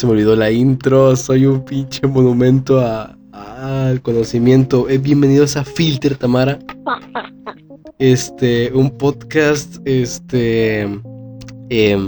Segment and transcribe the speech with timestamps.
[0.00, 1.14] Se me olvidó la intro.
[1.14, 4.88] Soy un pinche monumento al conocimiento.
[4.88, 6.58] Eh, bienvenidos a Filter, Tamara.
[7.98, 10.88] Este, un podcast, este...
[11.68, 11.98] Eh,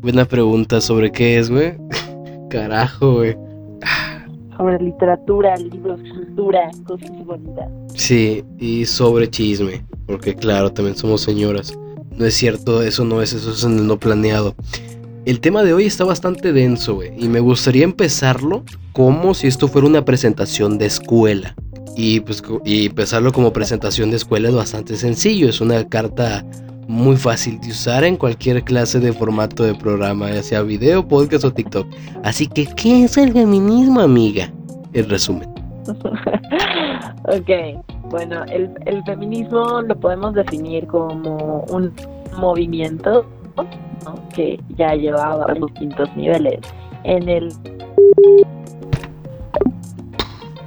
[0.00, 1.74] buena pregunta, ¿sobre qué es, güey?
[2.50, 3.36] Carajo, güey.
[4.56, 7.70] Sobre literatura, libros, cultura, cosas bonitas.
[7.94, 11.72] Sí, y sobre chisme, porque claro, también somos señoras.
[12.16, 14.56] No es cierto, eso no es, eso es en el no planeado.
[15.28, 18.64] El tema de hoy está bastante denso, güey, y me gustaría empezarlo
[18.94, 21.54] como si esto fuera una presentación de escuela.
[21.98, 26.46] Y pues y empezarlo como presentación de escuela es bastante sencillo, es una carta
[26.86, 31.44] muy fácil de usar en cualquier clase de formato de programa, ya sea video, podcast
[31.44, 31.86] o TikTok.
[32.24, 34.50] Así que, ¿qué es el feminismo, amiga?
[34.94, 35.50] El resumen.
[37.24, 41.92] ok, bueno, el, el feminismo lo podemos definir como un
[42.38, 43.26] movimiento
[44.34, 46.60] que ya llevaba distintos niveles.
[47.04, 47.52] En el...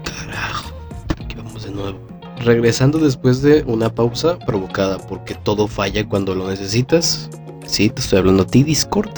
[0.03, 0.71] Carajo,
[1.19, 1.99] aquí vamos de nuevo.
[2.43, 7.29] Regresando después de una pausa provocada porque todo falla cuando lo necesitas.
[7.65, 9.11] Sí, te estoy hablando a ti, Discord.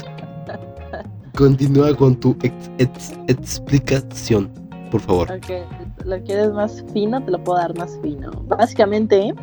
[1.36, 2.38] Continúa con tu
[3.28, 4.52] explicación,
[4.92, 5.32] por favor.
[5.32, 5.64] Okay.
[6.06, 7.24] ¿Lo quieres más fino?
[7.24, 8.32] Te lo puedo dar más fino.
[8.48, 9.34] Básicamente,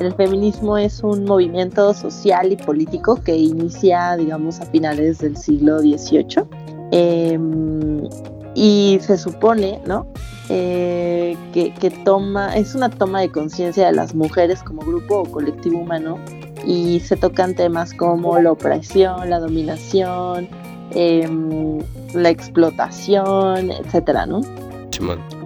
[0.00, 5.80] el feminismo es un movimiento social y político que inicia, digamos, a finales del siglo
[5.80, 6.44] XVIII.
[6.92, 8.08] Em,
[8.54, 10.06] y se supone, ¿no?
[10.48, 15.78] Eh, que, toma, es una toma de conciencia de las mujeres como grupo o colectivo
[15.78, 16.18] humano
[16.66, 20.48] y se tocan temas como la opresión, la dominación,
[20.90, 21.78] em,
[22.14, 24.40] la explotación, etcétera, ¿no?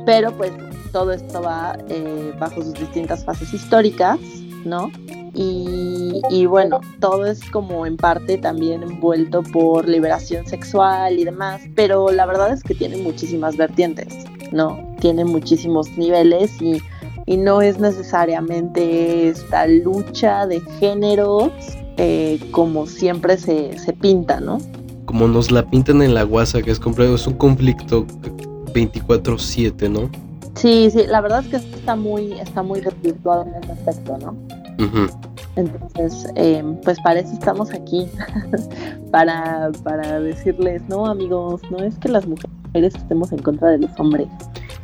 [0.07, 0.53] Pero pues
[0.95, 4.17] todo esto va eh, bajo sus distintas fases históricas,
[4.65, 4.93] ¿no?
[5.37, 12.13] Y, bueno, todo es como en parte también envuelto por liberación sexual y demás, pero
[12.13, 14.15] la verdad es que tiene muchísimas vertientes,
[14.53, 14.79] ¿no?
[15.01, 16.81] Tiene muchísimos niveles y,
[17.37, 21.51] no es necesariamente esta lucha de géneros
[21.97, 24.59] eh, como siempre se, se pinta, ¿no?
[25.07, 28.07] Como nos la pintan en la guasa, que es, es un conflicto
[28.75, 30.24] 24/7, ¿no?
[30.57, 34.37] Sí, sí, la verdad es que está muy, está muy desvirtuado en ese aspecto, ¿no?
[35.57, 38.07] Entonces, eh, pues para eso estamos aquí,
[39.11, 43.91] para, para decirles, no amigos, no es que las mujeres estemos en contra de los
[43.99, 44.27] hombres.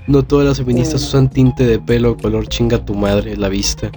[0.07, 3.91] No todas las feministas usan tinte de pelo color chinga tu madre la vista.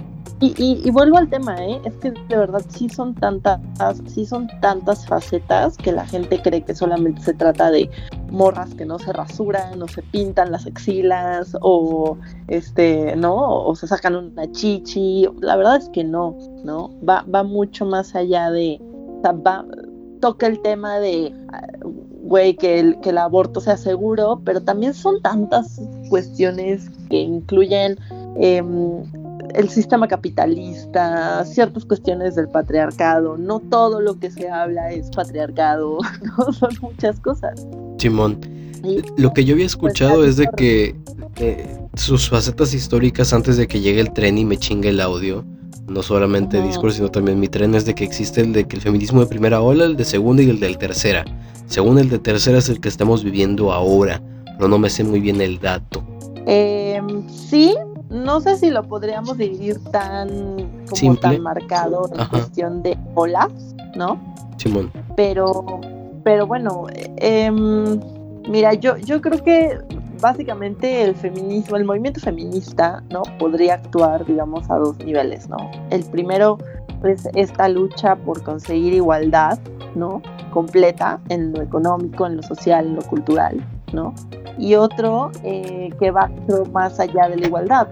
[0.56, 1.80] Y, vuelvo al tema, ¿eh?
[1.84, 3.60] es que de verdad sí son tantas,
[4.06, 7.88] sí son tantas facetas que la gente cree que solamente se trata de
[8.30, 12.18] morras que no se rasuran, o se pintan las axilas, o
[12.48, 13.64] este, ¿no?
[13.64, 15.26] O se sacan una chichi.
[15.40, 16.90] La verdad es que no, ¿no?
[17.08, 18.78] Va, va mucho más allá de.
[19.24, 19.64] va,
[20.20, 21.32] toca el tema de
[22.24, 27.98] güey, que el, que el aborto sea seguro, pero también son tantas cuestiones que incluyen
[28.36, 29.02] em,
[29.54, 33.36] el sistema capitalista, ciertas cuestiones del patriarcado.
[33.36, 35.98] No todo lo que se habla es patriarcado,
[36.38, 36.52] ¿no?
[36.52, 37.66] son muchas cosas.
[37.98, 38.40] Simón,
[39.16, 40.96] lo que yo había pues, escuchado es de que
[41.36, 45.44] eh, sus facetas históricas antes de que llegue el tren y me chingue el audio,
[45.88, 48.82] no solamente Discord, sino también mi tren, es de que existe el de que el
[48.82, 51.24] feminismo de primera ola, el de segunda y el de tercera.
[51.66, 54.20] Según el de tercera es el que estamos viviendo ahora,
[54.56, 56.04] pero no me sé muy bien el dato.
[56.46, 57.74] Eh, sí,
[58.10, 63.52] no sé si lo podríamos dividir tan como tan marcado en cuestión de olas,
[63.96, 64.20] ¿no?
[64.56, 64.92] Simón.
[65.16, 65.80] Pero,
[66.22, 68.00] pero bueno, em,
[68.48, 69.78] mira, yo, yo creo que
[70.20, 73.22] básicamente el feminismo, el movimiento feminista, ¿no?
[73.38, 75.56] Podría actuar, digamos, a dos niveles, ¿no?
[75.90, 76.58] El primero
[77.04, 79.58] es esta lucha por conseguir igualdad,
[79.94, 80.22] ¿no?
[80.52, 83.62] Completa en lo económico, en lo social, en lo cultural,
[83.94, 84.14] ¿no?
[84.58, 86.30] y otro eh, que va
[86.72, 87.88] más allá de la igualdad,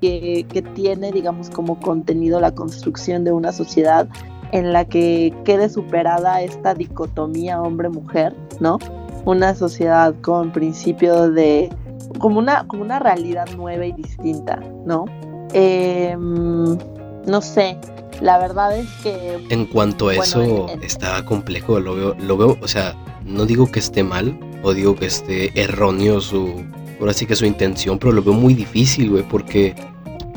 [0.00, 4.08] que, que, tiene, digamos, como contenido la construcción de una sociedad
[4.52, 8.78] en la que quede superada esta dicotomía hombre-mujer, ¿no?
[9.24, 11.70] Una sociedad con principios de,
[12.18, 15.06] como una, como una realidad nueva y distinta, ¿no?
[15.52, 16.78] Em,
[17.26, 17.76] no sé,
[18.20, 19.44] la verdad es que...
[19.50, 22.94] En cuanto a eso, está complejo, lo veo, lo veo, o sea,
[23.24, 26.64] no digo que esté mal, o digo que esté erróneo su,
[26.98, 29.76] ahora sí que su intención, pero lo veo muy difícil, güey, porque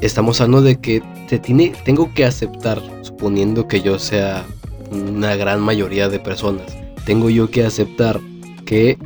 [0.02, 4.46] estamos hablando de que te tiene, tengo que aceptar, suponiendo que yo sea
[4.92, 8.20] una gran mayoría de personas, tengo yo que aceptar
[8.68, 9.00] que,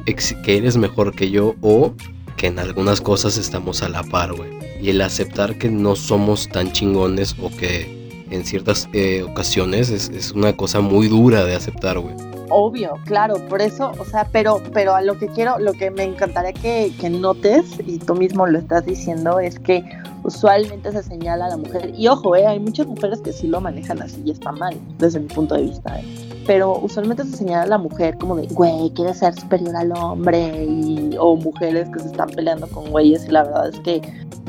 [0.43, 1.93] que eres mejor que yo o
[2.35, 4.49] que en algunas cosas estamos a la par, güey.
[4.81, 10.09] Y el aceptar que no somos tan chingones o que en ciertas eh, ocasiones es,
[10.09, 12.13] es, una cosa muy dura de aceptar, güey.
[12.49, 16.03] Obvio, claro, por eso, o sea, pero, pero a lo que quiero, lo que me
[16.03, 19.83] encantaría que, que notes, y tú mismo lo estás diciendo, es que
[20.23, 23.61] usualmente se señala a la mujer, y ojo, eh, hay muchas mujeres que sí lo
[23.61, 26.03] manejan así y está mal, desde mi punto de vista, eh,
[26.45, 30.65] pero usualmente se señala a la mujer como de, güey, quiere ser superior al hombre,
[30.65, 34.01] y, o mujeres que se están peleando con güeyes, y la verdad es que,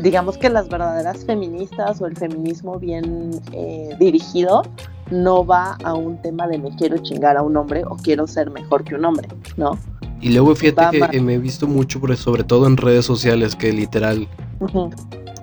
[0.03, 4.63] digamos que las verdaderas feministas o el feminismo bien eh, dirigido,
[5.15, 8.51] no va a un tema de me quiero chingar a un hombre o quiero ser
[8.51, 9.79] mejor que un hombre, ¿no?
[10.21, 14.27] Y luego fíjate que, me he visto mucho, sobre todo en redes sociales, que literal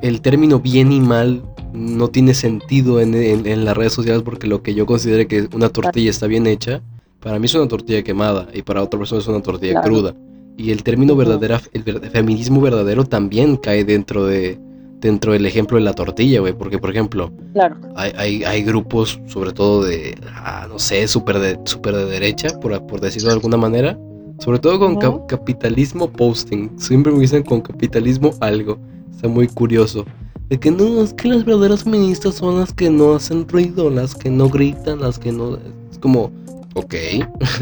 [0.01, 4.73] el término bien y mal no tiene sentido en, las redes sociales porque lo que
[4.73, 6.81] yo considero que una tortilla está bien hecha,
[7.19, 10.15] para mí es una tortilla quemada y para otra persona es una tortilla cruda.
[10.57, 14.59] Y el término verdadera, el feminismo verdadero también cae dentro de,
[15.01, 16.53] dentro del ejemplo de la tortilla, güey.
[16.53, 17.75] Porque, por ejemplo, claro.
[17.95, 22.85] hay, hay, grupos, sobre todo de, ah, no sé, súper de, super de derecha, por,
[22.87, 23.97] por decirlo de alguna manera.
[24.39, 26.71] Sobre todo con capitalismo posting.
[26.79, 28.79] Siempre me dicen con capitalismo algo.
[29.13, 30.05] Está muy curioso.
[30.49, 34.15] De que no, es que las verdaderas feministas son las que no hacen ruido, las
[34.15, 35.57] que no gritan, las que no...
[35.91, 36.31] Es como,
[36.73, 36.95] ok.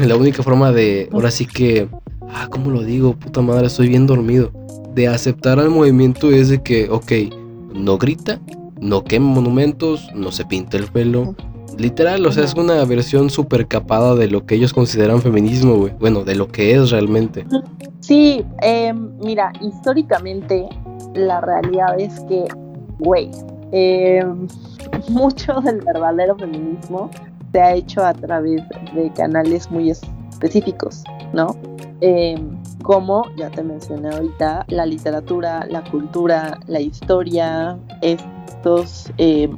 [0.06, 1.88] la única forma de, ahora sí que...
[2.32, 3.14] Ah, ¿cómo lo digo?
[3.14, 4.50] Puta madre, estoy bien dormido
[4.94, 7.12] de aceptar al movimiento es de que, ok,
[7.74, 8.40] no grita,
[8.80, 11.34] no quema monumentos, no se pinta el pelo.
[11.78, 15.94] Literal, o sea, es una versión súper capada de lo que ellos consideran feminismo, güey.
[15.98, 17.46] Bueno, de lo que es realmente.
[18.00, 20.68] Sí, em, mira, históricamente
[21.14, 22.44] la realidad es que,
[22.98, 23.30] güey,
[23.72, 24.46] em,
[25.08, 27.10] mucho del verdadero feminismo
[27.52, 28.62] se ha hecho a través
[28.94, 31.56] de canales muy específicos, ¿no?
[32.00, 39.48] Em, como ya te mencioné ahorita, la literatura, la cultura, la historia, estos eh,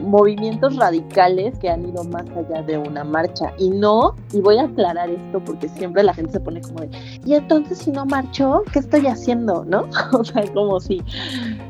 [0.00, 3.52] movimientos radicales que han ido más allá de una marcha.
[3.58, 6.90] Y no, y voy a aclarar esto porque siempre la gente se pone como de,
[7.24, 9.64] y entonces si no marcho, ¿qué estoy haciendo?
[9.64, 9.88] ¿No?
[10.12, 11.02] o sea, como si,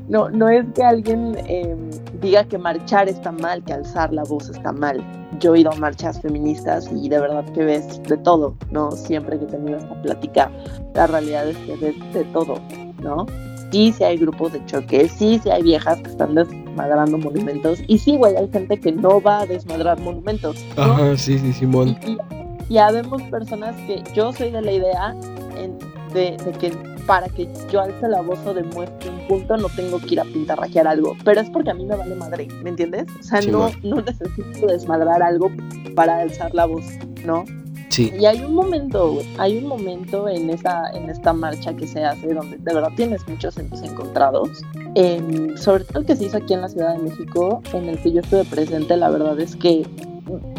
[0.09, 1.91] no, no es que alguien em,
[2.21, 5.05] diga que marchar está mal, que alzar la voz está mal
[5.41, 8.93] yo he ido a marchas feministas y de verdad que ves de todo, ¿no?
[8.93, 10.51] Siempre que he tenido esta plática,
[10.95, 12.61] la realidad es que ves de todo,
[13.03, 13.27] ¿no?
[13.73, 17.99] Sí, sí hay grupos de choque, sí, sí hay viejas que están desmadrando monumentos y
[17.99, 20.65] sí, güey, hay gente que no va a desmadrar monumentos.
[20.77, 21.97] Ajá, sí, sí, Simón.
[22.07, 22.19] Y,
[22.69, 25.17] ya vemos personas que yo soy de la idea
[26.13, 26.73] de, de que
[27.07, 30.25] para que yo alce la voz o demuestre un punto, no tengo que ir a
[30.25, 31.17] pintarrajear algo.
[31.25, 33.07] Pero es porque a mí me vale madre, ¿me entiendes?
[33.19, 35.51] O sea, no, no necesito desmadrar algo
[35.95, 36.85] para alzar la voz,
[37.25, 37.45] ¿no?
[37.89, 38.13] Sí.
[38.17, 42.33] Y hay un momento, hay un momento en esa, en esta marcha que se hace
[42.33, 44.63] donde de verdad tienes muchos encontrados.
[45.57, 48.13] sobre todo el que se hizo aquí en la Ciudad de México, en el que
[48.13, 49.85] yo estuve presente, la verdad es que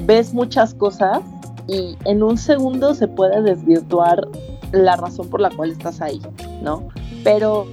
[0.03, 1.21] ves muchas cosas
[1.67, 4.27] y en un segundo se puede desvirtuar
[4.71, 6.21] la razón por la cual estás ahí,
[6.61, 6.87] ¿no?
[7.23, 7.67] Pero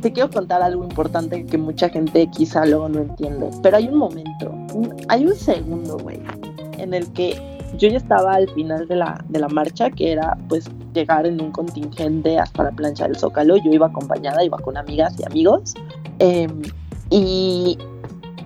[0.00, 3.50] te quiero contar algo importante que mucha gente quizá luego no entiende.
[3.62, 4.52] Pero hay un momento,
[5.08, 6.20] hay un segundo, güey,
[6.78, 7.40] en el que
[7.78, 11.40] yo ya estaba al final de la, de la marcha, que era pues llegar en
[11.40, 13.56] un contingente hasta la plancha del Zócalo.
[13.56, 15.74] Yo iba acompañada, iba con amigas y amigos.
[16.18, 16.62] Em,
[17.10, 17.78] y,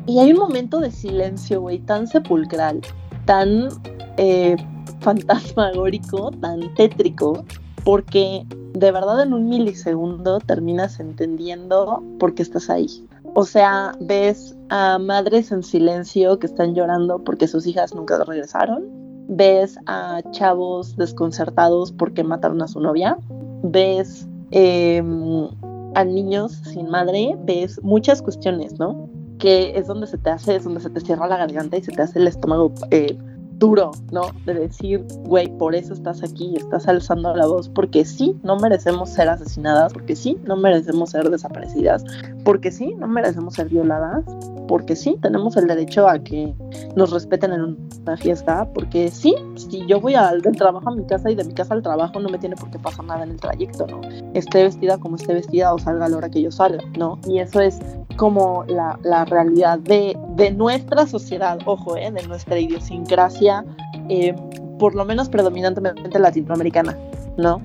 [0.07, 2.81] y hay un momento de silencio, güey, tan sepulcral,
[3.25, 3.69] tan
[4.17, 4.57] eh,
[5.01, 7.45] fantasmagórico, tan tétrico,
[7.87, 12.89] porque de verdad en un milisegundo terminas entendiendo por qué estás ahí.
[13.35, 18.87] O sea, ves a madres en silencio que están llorando porque sus hijas nunca regresaron.
[19.29, 23.19] Ves a chavos desconcertados porque mataron a su novia.
[23.63, 25.49] Ves em,
[25.95, 27.37] a niños sin madre.
[27.45, 29.09] Ves muchas cuestiones, ¿no?
[29.39, 31.93] Que es donde se te hace, es donde se te cierra la garganta y se
[31.93, 33.17] te hace el estómago eh,
[33.59, 34.31] duro, ¿no?
[34.45, 39.11] De decir, güey, por eso estás aquí, estás alzando la voz, porque sí, no merecemos
[39.11, 42.05] ser asesinadas, porque sí, no merecemos ser desaparecidas,
[42.45, 44.25] porque sí, no merecemos ser violadas,
[44.69, 46.55] porque sí, tenemos el derecho a que
[46.97, 51.05] nos respeten en una fiesta, porque sí, si yo voy al, del trabajo a mi
[51.07, 53.31] casa y de mi casa al trabajo no me tiene por qué pasar nada en
[53.31, 54.01] el trayecto, ¿no?
[54.35, 57.19] Esté vestida como esté vestida o salga a la hora que yo salga, ¿no?
[57.27, 57.81] Y eso es
[58.17, 60.17] como la, realidad de,
[60.57, 62.11] nuestra sociedad, ojo, ¿eh?
[62.11, 63.65] de nuestra idiosincrasia,
[64.09, 64.35] eh,
[64.79, 66.97] por lo menos predominantemente latinoamericana,
[67.37, 67.61] ¿no?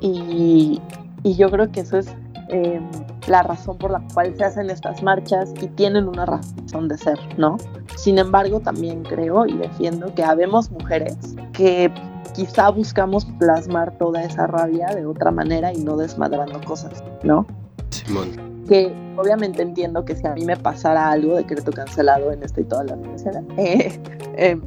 [0.00, 0.80] Y,
[1.24, 2.08] yo creo que eso es
[2.48, 2.80] eh,
[3.26, 7.18] la razón por la cual se hacen estas marchas y tienen una razón de ser,
[7.36, 7.58] ¿no?
[7.96, 11.16] Sin embargo, también creo y defiendo que habemos mujeres
[11.52, 11.92] que
[12.34, 17.46] quizá buscamos plasmar toda esa rabia de otra manera y no desmadrando cosas, ¿no?
[17.90, 18.57] Simón.
[18.68, 22.64] Que obviamente entiendo que si a mí me pasara algo, decreto cancelado en esta y
[22.64, 24.00] toda la universidad, eh,
[24.36, 24.60] eh,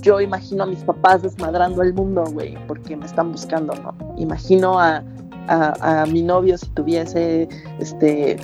[0.00, 3.94] yo imagino a mis papás desmadrando el mundo, güey, porque me están buscando, ¿no?
[4.18, 5.02] Imagino a,
[5.48, 8.36] a, mi novio si tuviese, este,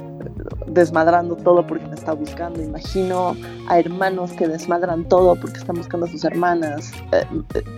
[0.66, 2.62] desmadrando todo porque me está buscando.
[2.62, 3.36] Imagino
[3.68, 6.92] a hermanos que desmadran todo porque están buscando a sus hermanas.
[7.12, 7.24] Eh,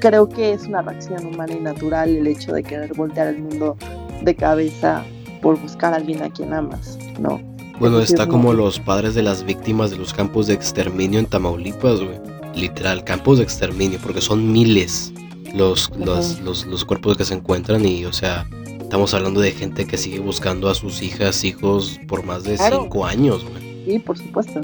[0.00, 3.76] creo que es una reacción humana y natural el hecho de querer voltear el mundo
[4.22, 5.04] de cabeza
[5.42, 7.40] por buscar a alguien a quien amas, ¿no?
[7.78, 12.00] Bueno, está como los padres de las víctimas de los campos de exterminio en Tamaulipas,
[12.00, 12.20] güey.
[12.54, 15.12] Literal, campos de exterminio, porque son miles
[15.54, 18.46] los, los, los, los cuerpos que se encuentran y, o sea,
[18.80, 23.04] estamos hablando de gente que sigue buscando a sus hijas, hijos por más de cinco
[23.04, 23.84] años, güey.
[23.84, 24.60] Sí, por supuesto.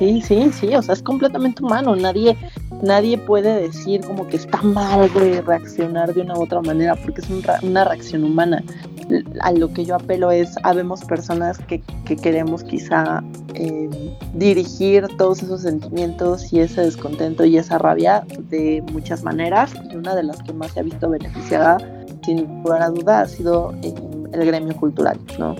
[0.00, 1.94] Sí, sí, sí, o sea, es completamente humano.
[1.94, 2.34] Nadie,
[2.82, 7.20] nadie puede decir como que está mal, güey, reaccionar de una u otra manera, porque
[7.20, 7.28] es
[7.62, 8.64] una reacción humana.
[9.42, 11.82] A lo que yo apelo es, habemos personas que,
[12.16, 13.90] queremos quizá em,
[14.32, 20.14] dirigir todos esos sentimientos y ese descontento y esa rabia de muchas maneras, y una
[20.14, 21.76] de las que más se ha visto beneficiada,
[22.24, 23.74] sin lugar a duda, ha sido
[24.32, 25.56] el gremio cultural, ¿no?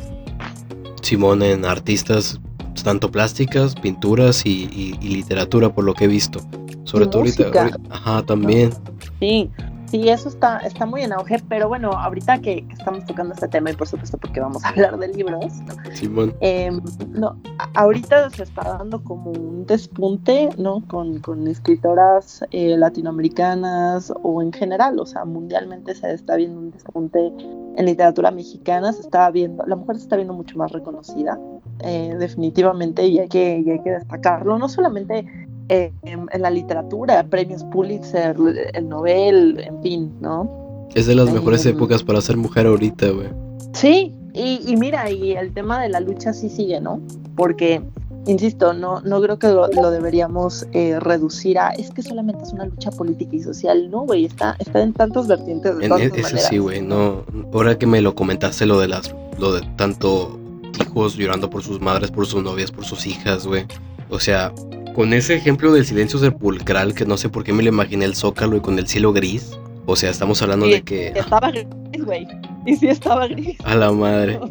[1.02, 2.40] Simón, en artistas
[2.74, 6.40] tanto plásticas, pinturas y, literatura, por lo que he visto.
[6.84, 8.72] Sobre todo ahorita, Ajá, también.
[9.20, 9.50] Sí,
[9.86, 13.70] sí, eso está, está muy en auge, pero bueno, ahorita que, estamos tocando este tema
[13.70, 15.52] y por supuesto porque vamos a hablar de libros,
[15.92, 16.34] Simón.
[16.40, 17.36] Em, no,
[17.74, 20.82] ahorita se está dando como un despunte, ¿no?
[20.88, 27.32] Con, escritoras eh, latinoamericanas o en general, o sea, mundialmente se está viendo un despunte
[27.76, 31.38] en literatura mexicana, se está viendo, la mujer se está viendo mucho más reconocida,
[31.84, 35.26] eh, definitivamente, y hay, que, hay que destacarlo, no solamente
[35.70, 38.36] eh, en, la literatura, premios Pulitzer,
[38.74, 40.88] el Nobel, en fin, ¿no?
[40.96, 43.28] Es de las mejores em, épocas para ser mujer ahorita, güey.
[43.72, 47.00] Sí, y, mira, y el tema de la lucha sí sigue, ¿no?
[47.36, 47.82] Porque,
[48.26, 52.64] insisto, no, no creo que lo, deberíamos eh, reducir a, es que solamente es una
[52.64, 54.24] lucha política y social, ¿no, güey?
[54.24, 55.78] Está, está en tantos vertientes.
[55.78, 57.22] De en e, ese sí, güey, no.
[57.52, 60.39] Ahora que me lo comentaste lo de las, lo de tanto
[60.80, 63.64] hijos llorando por sus madres, por sus novias, por sus hijas, güey.
[64.08, 64.52] O sea,
[64.94, 68.14] con ese ejemplo del silencio sepulcral, que no sé por qué me lo imaginé el
[68.14, 69.56] zócalo y con el cielo gris.
[69.86, 71.08] O sea, estamos hablando de que.
[71.08, 71.66] Estaba gris,
[72.04, 72.26] güey.
[72.66, 73.56] Y sí estaba gris.
[73.64, 74.38] A la madre.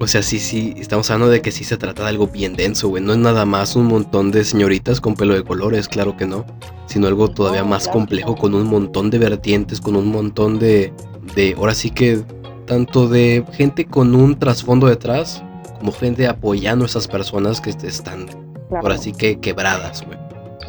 [0.00, 2.88] O sea, sí, sí, estamos hablando de que sí se trata de algo bien denso,
[2.88, 3.02] güey.
[3.02, 6.44] No es nada más un montón de señoritas con pelo de colores, claro que no.
[6.86, 10.92] Sino algo todavía más complejo, con un montón de vertientes, con un montón de.
[11.34, 12.22] de ahora sí que
[12.68, 15.42] tanto de gente con un trasfondo detrás,
[15.78, 18.26] como gente apoyando a esas personas que están
[18.70, 20.18] ahora sí que quebradas, güey.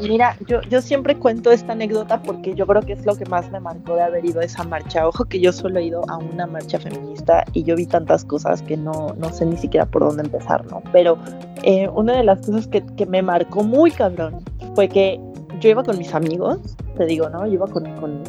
[0.02, 3.52] Mira, yo, yo siempre cuento esta anécdota porque yo creo que es lo que más
[3.52, 5.06] me marcó de haber ido a esa marcha.
[5.06, 8.62] Ojo que yo solo he ido a una marcha feminista y yo vi tantas cosas
[8.62, 10.82] que no, no sé ni siquiera por dónde empezar, ¿no?
[10.94, 11.18] Pero
[11.64, 14.42] eh, una de las cosas que, que, me marcó muy cabrón
[14.74, 15.20] fue que
[15.60, 16.60] yo iba con mis amigos,
[16.98, 17.46] te digo, ¿no?
[17.46, 18.24] Yo iba con, con,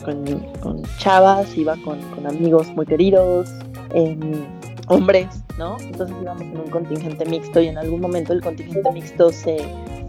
[0.60, 3.48] con, chavas, iba con, amigos muy queridos,
[3.94, 4.18] eh,
[4.88, 5.76] hombres, ¿no?
[5.80, 9.58] Entonces íbamos en un contingente mixto y en algún momento el contingente mixto se,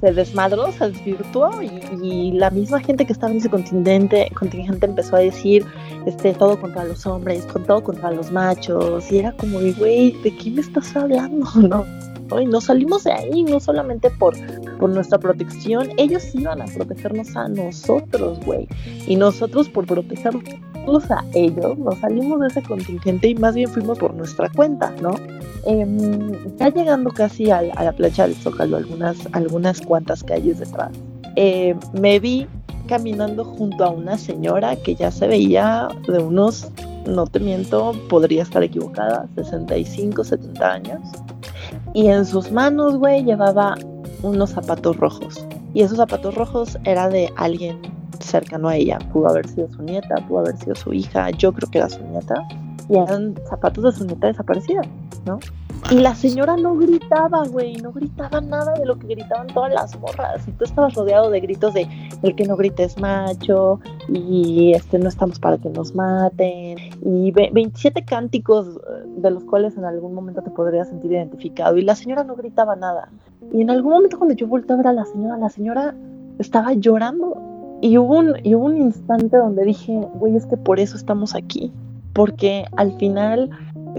[0.02, 5.16] se desmadró, se desvirtuó y, la misma gente que estaba en ese contingente, contingente empezó
[5.16, 5.66] a decir
[6.06, 10.50] este, todo contra los hombres, todo contra los machos y era como, güey, ¿de qué
[10.50, 11.46] me estás hablando?
[11.56, 11.86] ¿No?
[12.40, 14.36] Y nos salimos de ahí no solamente por,
[14.78, 18.68] por nuestra protección, ellos iban a protegernos a nosotros, güey.
[19.08, 24.00] Y nosotros por protegerlos a ellos, nos salimos de ese contingente y más bien fuimos
[24.00, 25.16] por nuestra cuenta, ¿no?
[25.66, 30.92] Em, ya llegando casi a, la plancha del Zócalo, algunas, algunas cuantas calles detrás,
[31.36, 32.48] eh, me vi
[32.88, 36.68] caminando junto a una señora que ya se veía de unos,
[37.06, 41.00] no te miento, podría estar equivocada, 65, 70 años.
[41.94, 43.76] Y en sus manos, güey, llevaba
[44.24, 45.46] unos zapatos rojos.
[45.74, 47.82] Y esos zapatos rojos era de alguien
[48.20, 49.00] cercano a ella.
[49.12, 52.02] Pudo haber sido su nieta, pudo haber sido su hija, yo creo que era su
[52.06, 52.36] nieta.
[52.90, 54.82] Y eran zapatos de su nieta desaparecida,
[55.26, 55.40] ¿no?
[55.90, 60.00] Y la señora no gritaba, güey, no gritaba nada de lo que gritaban todas las
[60.00, 60.48] morras.
[60.48, 61.88] Y tú estabas rodeado de gritos de
[62.22, 67.32] el que no grite es macho, y este no estamos para que nos maten, y
[67.32, 71.78] 27 cánticos eh, de los cuales en algún momento te podrías sentir identificado.
[71.78, 73.10] Y la señora no gritaba nada.
[73.52, 75.96] Y en algún momento cuando yo volteé a ver a la señora, la señora
[76.40, 77.38] estaba llorando.
[77.82, 81.34] Y hubo un, y hubo un instante donde dije, güey, es que por eso estamos
[81.34, 81.72] aquí.
[82.14, 83.50] Porque al final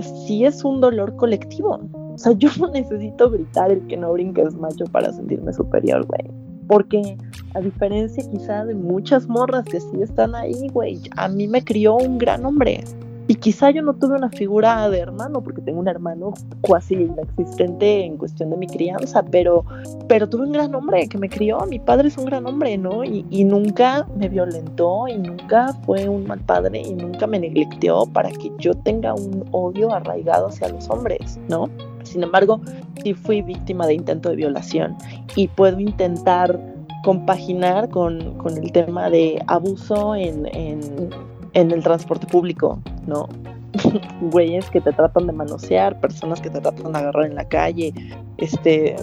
[0.01, 1.81] sí es un dolor colectivo.
[2.15, 6.07] O sea, yo no necesito gritar el que no brinque es macho para sentirme superior,
[6.07, 6.31] güey.
[6.69, 7.17] Porque
[7.55, 11.97] a diferencia quizá de muchas morras que sí están ahí, güey, a mí me crió
[11.97, 12.85] un gran hombre.
[13.29, 16.35] Y quizá yo no tuve una figura de hermano, porque tengo un hermano
[16.69, 19.65] casi inexistente en cuestión de mi crianza, pero,
[20.09, 21.61] pero tuve un gran hombre que me crió.
[21.67, 23.05] Mi padre es un gran hombre, ¿no?
[23.05, 28.07] Y, y nunca me violentó y nunca fue un mal padre y nunca me neglecteó
[28.07, 31.69] para que yo tenga un odio arraigado hacia los hombres, ¿no?
[32.03, 32.61] Sin embargo,
[33.03, 34.97] sí fui víctima de intento de violación
[35.37, 36.59] y puedo intentar
[37.03, 41.11] compaginar con, con el tema de abuso en, en,
[41.55, 43.29] en el transporte público, ¿no?
[44.21, 47.93] güeyes que te tratan de manosear, personas que te tratan de agarrar en la calle.
[48.39, 48.97] Este,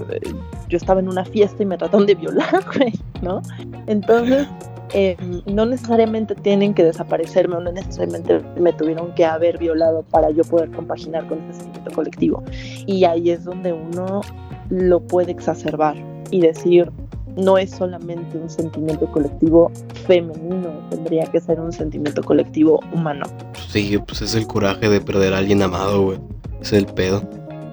[0.68, 3.41] yo estaba en una fiesta y me trataron de violar, güey, ¿no?
[3.88, 4.48] Entonces,
[4.94, 5.15] eh,
[5.46, 10.72] no necesariamente tienen que desaparecerme no necesariamente me tuvieron que haber violado para yo poder
[10.72, 12.44] compaginar con ese sentimiento colectivo.
[12.88, 14.22] Y ahí es donde uno
[14.70, 15.96] lo puede exacerbar
[16.32, 16.91] y decir,
[17.39, 19.72] no es solamente un sentimiento colectivo
[20.05, 23.25] femenino, tendría que ser un sentimiento colectivo humano.
[23.69, 26.19] Sí, pues es el coraje de perder a alguien amado, güey.
[26.62, 27.24] Es el pedo.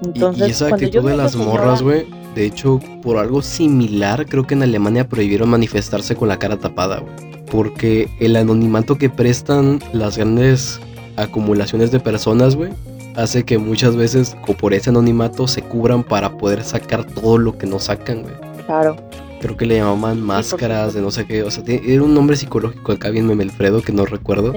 [0.03, 2.07] Entonces, y, esa actitud de las morras, güey.
[2.35, 6.99] De hecho, por algo similar, creo que en Alemania prohibieron manifestarse con la cara tapada,
[6.99, 7.13] güey.
[7.51, 10.79] Porque el anonimato que prestan las grandes
[11.15, 12.71] acumulaciones de personas, güey,
[13.15, 17.65] hace que muchas veces, por ese anonimato, se cubran para poder sacar todo lo que
[17.65, 18.35] no sacan, güey.
[18.67, 19.06] Claro
[19.41, 22.91] creo que le llamaban máscaras de no sé qué, o sea, era un nombre psicológico
[22.91, 24.53] acá bien Memelfredo que no recuerdo.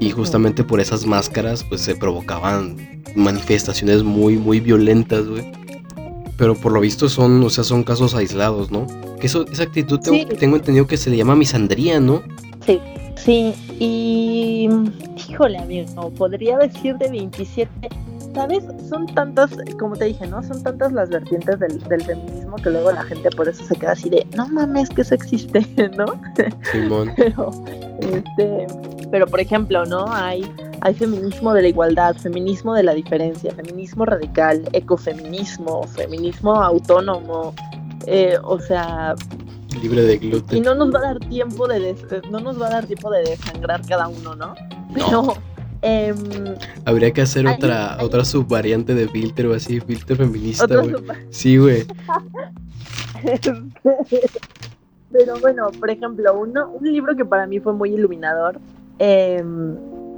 [0.00, 5.50] Y justamente por esas máscaras pues se provocaban manifestaciones muy muy violentas, güey.
[6.36, 8.86] Pero por lo visto son, o sea, son casos aislados, ¿no?
[9.18, 12.22] Que eso, esa actitud tengo, entendido que se le llama misandría, ¿no?
[12.64, 12.80] Sí,
[13.16, 13.52] sí.
[13.80, 14.68] Y
[15.28, 17.88] híjole, amigo, podría decir de 27
[18.38, 18.64] ¿sabes?
[18.88, 20.40] Son tantas, como te dije, ¿no?
[20.44, 24.08] Son tantas las vertientes del, feminismo que luego la gente por eso se queda así
[24.08, 25.60] de, no mames, que eso existe,
[25.96, 26.06] ¿no?
[26.70, 27.12] Simón.
[27.16, 27.50] pero,
[27.98, 28.66] este,
[29.10, 30.06] pero, por ejemplo, ¿no?
[30.08, 30.48] Hay,
[30.82, 37.52] hay feminismo de la igualdad, feminismo de la diferencia, feminismo radical, ecofeminismo, feminismo autónomo,
[38.06, 39.16] eh, o sea...
[39.82, 40.58] Libre de gluten.
[40.58, 41.96] Y no nos va a dar tiempo de,
[42.30, 44.54] no nos va a dar tiempo de desangrar cada uno, ¿no?
[44.94, 45.34] Pero...
[45.82, 46.16] Em,
[46.84, 50.94] Habría que hacer otra otra subvariante de filtro o así, filtro feminista, güey.
[51.30, 51.86] Sí, güey.
[55.12, 58.58] Pero bueno, por ejemplo, uno, un libro que para mí fue muy iluminador
[58.98, 59.76] em,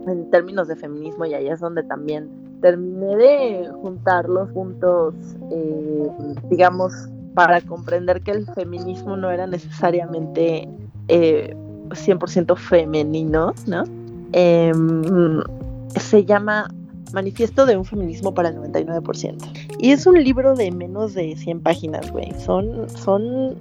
[0.08, 2.28] en términos de feminismo, y ahí es donde también
[2.60, 5.14] terminé de juntar los puntos,
[5.50, 6.10] eh,
[6.50, 6.92] digamos,
[7.34, 10.68] para comprender que el feminismo no era necesariamente
[11.08, 11.56] eh,
[11.90, 13.84] 100% femenino, ¿no?
[14.32, 15.42] Em,
[15.96, 16.72] se llama
[17.12, 19.36] Manifiesto de un feminismo para el 99%.
[19.78, 22.32] Y es un libro de menos de 100 páginas, güey.
[22.38, 23.56] Son, son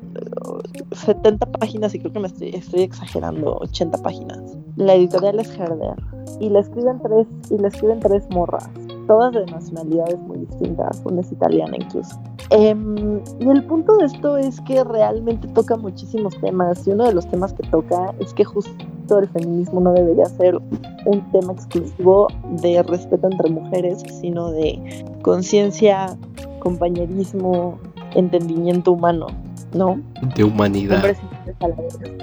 [0.92, 4.40] 70 uh, páginas y creo que me estoy, estoy exagerando, 80 páginas.
[4.76, 5.96] La editorial es Herder.
[6.40, 8.70] Y le escriben tres, y le escriben tres morras
[9.10, 12.16] todas de nacionalidades muy distintas, una es italiana incluso.
[12.52, 17.14] Em, y el punto de esto es que realmente toca muchísimos temas y uno de
[17.16, 20.60] los temas que toca es que justo el feminismo no debería ser
[21.06, 22.28] un tema exclusivo
[22.62, 26.16] de respeto entre mujeres, sino de conciencia,
[26.60, 27.80] compañerismo,
[28.14, 29.26] entendimiento humano,
[29.74, 30.00] ¿no?
[30.36, 31.16] De humanidad.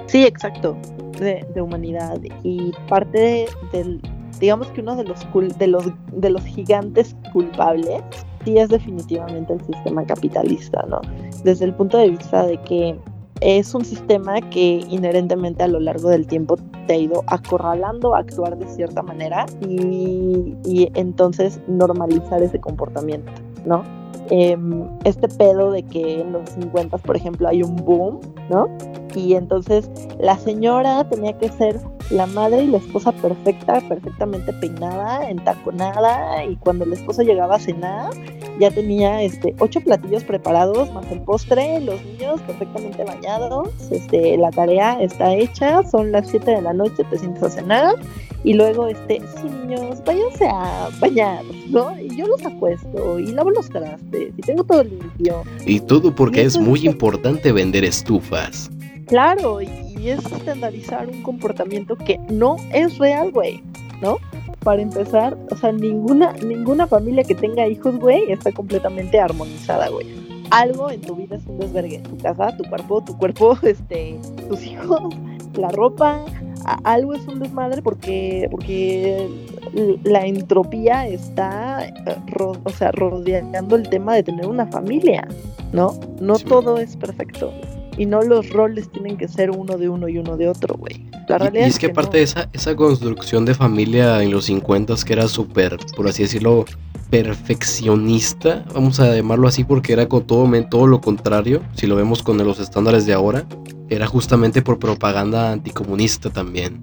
[0.06, 0.76] Sí, exacto,
[1.18, 2.20] de, de humanidad.
[2.44, 4.00] Y parte del
[4.40, 5.26] digamos que uno de los,
[5.58, 8.02] de los, de los gigantes culpables
[8.44, 11.00] sí es definitivamente el sistema capitalista, ¿no?
[11.44, 12.98] Desde el punto de vista de que
[13.40, 18.20] es un sistema que inherentemente a lo largo del tiempo te ha ido acorralando a
[18.20, 23.30] actuar de cierta manera y, y entonces normalizar ese comportamiento,
[23.66, 23.82] ¿no?
[24.30, 28.20] Em, este pedo de que en los 50, por ejemplo, hay un boom,
[28.50, 28.68] ¿no?
[29.16, 35.28] Y entonces la señora tenía que ser la madre y la esposa perfecta, perfectamente peinada,
[35.28, 38.10] entaconada, y cuando el esposo llegaba a cenar,
[38.60, 44.50] ya tenía este ocho platillos preparados, más el postre, los niños perfectamente bañados, este, la
[44.50, 47.94] tarea está hecha, son las 7 de la noche, te sientes a cenar,
[48.44, 51.98] y luego este, sí niños, váyanse a bañar, ¿no?
[52.00, 55.42] Y yo los acuesto y lavo los trastes y tengo todo limpio.
[55.66, 58.70] Y todo porque es muy importante vender estufas.
[59.06, 63.62] Claro, y es estandarizar un comportamiento que no es real, güey,
[64.02, 64.18] ¿no?
[64.60, 70.06] Para empezar, o sea, ninguna, ninguna familia que tenga hijos, güey, está completamente armonizada, güey.
[70.50, 71.98] Algo en tu vida es un desvergue.
[72.00, 75.14] Tu casa, tu cuerpo, tu cuerpo, este, tus hijos,
[75.54, 76.24] la ropa,
[76.84, 79.28] algo es un desmadre porque, porque
[80.02, 81.94] la entropía está eh,
[82.64, 85.28] o sea, rodeando el tema de tener una familia,
[85.72, 85.94] ¿no?
[86.20, 87.52] No todo es perfecto.
[87.98, 91.08] Y no los roles tienen que ser uno de uno y uno de otro, güey.
[91.28, 91.92] La Y, realidad y es que no.
[91.92, 96.22] aparte de esa, esa construcción de familia en los 50 que era súper, por así
[96.24, 96.64] decirlo,
[97.10, 102.22] perfeccionista, vamos a llamarlo así porque era con todo, todo lo contrario, si lo vemos
[102.22, 103.46] con los estándares de ahora,
[103.88, 106.80] era justamente por propaganda anticomunista también.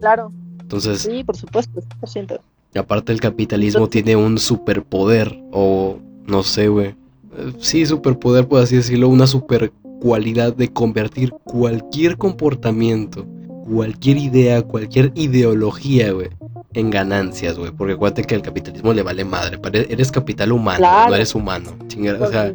[0.00, 2.40] Claro, Entonces, sí, por supuesto, 100%.
[2.76, 6.88] aparte el capitalismo tiene un superpoder, o no sé, güey.
[6.88, 9.72] Eh, Sí, superpoder, por así decirlo, una super
[10.08, 13.24] cualidad de convertir cualquier comportamiento,
[13.72, 16.28] cualquier idea, cualquier ideología, güey,
[16.74, 17.70] en ganancias, güey.
[17.70, 19.58] Porque acuérdate que al capitalismo le vale madre.
[19.88, 21.08] Eres capital humano, Claro.
[21.08, 21.70] no eres humano.
[21.86, 22.52] Chingada, o sea,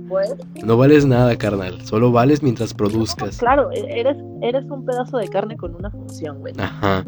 [0.64, 1.84] no vales nada, carnal.
[1.88, 3.38] Solo vales mientras produzcas.
[3.40, 6.54] Claro, e- eres, eres un pedazo de carne con una función, güey.
[6.60, 7.04] Ajá.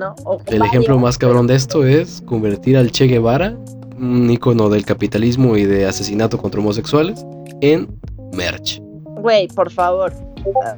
[0.48, 3.56] El ejemplo más cabrón de esto es convertir al Che Guevara,
[4.00, 7.24] un icono del capitalismo y de asesinato contra homosexuales,
[7.62, 7.88] en
[8.34, 8.82] merch.
[9.22, 10.12] Güey, por favor.
[10.66, 10.76] Ah,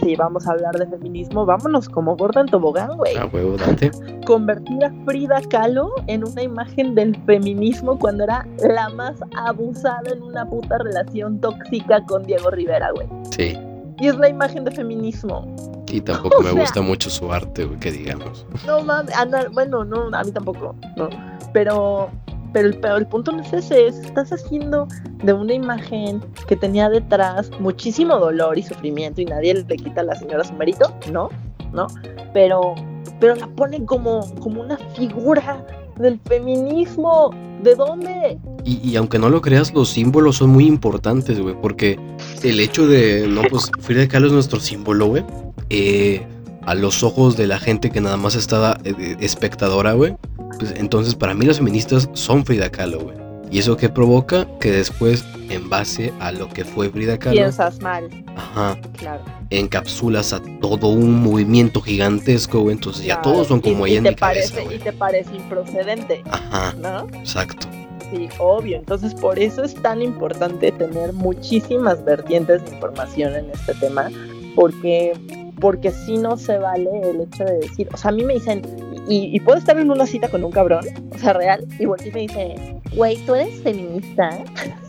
[0.00, 3.16] Si vamos a hablar de feminismo, vámonos como gorda en tobogán, güey.
[3.16, 3.90] A huevo, date.
[4.26, 10.22] Convertir a Frida Kahlo en una imagen del feminismo cuando era la más abusada en
[10.22, 13.08] una puta relación tóxica con Diego Rivera, güey.
[13.30, 13.58] Sí.
[13.98, 15.52] Y es la imagen de feminismo.
[15.88, 18.46] Y tampoco O me sea- gusta mucho su arte, güey, que digamos.
[18.66, 19.12] No mames,
[19.52, 21.08] bueno, no, a mí tampoco, no.
[21.52, 22.08] Pero,
[22.52, 24.86] pero, el, pero el punto no es ese, es estás haciendo
[25.22, 30.04] de una imagen que tenía detrás muchísimo dolor y sufrimiento y nadie le quita a
[30.04, 31.28] la señora su mérito, ¿no?
[31.72, 31.86] ¿No?
[32.34, 32.74] Pero,
[33.20, 35.64] pero la ponen como, como una figura
[35.98, 37.30] del feminismo.
[37.62, 38.38] ¿De dónde?
[38.64, 41.96] Y, y aunque no lo creas, los símbolos son muy importantes, güey, porque
[42.42, 45.24] el hecho de, no, pues Frida Kahlo es nuestro símbolo, güey.
[45.70, 46.26] eh,
[46.64, 50.16] a los ojos de la gente que nada más está eh, eh, espectadora, güey.
[50.58, 53.16] Pues entonces para mí las feministas son Frida Kahlo, güey.
[53.50, 57.80] Y eso que provoca que después, en base a lo que fue Frida Kahlo, Piensas
[57.82, 59.22] mal, ajá, claro.
[59.50, 62.76] encapsulas a todo un movimiento gigantesco, güey.
[62.76, 64.76] Entonces ya todos son como y, ella y en te mi parece, güey.
[64.76, 67.06] Y te parece improcedente, Ajá, ¿no?
[67.18, 67.66] exacto.
[68.10, 68.76] Sí, obvio.
[68.76, 74.10] Entonces, por eso es tan importante tener muchísimas vertientes de información en este tema,
[74.54, 75.12] porque,
[75.60, 78.62] porque si no se vale el hecho de decir, o sea, a mí me dicen,
[79.08, 80.84] y, y puedo estar en una cita con un cabrón,
[81.14, 84.38] o sea, real, y voltea y me dice, güey, tú eres feminista,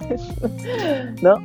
[1.21, 1.35] ¿no?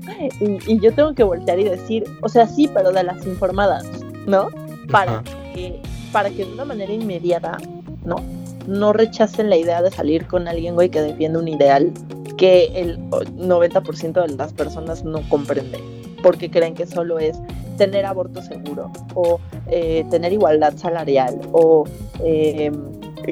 [0.40, 3.86] Y, y yo tengo que voltear y decir, o sea, sí, pero de las informadas,
[4.26, 4.48] ¿no?
[4.90, 5.22] Para
[5.54, 5.80] que,
[6.12, 7.58] para que de una manera inmediata,
[8.04, 8.16] ¿no?
[8.66, 11.92] No rechacen la idea de salir con alguien, güey, que defiende un ideal
[12.36, 15.78] que el 90% de las personas no comprende,
[16.22, 17.38] porque creen que solo es
[17.78, 21.84] tener aborto seguro o eh, tener igualdad salarial o
[22.22, 22.70] eh,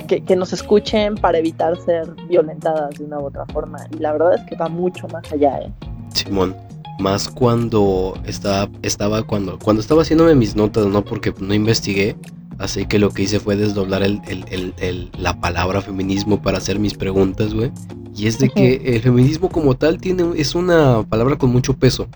[0.09, 3.79] que, que nos escuchen para evitar ser violentadas de una u otra forma.
[3.95, 5.71] Y la verdad es que va mucho más allá, ¿eh?
[6.15, 6.57] Simón,
[6.99, 11.05] más cuando estaba, estaba cuando, cuando estaba haciéndome mis notas, ¿no?
[11.05, 12.17] Porque no investigué,
[12.59, 16.59] así que lo que hice fue desdoblar el, el- el- el- la palabra feminismo para
[16.59, 17.71] hacer mis preguntas, güey.
[18.15, 22.07] Y es de que el feminismo como tal tiene, es una palabra con mucho peso,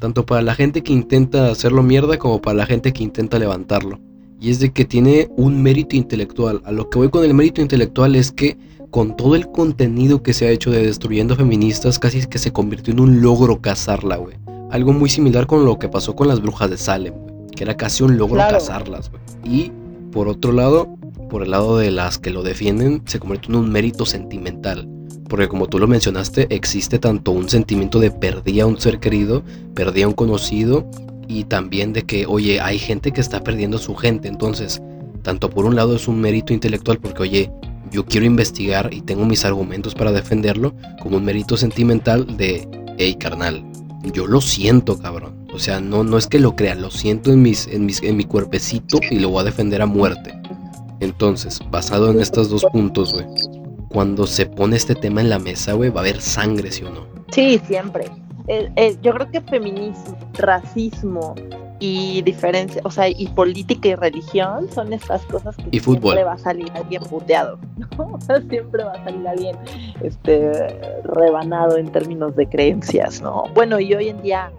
[0.00, 3.98] tanto para la gente que intenta hacerlo mierda como para la gente que intenta levantarlo.
[4.40, 6.60] Y es de que tiene un mérito intelectual.
[6.64, 8.58] A lo que voy con el mérito intelectual es que
[8.90, 12.92] con todo el contenido que se ha hecho de Destruyendo Feministas, casi que se convirtió
[12.92, 14.36] en un logro cazarla, güey.
[14.70, 17.46] Algo muy similar con lo que pasó con las brujas de Salem, güey.
[17.56, 18.58] Que era casi un logro Claro.
[18.58, 19.22] cazarlas, güey.
[19.44, 19.72] Y
[20.12, 20.88] por otro lado,
[21.30, 24.86] por el lado de las que lo defienden, se convirtió en un mérito sentimental.
[25.28, 29.42] Porque como tú lo mencionaste, existe tanto un sentimiento de perdí a un ser querido,
[29.74, 30.88] perdí a un conocido,
[31.28, 34.28] y también de que, oye, hay gente que está perdiendo a su gente.
[34.28, 34.80] Entonces,
[35.22, 37.50] tanto por un lado es un mérito intelectual porque, oye,
[37.90, 43.16] yo quiero investigar y tengo mis argumentos para defenderlo, como un mérito sentimental de, hey,
[43.18, 43.64] carnal,
[44.12, 45.46] yo lo siento, cabrón.
[45.52, 48.16] O sea, no, no es que lo crea, lo siento en, mis, en, mis, en
[48.16, 50.34] mi cuerpecito y lo voy a defender a muerte.
[51.00, 53.26] Entonces, basado en estos dos puntos, güey,
[53.88, 56.90] cuando se pone este tema en la mesa, güey, va a haber sangre, ¿sí o
[56.90, 57.06] no?
[57.30, 58.06] Sí, siempre.
[58.48, 61.34] Eh, eh, yo creo que feminismo, racismo
[61.78, 66.12] y diferencia, o sea, y política y religión son estas cosas que Y fútbol.
[66.12, 67.58] siempre va a salir alguien puteado,
[67.98, 68.18] ¿no?
[68.48, 69.56] Siempre va a salir alguien
[70.02, 70.52] este
[71.04, 73.44] rebanado en términos de creencias, ¿no?
[73.54, 74.50] Bueno, y hoy en día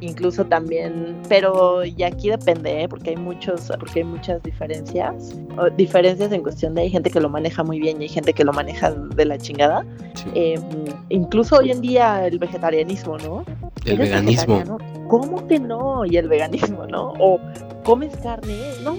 [0.00, 2.88] incluso también, pero y aquí depende, ¿eh?
[2.88, 7.20] porque hay muchos, porque hay muchas diferencias, o diferencias en cuestión de hay gente que
[7.20, 9.84] lo maneja muy bien y hay gente que lo maneja de la chingada.
[10.14, 10.30] Sí.
[10.34, 10.60] Eh,
[11.08, 13.44] incluso hoy en día el vegetarianismo, ¿no?
[13.84, 14.54] el ¿Eres veganismo.
[14.54, 15.08] vegetariano?
[15.08, 16.04] ¿Cómo que no?
[16.04, 17.12] Y el veganismo, ¿no?
[17.18, 17.38] O
[17.84, 18.96] comes carne, no.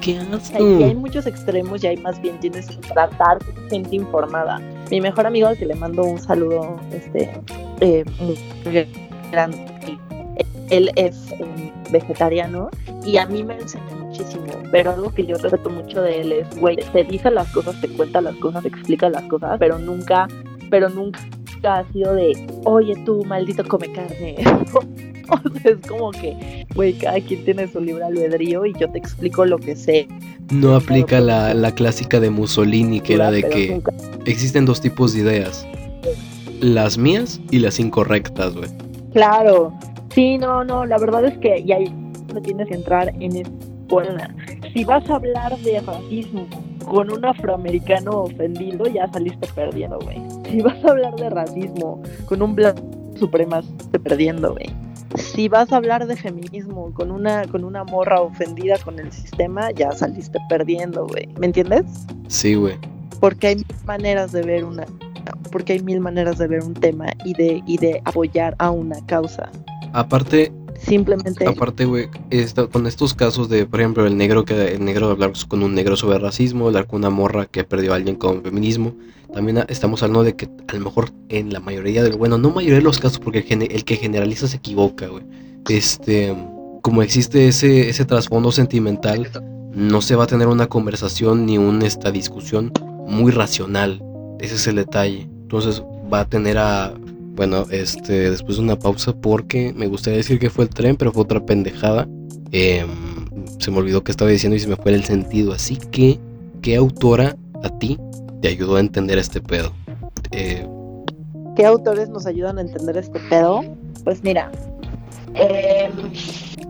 [0.00, 4.60] ¿Qué sea, y hay muchos extremos y ahí más bien tienes que tratar gente informada.
[4.90, 7.30] Mi mejor amigo al que le mando un saludo, este,
[7.80, 8.86] eh, muy
[9.32, 9.58] grande,
[10.70, 11.16] él es
[11.90, 12.70] vegetariano
[13.04, 16.58] y a mí me enseñó muchísimo, pero algo que yo respeto mucho de él es,
[16.58, 20.26] güey, te dice las cosas, te cuenta las cosas, te explica las cosas, pero nunca,
[20.70, 21.20] pero nunca
[21.64, 22.32] ha sido de,
[22.64, 24.36] oye tú, maldito come carne.
[25.28, 28.98] o sea, es como que, güey, cada quien tiene su libre albedrío y yo te
[28.98, 30.08] explico lo que sé.
[30.50, 33.82] No aplica la, la clásica de Mussolini, que era de que
[34.26, 35.66] existen dos tipos de ideas.
[36.60, 38.70] Las mías y las incorrectas, güey.
[39.12, 39.72] Claro.
[40.16, 41.76] Sí, no, no, la verdad es que ya
[42.32, 44.34] no tienes que entrar en escuela.
[44.72, 46.46] Si vas a hablar de racismo
[46.86, 50.16] con un afroamericano ofendido, ya saliste perdiendo, güey.
[50.50, 52.82] Si vas a hablar de racismo con un blanco
[53.18, 54.74] supremacista, perdiendo, güey.
[55.16, 59.70] Si vas a hablar de feminismo con una, con una morra ofendida con el sistema,
[59.72, 61.28] ya saliste perdiendo, güey.
[61.38, 61.84] ¿Me entiendes?
[62.28, 62.78] Sí, güey.
[63.20, 64.86] Porque hay mil maneras de ver una,
[65.52, 69.04] porque hay mil maneras de ver un tema y de, y de apoyar a una
[69.04, 69.50] causa.
[69.96, 71.46] Aparte, Simplemente.
[71.48, 75.32] aparte, güey, esta- con estos casos de, por ejemplo, el negro que el negro hablar
[75.48, 78.94] con un negro sobre racismo, hablar con una morra que perdió a alguien con feminismo,
[79.32, 82.76] también estamos hablando de que a lo mejor en la mayoría del, bueno, no mayoría
[82.76, 85.24] de los casos, porque el que generaliza se equivoca, güey.
[85.70, 86.34] Este,
[86.82, 89.28] como existe ese, ese trasfondo sentimental,
[89.74, 92.70] no se va a tener una conversación ni una esta discusión
[93.06, 94.02] muy racional.
[94.40, 95.22] Ese es el detalle.
[95.22, 95.82] Entonces
[96.12, 96.92] va a tener a,
[97.36, 101.12] bueno, este, después de una pausa, porque me gustaría decir que fue el tren, pero
[101.12, 102.08] fue otra pendejada.
[102.52, 102.88] Em,
[103.58, 105.52] se me olvidó que estaba diciendo y se me fue el sentido.
[105.52, 106.18] Así que,
[106.62, 107.98] ¿qué autora a ti
[108.40, 109.72] te ayudó a entender este pedo?
[110.32, 110.66] Eh,
[111.56, 113.62] ¿Qué autores nos ayudan a entender este pedo?
[114.04, 114.50] Pues mira,
[115.34, 115.90] eh,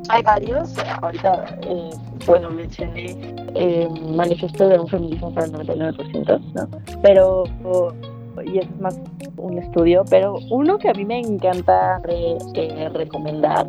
[0.08, 0.74] hay varios.
[1.02, 1.90] Ahorita, eh,
[2.26, 6.68] bueno, mencioné eh, Manifiesto de un feminismo para el 99%, ¿no?
[7.02, 7.44] Pero,
[8.44, 9.00] y es más
[9.36, 13.66] un estudio, pero uno que a mí me encanta eh, recomendar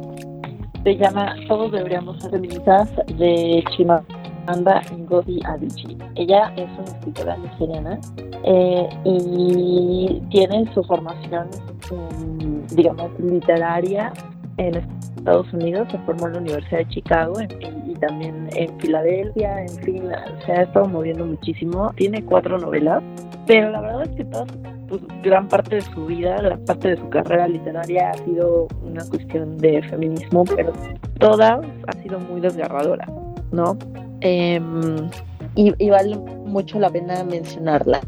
[0.87, 5.97] se llama Todos deberíamos ser feministas de Chimamanda Ngozi Adichie.
[6.15, 7.99] Ella es una escritora nigeriana
[8.45, 11.49] eh, y tiene su formación,
[11.91, 14.13] mm, digamos, literaria
[14.57, 14.75] en
[15.17, 20.03] Estados Unidos, se formó en la Universidad de Chicago y también en Filadelfia, en fin,
[20.45, 21.91] se ha estado moviendo muchísimo.
[21.95, 23.03] Tiene cuatro novelas,
[23.45, 24.47] pero la verdad es que todas,
[24.87, 29.05] pues, gran parte de su vida, gran parte de su carrera literaria ha sido una
[29.05, 30.73] cuestión de feminismo, pero
[31.19, 33.07] todas ha sido muy desgarradora,
[33.51, 33.77] ¿no?
[34.21, 35.09] Em,
[35.55, 38.01] y, y vale mucho la pena mencionarla.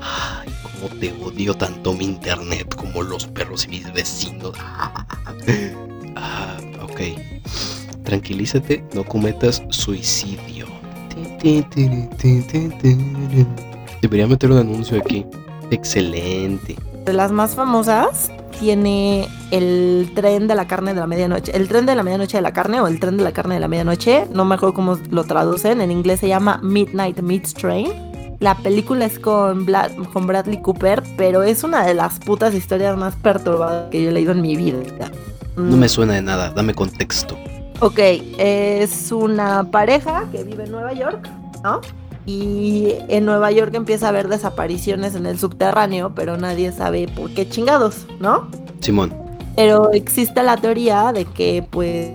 [0.00, 4.52] Ay, cómo te odio tanto mi internet como los perros y mis vecinos.
[6.20, 7.00] Ah, ok.
[8.02, 10.66] Tranquilízate, no cometas suicidio.
[14.02, 15.24] Debería meter un anuncio aquí.
[15.70, 16.76] Excelente.
[17.04, 21.56] De las más famosas tiene el tren de la carne de la medianoche.
[21.56, 23.60] El tren de la medianoche de la carne o el tren de la carne de
[23.60, 24.26] la medianoche.
[24.32, 25.80] No me acuerdo cómo lo traducen.
[25.80, 28.07] En inglés se llama Midnight Meats Train.
[28.40, 32.96] La película es con, Bla- con Bradley Cooper, pero es una de las putas historias
[32.96, 34.78] más perturbadas que yo he leído en mi vida.
[35.56, 37.36] No Mm, me suena de nada, dame contexto.
[37.80, 37.98] Ok,
[38.38, 41.28] es una pareja que vive en Nueva York,
[41.64, 41.80] ¿no?
[42.26, 47.30] Y en Nueva York empieza a haber desapariciones en el subterráneo, pero nadie sabe por
[47.34, 48.48] qué chingados, ¿no?
[48.80, 49.12] Simón,
[49.56, 52.10] Pero existe la teoría de que pues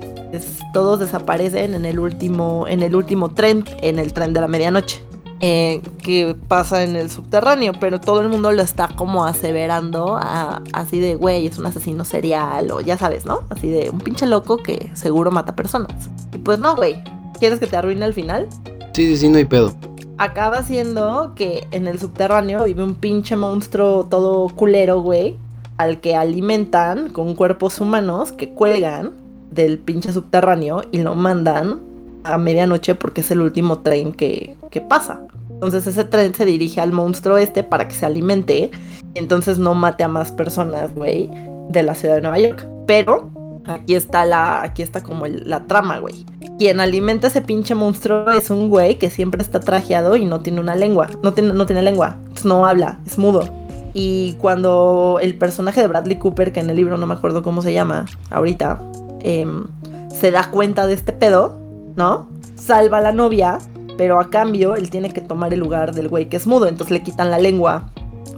[0.73, 5.01] todos desaparecen en el último, en el último tren, en el tren de la medianoche.
[5.39, 10.61] Eh, que pasa en el subterráneo, pero todo el mundo lo está como aseverando a-
[10.73, 13.41] así de, güey, es un asesino serial o ya sabes, ¿no?
[13.49, 16.09] Así de un pinche loco que seguro mata personas.
[16.33, 17.03] Y pues no, güey,
[17.39, 18.47] ¿quieres que te arruine el final?
[18.93, 19.73] sí, sí, sí, no hay pedo.
[20.17, 25.35] acaba siendo que en el subterráneo vive un pinche monstruo todo culero, güey,
[25.77, 29.11] al que alimentan con cuerpos humanos que cuelgan
[29.51, 31.81] del pinche subterráneo y lo mandan
[32.23, 35.21] a medianoche porque es el último tren que, que pasa.
[35.49, 38.71] Entonces ese tren se dirige al monstruo este para que se alimente
[39.13, 41.29] y entonces no mate a más personas, güey,
[41.69, 42.67] de la ciudad de Nueva York.
[42.85, 43.29] Pero
[43.65, 46.25] aquí está la, aquí está como la trama, güey
[46.57, 50.59] quien alimenta ese pinche monstruo es un güey que siempre está trajeado y no tiene
[50.59, 51.09] una lengua.
[51.21, 52.17] No tiene, no tiene lengua.
[52.43, 53.49] No habla, es mudo.
[53.93, 57.61] Y cuando el personaje de Bradley Cooper, que en el libro no me acuerdo cómo
[57.61, 58.81] se llama ahorita,
[59.21, 59.65] em,
[60.09, 61.59] se da cuenta de este pedo,
[61.95, 62.27] ¿no?
[62.55, 63.59] Salva a la novia,
[63.97, 66.67] pero a cambio él tiene que tomar el lugar del güey que es mudo.
[66.67, 67.91] Entonces le quitan la lengua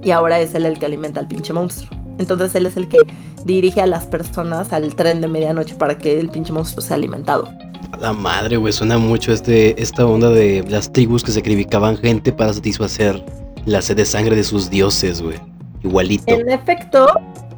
[0.03, 1.89] y ahora es él el que alimenta al pinche monstruo.
[2.17, 2.99] Entonces él es el que
[3.43, 7.49] dirige a las personas al tren de medianoche para que el pinche monstruo sea alimentado.
[7.91, 12.31] A la madre, güey, suena mucho este, esta onda de las tribus que sacrificaban gente
[12.31, 13.23] para satisfacer
[13.65, 15.37] la sed de sangre de sus dioses, güey.
[15.83, 16.23] Igualito.
[16.27, 17.07] En efecto,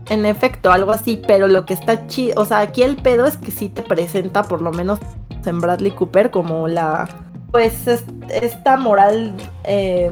[0.10, 3.38] en efecto, algo así, pero lo que está chido, o sea, aquí el pedo es
[3.38, 5.00] que sí te presenta, por lo menos
[5.48, 7.08] en Bradley Cooper, como la,
[7.52, 9.34] pues, es- esta moral
[9.64, 10.12] eh,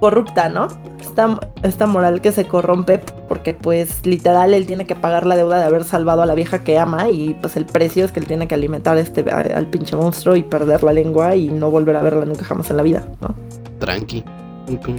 [0.00, 0.68] corrupta, ¿no?
[1.00, 5.58] Esta, esta moral que se corrompe porque, pues, literal, él tiene que pagar la deuda
[5.58, 8.26] de haber salvado a la vieja que ama y, pues, el precio es que él
[8.26, 11.96] tiene que alimentar este, a- al pinche monstruo y perder la lengua y no volver
[11.96, 13.34] a verla nunca jamás en la vida, ¿no?
[13.78, 14.24] Tranqui.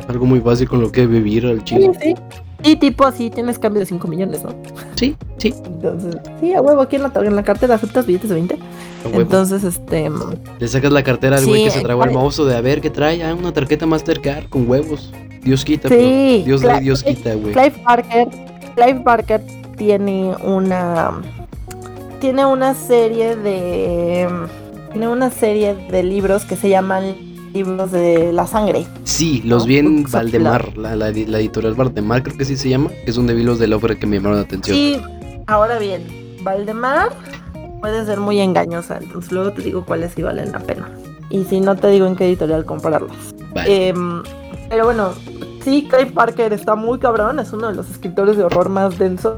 [0.08, 1.92] Algo muy básico con lo que vivir al chile.
[2.02, 2.14] sí.
[2.16, 2.16] Sí,
[2.78, 4.50] tipo así, tienes cambio de 5 millones, ¿no?
[4.96, 5.54] Sí, sí.
[5.66, 8.56] Entonces, sí, a huevo, aquí en la, en la cartera aceptas billetes de 20.
[8.56, 9.22] a huevo.
[9.22, 10.10] Entonces, este.
[10.60, 12.90] Le sacas la cartera al güey que se tragó el mozo de a ver qué
[12.90, 13.24] trae.
[13.24, 15.12] Ah, una tarjeta Mastercard con huevos.
[15.44, 17.54] Dios quita, Sí, pero Dios y Cla- Dios quita, güey.
[17.54, 18.28] Clive Barker.
[18.76, 19.42] Clive Barker
[19.78, 21.12] tiene una.
[22.20, 24.28] Tiene una serie de.
[24.92, 27.16] Tiene una serie de libros que se llaman
[27.56, 28.86] libros de la sangre.
[29.04, 29.68] Sí, los ¿no?
[29.68, 33.16] vi en Valdemar, la, la, la editorial Valdemar, creo que sí se llama, que es
[33.16, 34.76] donde vi los de Lovre que me llamaron la atención.
[34.78, 35.02] Sí,
[35.48, 36.04] ahora bien,
[36.44, 37.14] Valdemar
[37.80, 40.90] puede ser muy engañosa, entonces luego te digo cuáles sí valen la pena.
[41.30, 43.34] Y si no te digo en qué editorial comprarlas.
[43.54, 43.88] Vale.
[43.88, 44.22] Em,
[44.70, 45.14] pero bueno,
[45.64, 49.38] sí, Clive Parker está muy cabrón, es uno de los escritores de horror más densos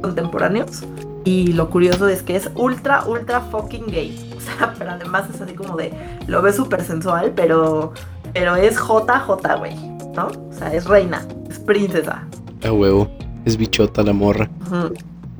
[0.00, 0.82] contemporáneos.
[1.24, 4.27] Y lo curioso es que es ultra, ultra fucking gay.
[4.56, 5.92] Sea, pero además es así como de,
[6.26, 7.92] lo ves súper sensual, pero,
[8.32, 9.76] pero es JJ, güey,
[10.14, 10.26] ¿no?
[10.26, 12.24] O sea, es reina, es princesa.
[12.64, 13.10] A huevo.
[13.44, 14.50] Es bichota la morra.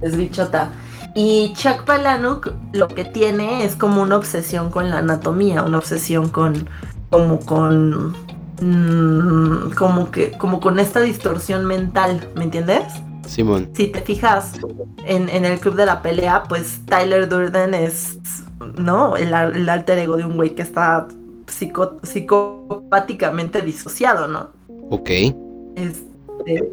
[0.00, 0.70] Es bichota.
[1.14, 6.28] Y Chuck Palahniuk lo que tiene es como una obsesión con la anatomía, una obsesión
[6.28, 6.68] con,
[7.10, 8.14] como con,
[8.60, 12.84] mm, como que, como con esta distorsión mental, ¿me entiendes?
[13.26, 13.68] Simón.
[13.74, 14.52] Si te fijas
[15.04, 18.18] en, en el club de la pelea, pues Tyler Durden es,
[18.76, 19.16] ¿no?
[19.16, 21.06] El, el alter ego de un güey que está
[21.46, 24.48] psico- psicopáticamente disociado, ¿no?
[24.90, 25.10] Ok.
[25.76, 26.68] Este,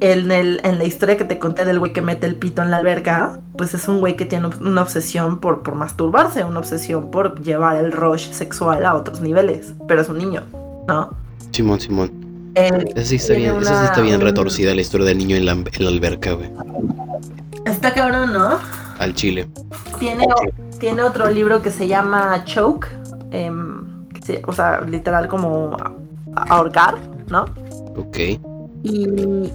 [0.00, 2.70] en, el, en la historia que te conté del güey que mete el pito en
[2.70, 7.10] la alberca, pues es un güey que tiene una obsesión por, por masturbarse, una obsesión
[7.10, 10.42] por llevar el rush sexual a otros niveles, pero es un niño,
[10.86, 11.10] ¿no?
[11.50, 12.10] Simón, Simón.
[12.54, 15.46] Eh, Esa sí está bien, esa sí está bien retorcida la historia del niño en
[15.46, 16.50] la, en la alberca, güey.
[17.66, 18.58] está cabrón, ¿no?
[18.98, 19.48] Al chile.
[20.00, 20.26] Tiene,
[20.78, 22.88] tiene otro libro que se llama Choke,
[23.30, 25.76] em, se- o sea, literal como
[26.34, 26.96] ahorcar,
[27.28, 27.44] ¿no?
[27.96, 28.18] Ok.
[28.84, 29.08] Y,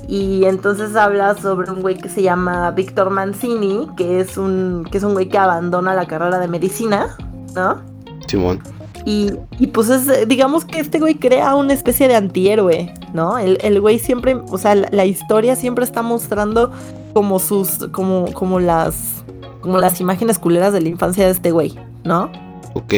[0.09, 4.97] y entonces habla sobre un güey que se llama Víctor Mancini, que es un que
[4.97, 7.15] es un güey que abandona la carrera de medicina,
[7.55, 7.81] ¿no?
[8.27, 8.59] Simón.
[9.05, 13.37] Y, y pues es, digamos que este güey crea una especie de antihéroe, ¿no?
[13.37, 16.71] El, el güey siempre, o sea, la, la historia siempre está mostrando
[17.13, 19.22] como sus, como, como las,
[19.63, 21.73] como las imágenes culeras de la infancia de este güey,
[22.03, 22.29] ¿no?
[22.75, 22.93] Ok.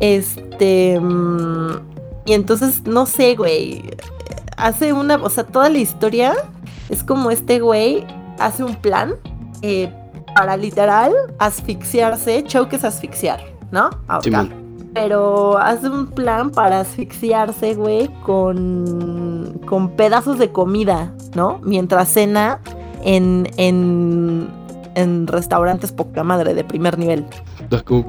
[0.00, 0.98] Este.
[0.98, 1.72] mm,
[2.24, 3.90] y entonces, no sé, güey.
[4.56, 5.16] Hace una.
[5.16, 6.32] O sea, toda la historia
[6.88, 8.06] es como este güey
[8.38, 9.16] hace un plan
[9.62, 9.92] eh,
[10.34, 12.44] para literal asfixiarse.
[12.44, 13.40] Choke es asfixiar,
[13.70, 13.90] ¿no?
[14.08, 14.22] Ahorcar.
[14.44, 14.66] Simón.
[14.94, 21.60] Pero hace un plan para asfixiarse, güey, con, con pedazos de comida, ¿no?
[21.62, 22.60] Mientras cena
[23.04, 24.48] en, en,
[24.96, 27.24] en restaurantes poca madre de primer nivel.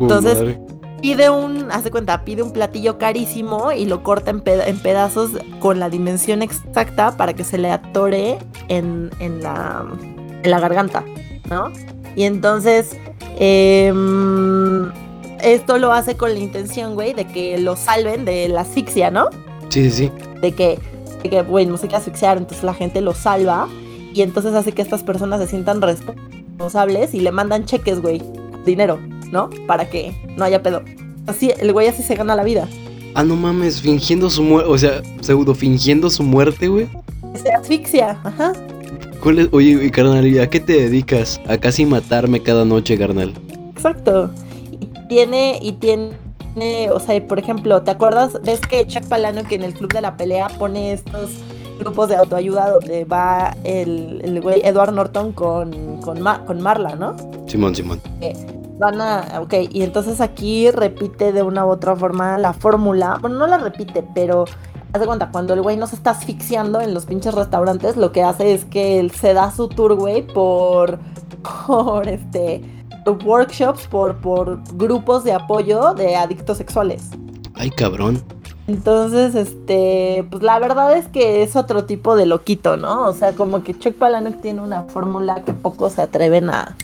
[0.01, 0.59] Entonces, madre.
[0.99, 5.29] Pide un, hace cuenta, pide un platillo carísimo y lo corta en, peda- en pedazos
[5.59, 9.85] con la dimensión exacta para que se le atore en, en la,
[10.41, 11.03] en la garganta,
[11.51, 11.71] ¿no?
[12.15, 12.97] Y entonces,
[13.71, 14.89] em,
[15.43, 19.29] esto lo hace con la intención, güey, de que lo salven de la asfixia, ¿no?
[19.69, 20.11] Sí, sí, sí.
[20.41, 20.79] de que,
[21.21, 23.67] de que, güey, no sé qué asfixiar, entonces la gente lo salva
[24.13, 26.36] y entonces hace que estas personas se sientan responsables
[27.13, 28.21] y le mandan cheques, güey,
[28.65, 28.99] dinero,
[29.31, 29.49] ¿no?
[29.67, 30.81] Para que no haya pedo.
[31.25, 32.67] Así, el güey así se gana la vida.
[33.13, 36.87] Ah, no mames, fingiendo su muerte, o sea, pseudo fingiendo su muerte, güey.
[37.35, 38.53] Se asfixia, ajá.
[39.21, 39.49] ¿Cuál es?
[39.51, 41.41] Oye, carnal, ¿y a qué te dedicas?
[41.47, 43.33] A casi matarme cada noche, carnal.
[43.75, 44.31] Exacto.
[44.71, 46.11] Y tiene, y tiene,
[46.91, 48.39] o sea, por ejemplo, ¿te acuerdas?
[48.43, 51.31] ¿Ves que Chuck Palahniuk que en el club de la pelea pone estos
[51.77, 56.95] grupos de autoayuda donde va el, el güey Edward Norton con, con, Ma- con Marla,
[56.95, 57.15] ¿no?
[57.47, 58.01] Simón, Simón.
[58.79, 63.17] Van a, ok, y entonces aquí repite de una u otra forma la fórmula.
[63.19, 64.45] Bueno, no la repite, pero
[64.93, 68.11] haz de cuenta, cuando el güey no se está asfixiando en los pinches restaurantes, lo
[68.11, 70.99] que hace es que él se da su tour, güey, por,
[71.67, 72.61] por este,
[73.25, 77.09] workshops, por, por grupos de apoyo de adictos sexuales.
[77.55, 78.21] Ay, cabrón.
[78.67, 83.07] Entonces, este, pues la verdad es que es otro tipo de loquito, ¿no?
[83.07, 86.75] O sea, como que Chuck Palahniuk tiene una fórmula que pocos se atreven a,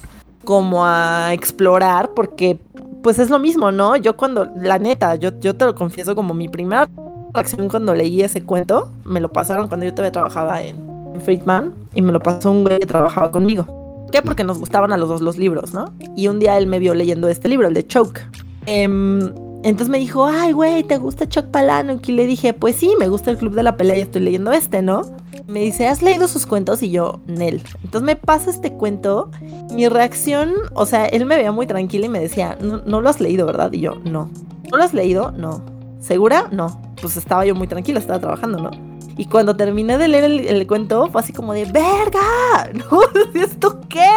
[0.45, 2.57] como a explorar, porque,
[3.01, 3.97] pues es lo mismo, ¿no?
[3.97, 6.89] Yo cuando, la neta, yo, yo te lo confieso como mi primera
[7.33, 12.01] reacción cuando leí ese cuento, me lo pasaron cuando yo todavía trabajaba en, Friedman y
[12.01, 14.07] me lo pasó un güey que trabajaba conmigo.
[14.11, 14.23] ¿Qué?
[14.23, 15.93] Porque nos gustaban a los dos los libros, ¿no?
[16.15, 18.21] Y un día él me vio leyendo este libro, el de Choke.
[18.65, 19.31] Em,
[19.63, 22.07] entonces me dijo, ay, güey, ¿te gusta Chuck Palahniuk?
[22.09, 24.51] Y le dije, pues sí, me gusta el Club de la Pelea y estoy leyendo
[24.51, 25.03] este, ¿no?
[25.47, 26.83] Me dice, ¿has leído sus cuentos?
[26.83, 27.61] Y yo, Nel.
[27.83, 29.31] Entonces me pasa este cuento.
[29.73, 33.09] Mi reacción, o sea, él me veía muy tranquila y me decía, no, no lo
[33.09, 33.71] has leído, ¿verdad?
[33.71, 34.29] Y yo, no.
[34.69, 35.31] ¿No lo has leído?
[35.31, 35.61] No.
[35.99, 36.49] ¿Segura?
[36.51, 36.81] No.
[37.01, 38.71] Pues estaba yo muy tranquila, estaba trabajando, ¿no?
[39.15, 42.71] Y cuando terminé de leer el, cuento, fue así como de ¡Verga!
[42.73, 43.01] ¿No?
[43.33, 44.09] ¿Esto qué?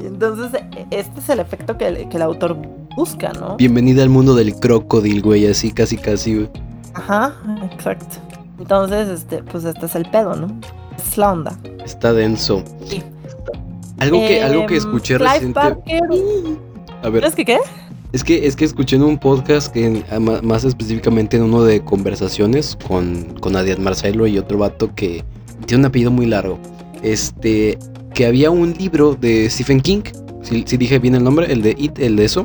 [0.00, 2.56] Y entonces, este es el efecto que el autor
[2.96, 3.56] busca, ¿no?
[3.56, 6.50] Bienvenida al mundo del crocodil, güey, así casi casi, güey.
[6.94, 7.34] Ajá,
[7.72, 8.16] exacto.
[8.58, 10.48] Entonces, este, pues este es el pedo, ¿no?
[10.96, 11.58] Es la onda.
[11.84, 12.62] Está denso.
[12.86, 13.02] Sí.
[13.98, 15.60] Algo que, algo que em, escuché reciente.
[15.60, 17.24] A ver.
[17.24, 17.58] ¿Es que qué?
[18.12, 20.04] Es que, es que escuché en un podcast que
[20.42, 25.24] más específicamente en uno de conversaciones con, con Adiad Marcelo y otro vato que
[25.66, 26.60] tiene un apellido muy largo.
[27.02, 27.76] Este,
[28.14, 30.02] que había un libro de Stephen King,
[30.44, 32.44] si, dije bien el nombre, el de It, el de eso,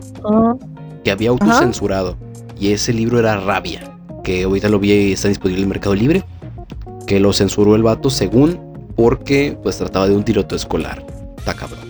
[1.04, 2.18] que había autocensurado.
[2.60, 3.91] Y ese libro era Rabia,
[4.24, 6.24] que ahorita lo vi y está disponible en el Mercado Libre,
[7.06, 8.60] que lo censuró el vato según
[8.95, 11.06] porque pues trataba de un tiroteo escolar.
[11.38, 11.89] Está cabrón.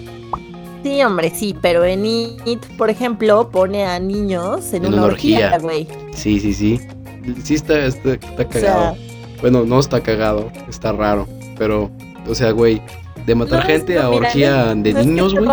[0.83, 5.87] Sí, hombre, sí, pero en It, por ejemplo, pone a niños en, una, orgía, güey.
[6.13, 6.79] Sí, sí, sí.
[7.43, 8.95] Sí está, está, cagado.
[9.41, 11.91] bueno, no está cagado, está raro, pero,
[12.27, 12.81] o sea, güey,
[13.29, 15.47] de matar gente a orgía de niños, güey.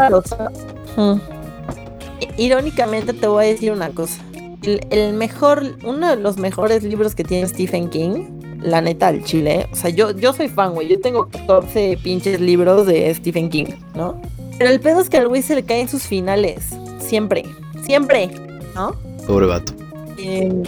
[2.39, 4.23] Irónicamente te voy a decir una cosa.
[4.63, 8.29] El, mejor, uno de los mejores libros que tiene Stephen King,
[8.63, 9.69] la neta, el chile.
[9.71, 10.89] O sea, yo, yo soy fan, güey.
[10.89, 14.23] Yo tengo 14 pinches libros de Stephen King, ¿no?
[14.57, 16.71] Pero el pedo es que al güey se le caen sus finales.
[16.99, 17.45] Siempre.
[17.83, 18.31] Siempre.
[18.75, 18.97] ¿No?
[19.27, 19.75] Pobre vato.
[20.17, 20.63] Eh,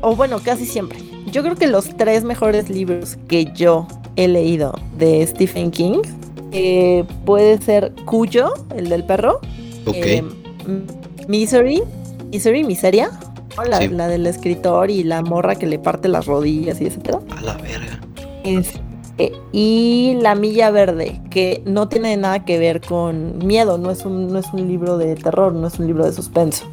[0.00, 0.98] o bueno, casi siempre.
[1.30, 3.86] Yo creo que los tres mejores libros que yo
[4.16, 6.00] he leído de Stephen King
[6.54, 9.40] eh, puede ser Cuyo, el del perro.
[9.86, 9.96] Ok.
[9.96, 10.24] Eh,
[11.28, 11.82] Misery.
[12.30, 13.10] Misery, Miseria.
[13.68, 17.22] La, la, del escritor y la morra que le parte las rodillas y ese pedo.
[17.36, 18.00] A la verga.
[18.42, 18.72] Es,
[19.18, 24.04] eh, y La Milla Verde, que no tiene nada que ver con miedo, no es
[24.04, 26.64] un, no es un libro de terror, no es un libro de suspenso.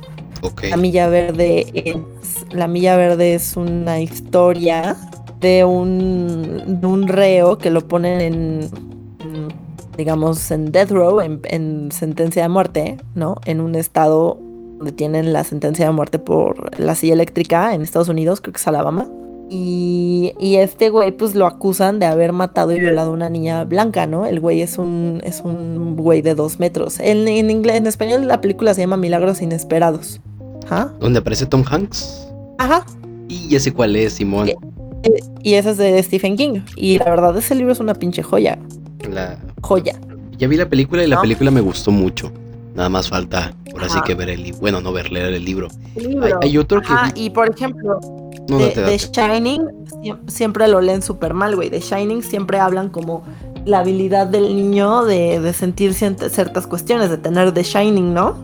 [0.67, 4.95] La Milla Verde es, La Milla Verde es una historia
[5.39, 8.90] de un, un reo que lo ponen en,
[10.01, 13.35] digamos, en death row, en, en, sentencia de muerte, ¿no?
[13.45, 14.39] En un estado
[14.77, 18.57] donde tienen la sentencia de muerte por la silla eléctrica en Estados Unidos, creo que
[18.57, 19.07] es Alabama.
[19.53, 24.07] Y, este güey, pues lo acusan de haber matado y violado a una niña blanca,
[24.07, 24.25] ¿no?
[24.25, 26.99] El güey es un, es un güey de dos metros.
[26.99, 30.19] En, en, inglés, en español la película se llama Milagros Inesperados.
[30.69, 30.91] ¿Ah?
[30.99, 32.27] ¿Dónde aparece Tom Hanks?
[32.57, 32.85] Ajá.
[33.27, 34.49] Y ya sé cuál es, Simón.
[34.49, 34.55] Y,
[35.43, 36.61] y ese es de Stephen King.
[36.75, 38.57] Y la verdad, ese libro es una pinche joya.
[39.09, 39.99] La joya.
[40.37, 42.31] Ya vi la película y la película me gustó mucho.
[42.73, 44.59] Nada más falta, por así que ver el libro.
[44.61, 45.67] Bueno, no ver, leer el libro.
[46.41, 46.87] Hay, otro que.
[46.89, 47.99] Ah, y por ejemplo,
[48.47, 49.61] de, Shining
[50.27, 51.69] siempre lo leen súper mal, güey.
[51.69, 53.23] De Shining siempre hablan como
[53.65, 58.35] la habilidad del niño de, sentir ciertas cuestiones, de tener The Shining, ¿no?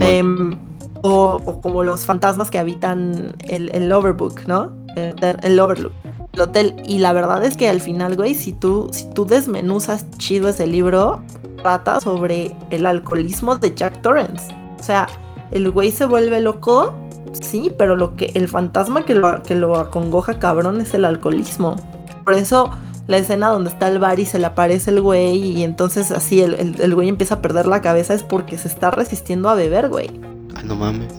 [0.00, 0.58] Em,
[1.02, 4.72] o, como los fantasmas que habitan el, el Overbook, ¿no?
[4.96, 5.92] El, Overlook.
[6.34, 6.74] El hotel.
[6.86, 10.66] Y la verdad es que al final, güey, si tú, si tú desmenuzas chido ese
[10.66, 11.22] libro,
[11.62, 14.54] trata sobre el alcoholismo de Jack Torrance.
[14.78, 15.08] O sea,
[15.50, 16.94] el güey se vuelve loco
[17.40, 21.76] Sí, pero lo que el fantasma que lo, que lo acongoja cabrón es el alcoholismo.
[22.24, 22.70] Por eso
[23.06, 26.40] la escena donde está el bar y se le aparece el güey y entonces así
[26.40, 30.10] el, güey empieza a perder la cabeza es porque se está resistiendo a beber, güey.
[30.54, 31.12] Ah, no mames.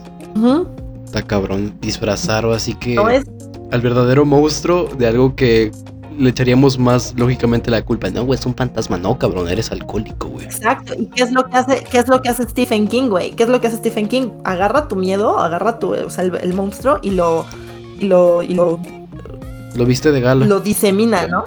[1.05, 2.95] Está cabrón disfrazar o así que...
[3.72, 5.72] Al verdadero monstruo de algo que
[6.18, 8.09] le echaríamos más lógicamente la culpa.
[8.09, 8.97] No, güey, es un fantasma.
[8.97, 10.45] No, cabrón, eres alcohólico, güey.
[10.45, 10.93] Exacto.
[10.97, 13.32] ¿Y qué es lo que hace, qué es lo que hace Stephen King, güey?
[13.32, 14.30] ¿Qué es lo que hace Stephen King?
[14.43, 17.45] Agarra tu miedo, agarra tu, o sea, el, monstruo y lo,
[17.99, 18.80] y lo, y lo,
[19.76, 20.45] lo viste de gala.
[20.45, 21.43] Lo disemina, ¿no?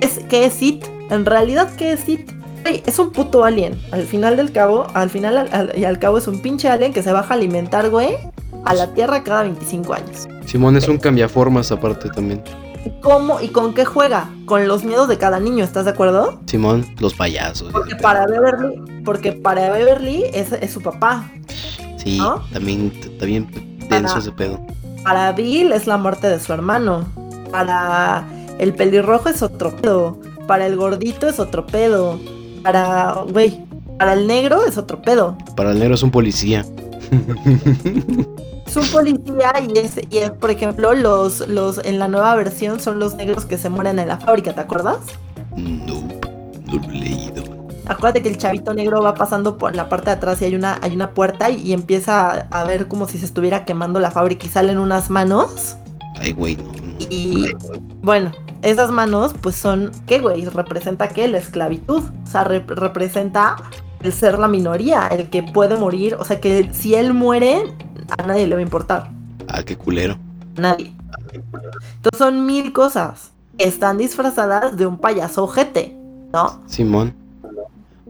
[0.00, 0.84] es, ¿Qué es It?
[1.10, 2.30] En realidad, ¿qué es It?
[2.64, 3.78] es un puto alien.
[3.92, 7.12] Al final del cabo, al final y al cabo es un pinche alien que se
[7.12, 8.16] baja a alimentar, güey,
[8.64, 10.28] a la Tierra cada 25 años.
[10.46, 12.42] Simón es un cambiaformas aparte también
[13.00, 16.40] cómo y con qué juega, con los miedos de cada niño, ¿estás de acuerdo?
[16.46, 17.72] Simón, los payasos.
[17.72, 21.28] Porque para Beverly, porque para Beverly es, su papá.
[21.98, 22.20] Sí,
[22.52, 23.48] también, también
[23.88, 24.64] denso ese pedo.
[25.02, 27.06] Para Bill es la muerte de su hermano.
[27.50, 28.24] Para
[28.58, 30.18] el pelirrojo es otro pedo.
[30.46, 32.18] Para el gordito es otro pedo.
[32.62, 33.60] Para, güey,
[33.98, 35.36] para el negro es otro pedo.
[35.56, 36.64] Para el negro es un policía.
[38.66, 42.80] es un policía y es, y es, por ejemplo, los, los en la nueva versión
[42.80, 44.98] son los negros que se mueren en la fábrica, ¿te acuerdas?
[45.86, 46.04] todo
[46.82, 47.44] lo leído.
[47.86, 50.78] Acuérdate que el chavito negro va pasando por la parte de atrás y hay una,
[50.82, 54.10] hay una puerta y, y empieza a, a ver como si se estuviera quemando la
[54.10, 55.76] fábrica y salen unas manos.
[56.18, 56.64] Ay, güey, no.
[56.64, 56.72] no.
[57.10, 57.52] Y
[58.02, 58.32] bueno,
[58.62, 60.44] esas manos pues son, ¿qué güey?
[60.46, 61.28] ¿Representa qué?
[61.28, 62.02] La esclavitud.
[62.24, 63.54] O sea, rep- representa
[64.02, 66.14] el ser la minoría, el que puede morir.
[66.18, 67.62] O sea, que si él muere,
[68.16, 69.10] a nadie le va a importar.
[69.48, 70.16] Ah, qué culero.
[70.56, 70.92] Nadie.
[71.32, 73.32] Entonces son mil cosas.
[73.58, 75.96] Están disfrazadas de un payaso ojete,
[76.32, 76.60] ¿no?
[76.66, 77.14] Simón.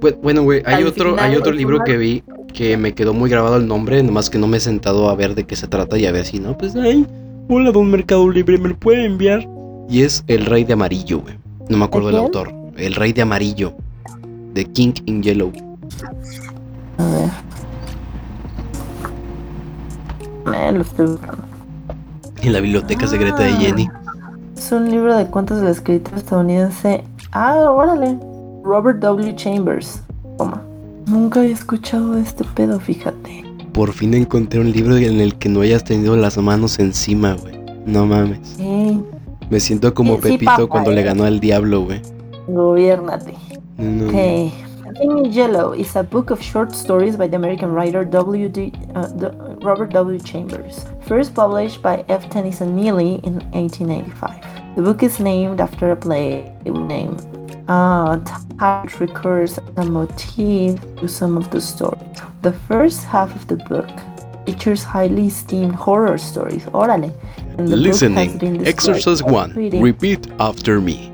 [0.00, 2.22] Bu- Bueno, güey, hay Al otro, hay otro libro final- que vi
[2.52, 5.34] que me quedó muy grabado el nombre, nomás que no me he sentado a ver
[5.34, 7.06] de qué se trata y a ver si no, pues ay,
[7.48, 9.46] hola don Mercado Libre, ¿me lo puede enviar?
[9.88, 11.34] Y es El Rey de Amarillo, güey.
[11.68, 12.52] No me acuerdo del autor.
[12.76, 13.72] El Rey de Amarillo.
[14.52, 15.52] De King in Yellow.
[16.98, 17.30] A ver.
[20.44, 21.42] Me lo estoy buscando.
[22.42, 23.88] En la biblioteca secreta de Jenny.
[24.56, 27.04] Es un libro de cuentos del escritor estadounidense.
[27.32, 28.18] Ah, órale.
[28.62, 29.34] Robert W.
[29.36, 30.02] Chambers.
[30.38, 30.62] Toma.
[31.06, 33.44] Nunca había escuchado de este pedo, fíjate.
[33.72, 37.54] Por fin encontré un libro en el que no hayas tenido las manos encima, güey.
[37.84, 38.56] No mames.
[38.58, 38.98] Eh,
[39.50, 41.04] Me siento como Sí, sí, Pepito papá, cuando le eh.
[41.04, 42.00] ganó al diablo, güey.
[42.48, 43.34] gobiernate.
[43.78, 44.10] No.
[44.98, 48.48] King in Yellow is a book of short stories by the American writer W.
[48.48, 49.30] D, uh,
[49.60, 50.18] Robert W.
[50.18, 52.30] Chambers, first published by F.
[52.30, 54.76] Tennyson Neely in 1885.
[54.76, 57.18] The book is named after a play name.
[57.68, 58.20] Uh,
[58.58, 62.00] type recurs as a motif to some of the stories.
[62.40, 63.90] The first half of the book
[64.46, 66.64] features highly esteemed horror stories.
[66.66, 67.12] Órale.
[67.58, 68.00] and the book has
[68.38, 68.66] been Listening.
[68.66, 69.52] Exercise 1.
[69.78, 71.12] Repeat after me.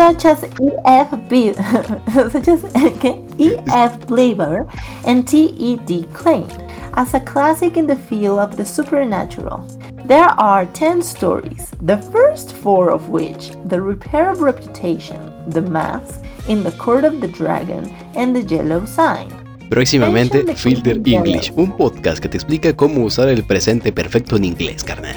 [0.00, 1.10] Such as E.F.
[2.32, 4.00] such as okay, E.F.
[4.08, 4.66] Blaber
[5.04, 6.06] and T.E.D.
[6.14, 6.48] Klein,
[6.94, 9.58] as a classic in the field of the supernatural.
[10.06, 15.20] There are 10 stories, the first four of which, The Repair of Reputation,
[15.50, 17.84] The Mask, In the Court of the Dragon,
[18.14, 19.28] and The Yellow Sign.
[19.68, 24.82] Próximamente, Filter English, un podcast que te explica cómo usar el presente perfecto en inglés,
[24.82, 25.16] carnal.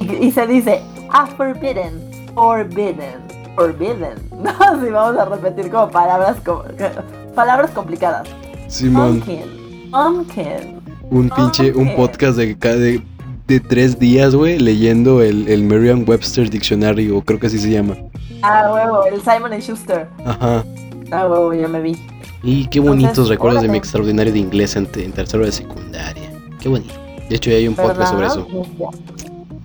[0.00, 1.98] Y, y se dice, a forbidden,
[2.34, 4.14] forbidden, forbidden.
[4.40, 6.64] No, si vamos a repetir como palabras, como,
[7.34, 8.26] palabras complicadas.
[8.68, 9.90] Simón, Pumpkin.
[9.90, 10.80] Pumpkin.
[11.10, 13.02] un pinche, un podcast de cada de,
[13.46, 17.96] de tres días, güey, leyendo el, el Merriam-Webster Dictionary, o creo que así se llama.
[18.42, 20.08] Ah, huevo, el Simon and Schuster.
[20.24, 20.64] Ajá.
[21.10, 21.96] Ah, huevo, ya me vi.
[22.42, 26.30] Y qué bonitos Entonces, recuerdos de mi extraordinario de inglés en, en tercero de secundaria.
[26.60, 26.94] Qué bonito.
[27.28, 28.46] De hecho, ya hay un podcast sobre eso.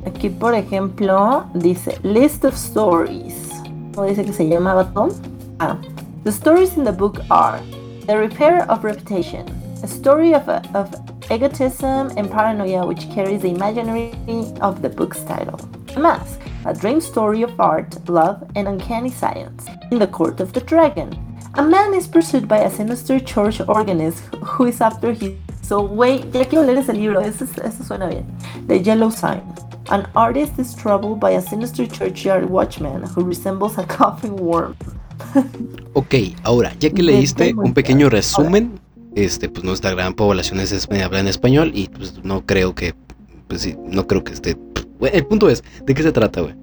[0.06, 3.45] Aquí, por ejemplo, dice List of Stories.
[3.96, 5.10] ¿Cómo dice que se llamaba Tom?
[5.62, 5.78] Ah.
[6.26, 7.62] The stories in the book are
[8.08, 9.48] The Repair of Reputation,
[9.84, 10.94] a story of, of
[11.32, 14.12] egotism and paranoia which carries the imaginary
[14.60, 15.58] of the book's title.
[15.94, 19.66] The Mask, a dream story of art, love, and uncanny science.
[19.92, 21.18] In the Court of the Dragon,
[21.54, 25.88] a man is pursued by a sinister church organist who is after his soul.
[25.88, 28.26] Wait, ya quiero leer ese libro, eso, eso suena bien.
[28.68, 29.42] The Yellow Sign.
[29.90, 34.76] An artist is troubled by a sinister churchyard watchman who resembles a coughing worm.
[35.94, 36.14] Ok,
[36.44, 38.78] ahora, ya que leíste un pequeño resumen,
[39.16, 42.94] este, pues nuestra gran población es, habla en español y pues no creo que,
[43.48, 44.58] pues sí, no creo que esté.
[45.00, 46.56] Bueno, el punto es, ¿de qué se trata, güey?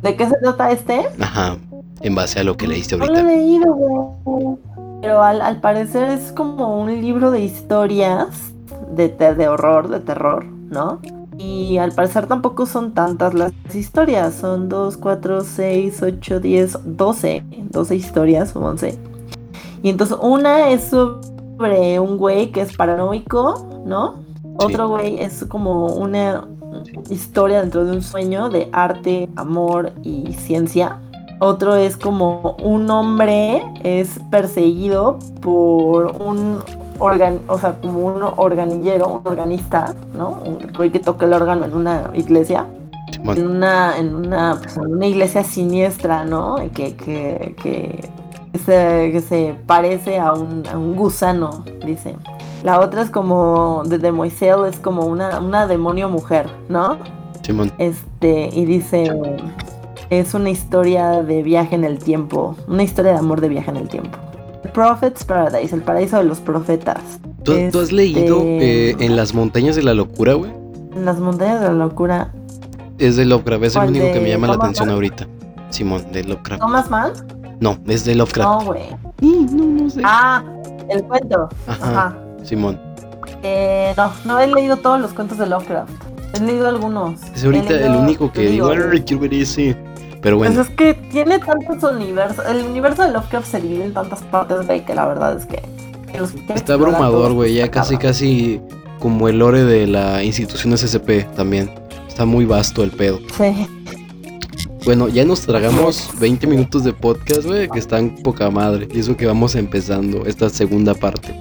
[0.00, 1.02] ¿De qué se trata este?
[1.20, 1.58] Ajá,
[2.00, 3.36] en base a lo que leíste No lo he ahorita.
[3.36, 4.56] leído, güey.
[5.02, 8.52] Pero al, al parecer es como un libro de historias
[8.96, 10.98] de, de horror, de terror, ¿no?
[11.42, 14.34] Y al parecer tampoco son tantas las historias.
[14.34, 17.44] Son 2, 4, 6, 8, 10, 12.
[17.70, 18.96] 12 historias o 11.
[19.82, 24.22] Y entonces una es sobre un güey que es paranoico, ¿no?
[24.56, 26.46] Otro güey es como una
[27.10, 31.00] historia dentro de un sueño de arte, amor y ciencia.
[31.40, 36.58] Otro es como un hombre es perseguido por un
[37.02, 40.40] organ, o sea, como un organillero, un organista, ¿no?
[40.44, 42.66] Un que toca el órgano en una iglesia,
[43.10, 43.38] Simón.
[43.38, 46.56] en una, en una, pues, en una iglesia siniestra, ¿no?
[46.74, 48.08] Que, que, que,
[48.64, 52.16] se, que se parece a un, a un gusano, dice.
[52.62, 56.96] La otra es como de The Moiselle, es como una, una demonio mujer, ¿no?
[57.42, 57.72] Simón.
[57.78, 59.10] Este, y dice,
[60.10, 63.78] es una historia de viaje en el tiempo, una historia de amor de viaje en
[63.78, 64.16] el tiempo.
[64.72, 66.98] Prophet's Paradise, el paraíso de los profetas.
[67.42, 70.50] ¿Tú, tú has leído Este- eh, En las montañas de la locura, güey?
[70.94, 72.32] En las montañas de la locura.
[72.98, 74.94] Es de Lovecraft, es el ¿Cuál, único que me llama la atención Mann?
[74.94, 75.26] ahorita.
[75.70, 76.60] Simón, de Lovecraft.
[76.60, 77.12] ¿Thomas Mann?
[77.60, 78.66] No, es de No, Lovecraft.
[78.66, 78.82] güey.
[79.20, 80.00] Sí, no, no sé.
[80.04, 80.42] Ah,
[80.88, 81.48] el cuento.
[81.66, 82.16] Ajá, Ajá.
[82.44, 82.78] Simón.
[83.42, 85.90] Eh, no, no he leído todos los cuentos de Lovecraft.
[86.34, 87.20] He leído algunos.
[87.34, 89.76] Es ahorita el leído- único que digo, digo, "Ay, quiero ver ese.
[90.22, 92.44] Pero Pues bueno, es que tiene tantos universos.
[92.46, 95.60] El universo de Lovecraft se divide en tantas partes, güey, que la verdad es que.
[96.54, 97.54] está abrumador, güey.
[97.54, 98.60] Ya casi, casi
[99.00, 101.70] como el lore de la institución SCP también.
[102.06, 103.18] Está muy vasto el pedo.
[103.36, 103.66] Sí.
[104.84, 108.86] Bueno, ya nos tragamos 20 minutos de podcast, güey, que están poca madre.
[108.92, 111.34] Y eso que vamos empezando esta segunda parte.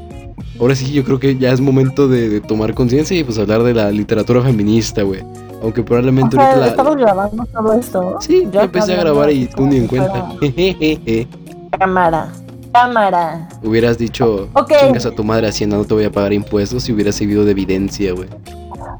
[0.59, 3.61] Ahora sí, yo creo que ya es momento de, de tomar conciencia y pues hablar
[3.63, 5.21] de la literatura feminista, güey.
[5.62, 6.68] Aunque O probablemente sea, ahorita la...
[6.68, 8.18] estamos grabando todo esto.
[8.22, 10.30] Sí, Yo empecé a grabar y tú ni en si cuenta.
[11.80, 12.32] Cámara.
[12.74, 13.49] Cámara.
[13.64, 14.72] hubieras dicho, Ok.
[14.80, 17.51] chingas a tu madre Hacienda, no te voy a pagar impuestos y hubieras servido de
[17.51, 18.30] evidencia, güey.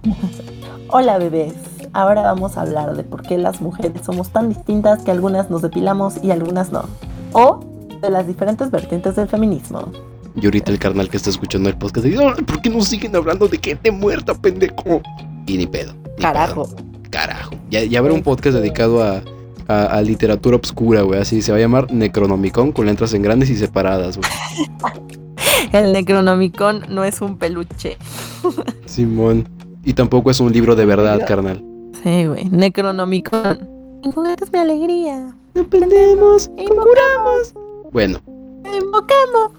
[0.90, 1.54] Hola bebés,
[1.94, 5.62] ahora vamos a hablar de por qué las mujeres somos tan distintas que algunas nos
[5.62, 6.84] depilamos y algunas no.
[7.32, 7.62] O
[8.02, 9.90] de las diferentes vertientes del feminismo.
[10.36, 13.16] Y ahorita el carnal que está escuchando el podcast dice, "Ay, ¿por qué no siguen
[13.16, 15.02] hablando de gente muerta, pendejo?
[15.48, 15.94] Y ni pedo.
[16.18, 16.66] ni Carajo.
[16.66, 16.76] pedo.
[17.10, 17.56] Carajo.
[17.70, 19.22] Ya, ya habrá un podcast dedicado a,
[19.68, 21.20] a- a literatura obscura, güey.
[21.20, 24.30] Así se va a llamar Necronomicon con letras en grandes y separadas, güey.
[25.74, 27.98] El Necronomicon no es un peluche.
[28.86, 29.48] Simón.
[29.84, 31.64] Y tampoco es un libro de verdad, carnal.
[32.04, 33.68] Sí, güey, Necronomicon.
[34.04, 35.34] En juguetes mi alegría.
[35.60, 37.54] Aprendemos, Invocamos,
[37.92, 38.20] Bueno,
[38.66, 39.52] invocamos.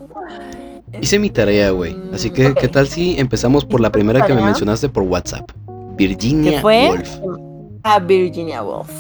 [1.01, 1.97] hice mi tarea, güey.
[2.13, 2.55] Así que.
[2.55, 5.51] ¿qué tal si empezamos por la ¿Hiciste primera que me mencionaste por WhatsApp?
[6.03, 6.89] ¿Qué Virginia fue?
[6.89, 7.11] Woolf.
[7.85, 8.91] A Virginia Woolf.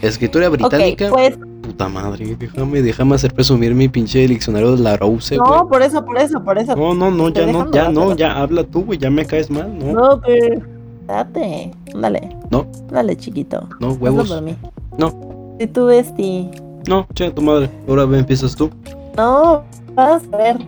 [0.00, 1.08] Escritora británica.
[1.10, 5.80] pues Puta madre, déjame, déjame hacer presumir mi pinche diccionario de la Rose, no, por
[5.80, 6.74] eso, por eso, por eso.
[6.74, 9.78] No, no, no, ya no, ya no, ya habla tú, güey, ya me caes mal,
[9.78, 9.92] ¿no?
[9.92, 10.60] No, pero
[11.06, 12.36] date, dale.
[12.50, 12.66] No.
[12.90, 13.68] Dale, chiquito.
[13.80, 14.28] No, huevos.
[14.28, 14.56] por mí.
[14.98, 15.56] No.
[15.58, 16.50] Si tú Besti.
[16.88, 17.70] No, che, tu madre.
[17.88, 18.70] Ahora ve, empiezas tú.
[19.16, 19.62] No,
[19.94, 20.58] vas a ver.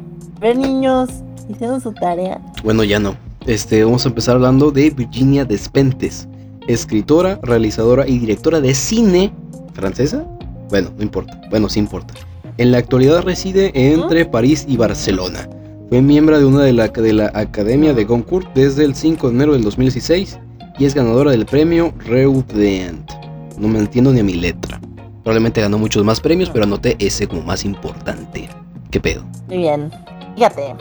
[0.41, 1.11] Ver niños.
[1.49, 2.41] Hicieron su tarea.
[2.63, 3.17] Bueno, ya no.
[3.47, 6.27] Este, vamos a empezar hablando de Virginia Despentes,
[6.67, 9.33] escritora, realizadora y directora de cine
[9.75, 10.27] francesa.
[10.71, 11.39] Bueno, no importa.
[11.51, 12.15] Bueno, sí importa.
[12.57, 15.47] En la actualidad reside entre París y Barcelona.
[15.91, 19.35] Fue miembro de una de la, de la Academia de Goncourt desde el 5 de
[19.35, 20.39] enero del 2016
[20.79, 23.11] y es ganadora del premio Reudent.
[23.59, 24.81] No me entiendo ni a mi letra.
[25.23, 28.49] Probablemente ganó muchos más premios, pero anoté ese como más importante.
[28.91, 29.23] ¿Qué pedo?
[29.49, 29.91] Muy bien.
[30.35, 30.75] Fíjate.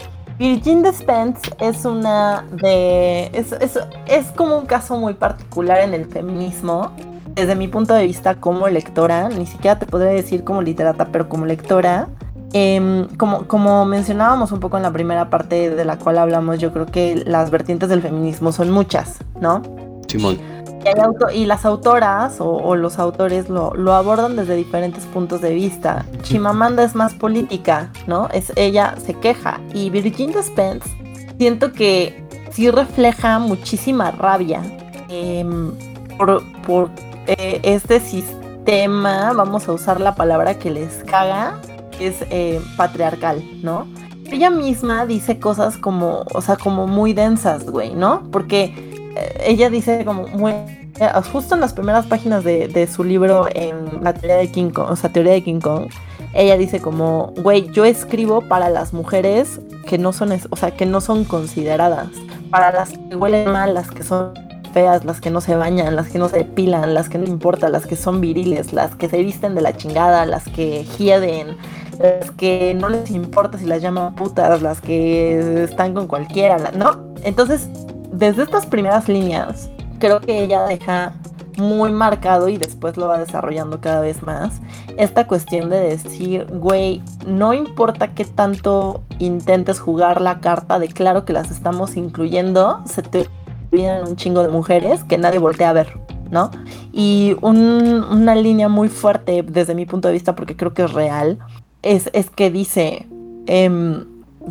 [0.43, 3.27] Virgin Despentes es una de.
[3.31, 6.91] Es, es, es como un caso muy particular en el feminismo.
[7.33, 11.29] Desde mi punto de vista como lectora, ni siquiera te podría decir como literata, pero
[11.29, 12.09] como lectora,
[12.51, 16.73] em, como, como mencionábamos un poco en la primera parte de la cual hablamos, yo
[16.73, 19.61] creo que las vertientes del feminismo son muchas, ¿no?
[20.07, 20.39] Simón.
[20.83, 25.05] Y, hay auto- y las autoras o, o los autores lo, lo abordan desde diferentes
[25.05, 26.05] puntos de vista.
[26.23, 28.27] Chimamanda es más política, ¿no?
[28.33, 29.59] Es ella se queja.
[29.73, 30.89] Y Virginia Spence
[31.37, 34.61] siento que sí refleja muchísima rabia
[35.09, 35.71] em,
[36.17, 36.89] por, por,
[37.27, 41.59] eh, este sistema, vamos a usar la palabra que les caga,
[41.97, 43.87] que es eh, patriarcal, ¿no?
[44.31, 48.23] Ella misma dice cosas como, o sea, como muy densas, güey, ¿no?
[48.31, 49.02] Porque
[49.45, 50.53] ella dice como muy
[50.99, 54.91] eh, justo en las primeras páginas de, su libro en la teoría de King Kong,
[54.91, 55.89] o sea, teoría de King Kong,
[56.33, 60.85] ella dice como, güey, yo escribo para las mujeres que no son, o sea, que
[60.85, 62.09] no son consideradas,
[62.51, 64.33] para las que huelen mal, las que son
[64.71, 67.69] feas, las que no se bañan, las que no se depilan, las que no importa,
[67.69, 71.57] las que son viriles, las que se visten de la chingada, las que hieden,
[71.99, 77.13] las que no les importa si las llaman putas, las que están con cualquiera, ¿no?
[77.23, 77.67] Entonces,
[78.13, 81.13] desde estas primeras líneas, creo que ella deja
[81.57, 84.59] muy marcado y después lo va desarrollando cada vez más
[84.97, 91.25] esta cuestión de decir, güey, no importa qué tanto intentes jugar la carta de claro
[91.25, 93.27] que las estamos incluyendo, se te
[93.71, 95.99] olvidan un chingo de mujeres que nadie voltea a ver,
[96.31, 96.49] ¿no?
[96.91, 100.93] Y un- una línea muy fuerte desde mi punto de vista, porque creo que es
[100.93, 101.37] real,
[101.83, 103.07] es, es que dice,
[103.45, 104.05] em,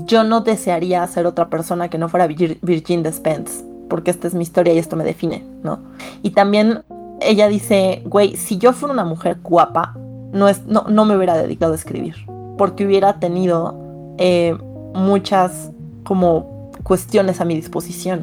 [0.07, 4.35] yo no desearía ser otra persona que no fuera Vir- Virgin Despentes, porque esta es
[4.35, 5.81] mi historia y esto me define, ¿no?
[6.23, 6.83] Y también
[7.21, 9.95] ella dice, güey, si yo fuera una mujer guapa,
[10.33, 12.15] no, es, no, no me hubiera dedicado a escribir,
[12.59, 13.79] porque hubiera tenido
[14.19, 14.57] eh,
[14.95, 15.71] muchas
[16.05, 18.23] como cuestiones a mi disposición,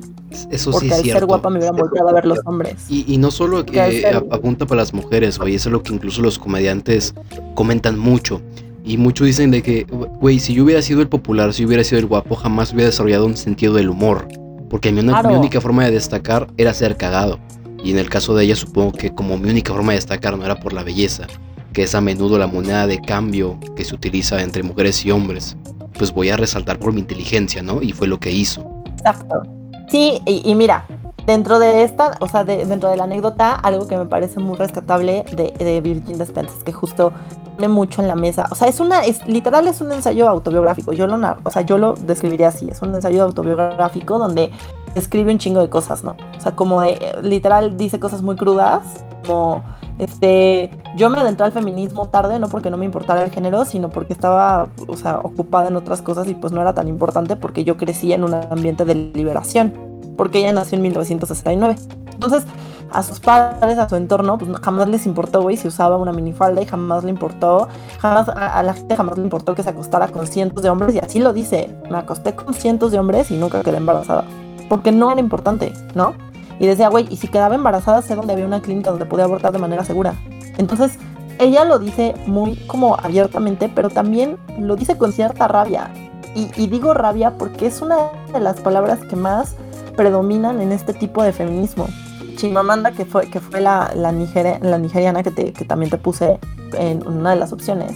[0.51, 1.19] Eso sí porque es al cierto.
[1.19, 2.87] ser guapa me hubieran volteado a ver los hombres.
[2.89, 5.93] Y, y no solo Que ser- apunta para las mujeres, güey, eso es lo que
[5.93, 7.13] incluso los comediantes
[7.53, 8.41] comentan mucho.
[8.89, 9.83] Y muchos dicen de que,
[10.19, 12.87] güey, si yo hubiera sido el popular, si yo hubiera sido el guapo, jamás hubiera
[12.89, 14.27] desarrollado un sentido del humor.
[14.67, 15.29] Porque mi, una- Claro.
[15.29, 17.37] mi única forma de destacar era ser cagado.
[17.83, 20.43] Y en el caso de ella, supongo que como mi única forma de destacar no
[20.43, 21.27] era por la belleza,
[21.71, 25.55] que es a menudo la moneda de cambio que se utiliza entre mujeres y hombres,
[25.93, 27.83] pues voy a resaltar por mi inteligencia, ¿no?
[27.83, 28.67] Y fue lo que hizo.
[28.97, 29.43] Exacto.
[29.87, 30.87] Sí, y, y mira,
[31.29, 34.57] Dentro de esta, o sea, de- dentro de la anécdota, algo que me parece muy
[34.57, 37.11] rescatable de, de Virgin Despentes, que justo
[37.55, 38.47] pone mucho en la mesa.
[38.49, 40.91] O sea, es una, es literal es un ensayo autobiográfico.
[40.91, 42.67] Yo lo, o sea, yo lo describiría así.
[42.67, 44.49] Es un ensayo autobiográfico donde
[44.95, 46.15] escribe un chingo de cosas, ¿no?
[46.35, 48.81] O sea, como de, eh, literal dice cosas muy crudas,
[49.27, 49.61] como
[49.99, 53.89] este, yo me adentré al feminismo tarde, no porque no me importara el género, sino
[53.89, 57.63] porque estaba, o sea, ocupada en otras cosas y pues no era tan importante porque
[57.63, 59.88] yo crecí en un ambiente de liberación,
[60.19, 61.77] porque ella nació en 1969.
[62.11, 62.43] Entonces,
[62.91, 66.61] a sus padres, a su entorno, pues jamás les importó, güey, si usaba una minifalda
[66.61, 70.27] y jamás le importó, jamás, a, la gente jamás le importó que se acostara con
[70.27, 73.61] cientos de hombres y así lo dice, me acosté con cientos de hombres y nunca
[73.61, 74.25] quedé embarazada,
[74.67, 76.15] porque no era importante, ¿no?
[76.59, 79.53] Y decía, güey, y si quedaba embarazada, sé dónde había una clínica donde podía abortar
[79.53, 80.15] de manera segura.
[80.57, 80.99] Entonces,
[81.39, 85.89] ella lo dice muy como abiertamente, pero también lo dice con cierta rabia.
[86.35, 89.55] Y, y digo rabia porque es una de las palabras que más
[89.95, 91.87] predominan en este tipo de feminismo.
[92.35, 95.97] Chimamanda, que fue, que fue la, la, nigeria- la nigeriana que, te- que también te
[95.97, 96.39] puse
[96.73, 97.91] en una de las opciones,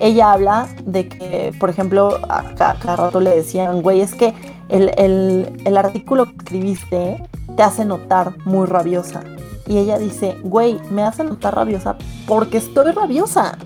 [0.00, 4.34] ella habla de que, por ejemplo, a ca- cada, rato le decían, güey, es que
[4.68, 7.24] el, el- el artículo que escribiste
[7.56, 9.22] te hace notar muy rabiosa.
[9.66, 11.96] Y ella dice, güey, me hace notar rabiosa
[12.26, 13.58] porque estoy rabiosa.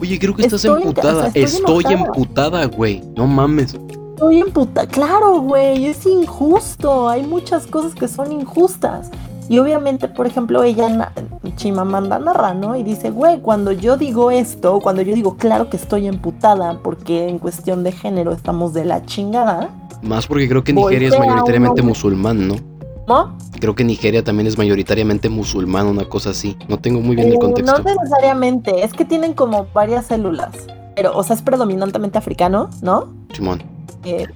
[0.00, 1.28] Oye, creo que estás Estoy emputada.
[1.28, 3.02] o sea, estoy emputada, güey.
[3.16, 3.76] No mames.
[4.16, 4.86] Estoy emputada.
[4.86, 7.06] Claro, güey, es injusto.
[7.06, 9.10] Hay muchas cosas que son injustas.
[9.50, 11.12] Y obviamente, por ejemplo, ella,
[11.56, 12.76] Chimamanda narra, ¿no?
[12.76, 17.28] Y dice, güey, cuando yo digo esto, cuando yo digo, claro que estoy emputada porque
[17.28, 19.68] en cuestión de género estamos de la chingada,
[20.00, 22.54] Más porque creo que Nigeria es mayoritariamente musulmán, ¿no?
[23.06, 23.36] ¿no?
[23.60, 26.56] Creo que Nigeria también es mayoritariamente musulmán, una cosa así.
[26.68, 27.70] No tengo muy bien el Eh, contexto.
[27.70, 30.52] No necesariamente, es que tienen como varias células.
[30.96, 33.12] Pero, o sea, es predominantemente africano, ¿no?
[33.34, 33.75] Simón.
[34.06, 34.26] Eh,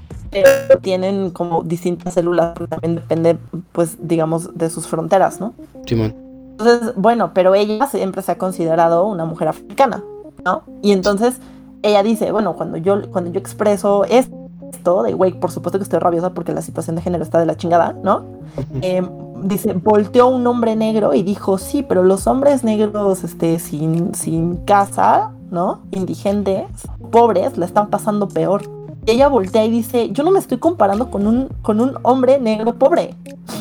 [0.80, 3.36] tienen como distintas células, también depende,
[3.72, 5.54] pues, digamos, de sus fronteras, ¿no?
[5.86, 6.14] Simón.
[6.52, 10.04] Entonces, bueno, pero ella siempre se ha considerado una mujer africana,
[10.44, 10.62] ¿no?
[10.82, 11.40] Y entonces
[11.82, 15.98] ella dice, bueno, cuando yo, cuando yo expreso esto, de güey, por supuesto que estoy
[15.98, 18.24] rabiosa porque la situación de género está de la chingada, ¿no?
[18.82, 19.02] Eh,
[19.42, 24.56] dice, volteó un hombre negro y dijo, sí, pero los hombres negros, este, sin, sin
[24.58, 25.80] casa, ¿no?
[25.90, 26.66] Indigentes,
[27.10, 28.62] pobres, la están pasando peor.
[29.06, 32.38] Y ella voltea y dice, yo no me estoy comparando con un, con un hombre
[32.38, 33.14] negro pobre,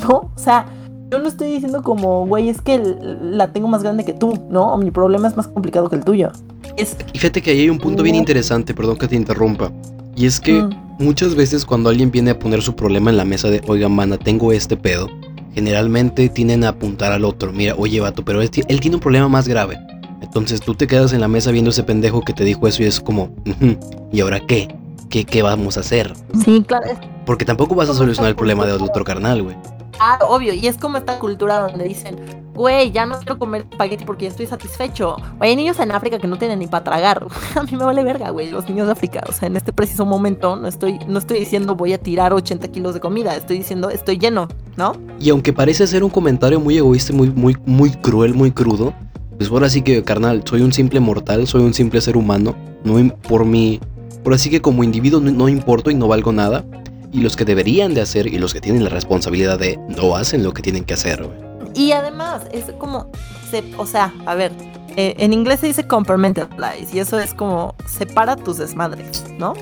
[0.07, 0.31] ¿no?
[0.35, 0.65] O sea,
[1.11, 2.77] yo no estoy diciendo como, güey, es que
[3.21, 4.73] la tengo más grande que tú, ¿no?
[4.73, 6.31] O mi problema es más complicado que el tuyo.
[6.77, 8.19] Es, Y fíjate que ahí hay un punto bien No.
[8.19, 9.71] interesante, perdón que te interrumpa.
[10.15, 10.69] Y es que Mm.
[10.99, 14.17] muchas veces cuando alguien viene a poner su problema en la mesa de, oiga, mana,
[14.17, 15.07] tengo este pedo,
[15.55, 17.51] generalmente tienden a apuntar al otro.
[17.51, 19.77] Mira, oye, vato, pero él, ti- él tiene un problema más grave.
[20.21, 22.85] Entonces tú te quedas en la mesa viendo ese pendejo que te dijo eso y
[22.85, 23.77] es como, "Ujú,
[24.11, 24.67] ¿y ahora qué?
[25.09, 26.13] ¿Qué, qué vamos a hacer?
[26.43, 26.87] sí, claro,
[27.25, 29.55] Porque tampoco vas a solucionar el problema del otro carnal, güey.
[29.99, 32.17] Ah, obvio, y es como esta cultura donde dicen,
[32.53, 35.17] güey, ya no quiero comer espagueti porque ya estoy satisfecho.
[35.37, 37.27] Güey, hay niños en África que no tienen ni para tragar.
[37.55, 39.23] A mí me vale verga, güey, los niños de África.
[39.27, 42.69] O sea, en este preciso momento no estoy, no estoy diciendo voy a tirar 80
[42.69, 44.47] kilos de comida, estoy diciendo estoy lleno,
[44.77, 44.93] ¿no?
[45.19, 48.93] Y aunque parece ser un comentario muy egoísta, muy, muy, muy cruel, muy crudo,
[49.37, 53.13] pues ahora sí que, carnal, soy un simple mortal, soy un simple ser humano, no
[53.27, 53.79] por mi,
[54.23, 56.63] por así que como individuo no, no importo y no valgo nada,
[57.11, 60.43] y los que deberían de hacer y los que tienen la responsabilidad de no hacen
[60.43, 61.27] lo que tienen que hacer.
[61.73, 63.09] Y además, es como,
[63.49, 64.51] se- o sea, a ver,
[64.95, 69.53] eh, en inglés se dice compartmentalize y eso es como separa tus desmadres, ¿no?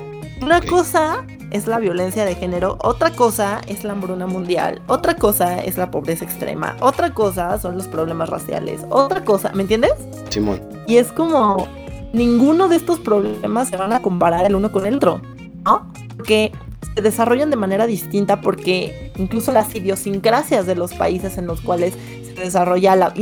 [0.42, 5.58] Una cosa es la violencia de género, otra cosa es la hambruna mundial, otra cosa
[5.60, 9.92] es la pobreza extrema, otra cosa son los problemas raciales, otra cosa, ¿me entiendes?
[10.28, 11.66] Simón, Y es como,
[12.12, 15.20] ninguno de estos problemas se van a comparar el uno con el otro,
[15.64, 15.92] ¿no?
[16.16, 16.52] Porque
[16.94, 21.94] se desarrollan de manera distinta porque incluso las idiosincrasias de los países en los cuales
[22.24, 23.14] se desarrolla la...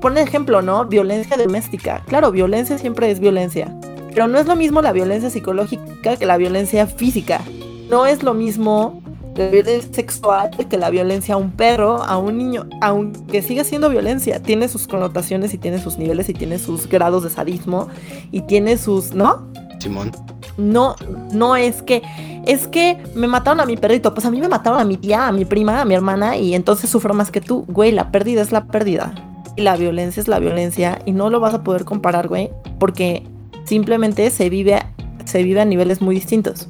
[0.00, 0.84] por- ejemplo, ¿no?
[0.86, 2.02] Violencia doméstica.
[2.06, 3.74] Claro, violencia siempre es violencia.
[4.12, 7.40] Pero no es lo mismo la violencia psicológica que la violencia física.
[7.88, 8.99] No es lo mismo
[9.36, 13.88] la violencia sexual que la violencia a un perro, a un niño, aunque siga siendo
[13.88, 17.88] violencia, tiene sus connotaciones y tiene sus niveles y tiene sus grados de sadismo
[18.30, 19.50] y tiene sus, ¿no?
[19.78, 20.12] Simón.
[20.58, 20.96] No,
[21.32, 22.02] no es que,
[22.46, 25.28] es que me mataron a mi perrito, pues a mí me mataron a mi tía,
[25.28, 28.42] a mi prima, a mi hermana y entonces sufro más que tú, güey, la pérdida
[28.42, 29.14] es la pérdida
[29.56, 33.22] y la violencia es la violencia y no lo vas a poder comparar, güey, porque
[33.64, 34.82] simplemente se vive,
[35.24, 36.68] se vive a niveles muy distintos.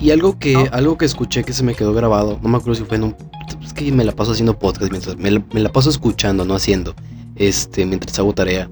[0.00, 0.64] Y algo que, ¿No?
[0.72, 3.16] algo que escuché que se me quedó grabado, no me acuerdo si fue en un...
[3.64, 5.16] Es que me la paso haciendo podcast mientras...
[5.16, 6.94] Me la, me la paso escuchando, no haciendo.
[7.34, 8.70] Este, mientras hago tarea.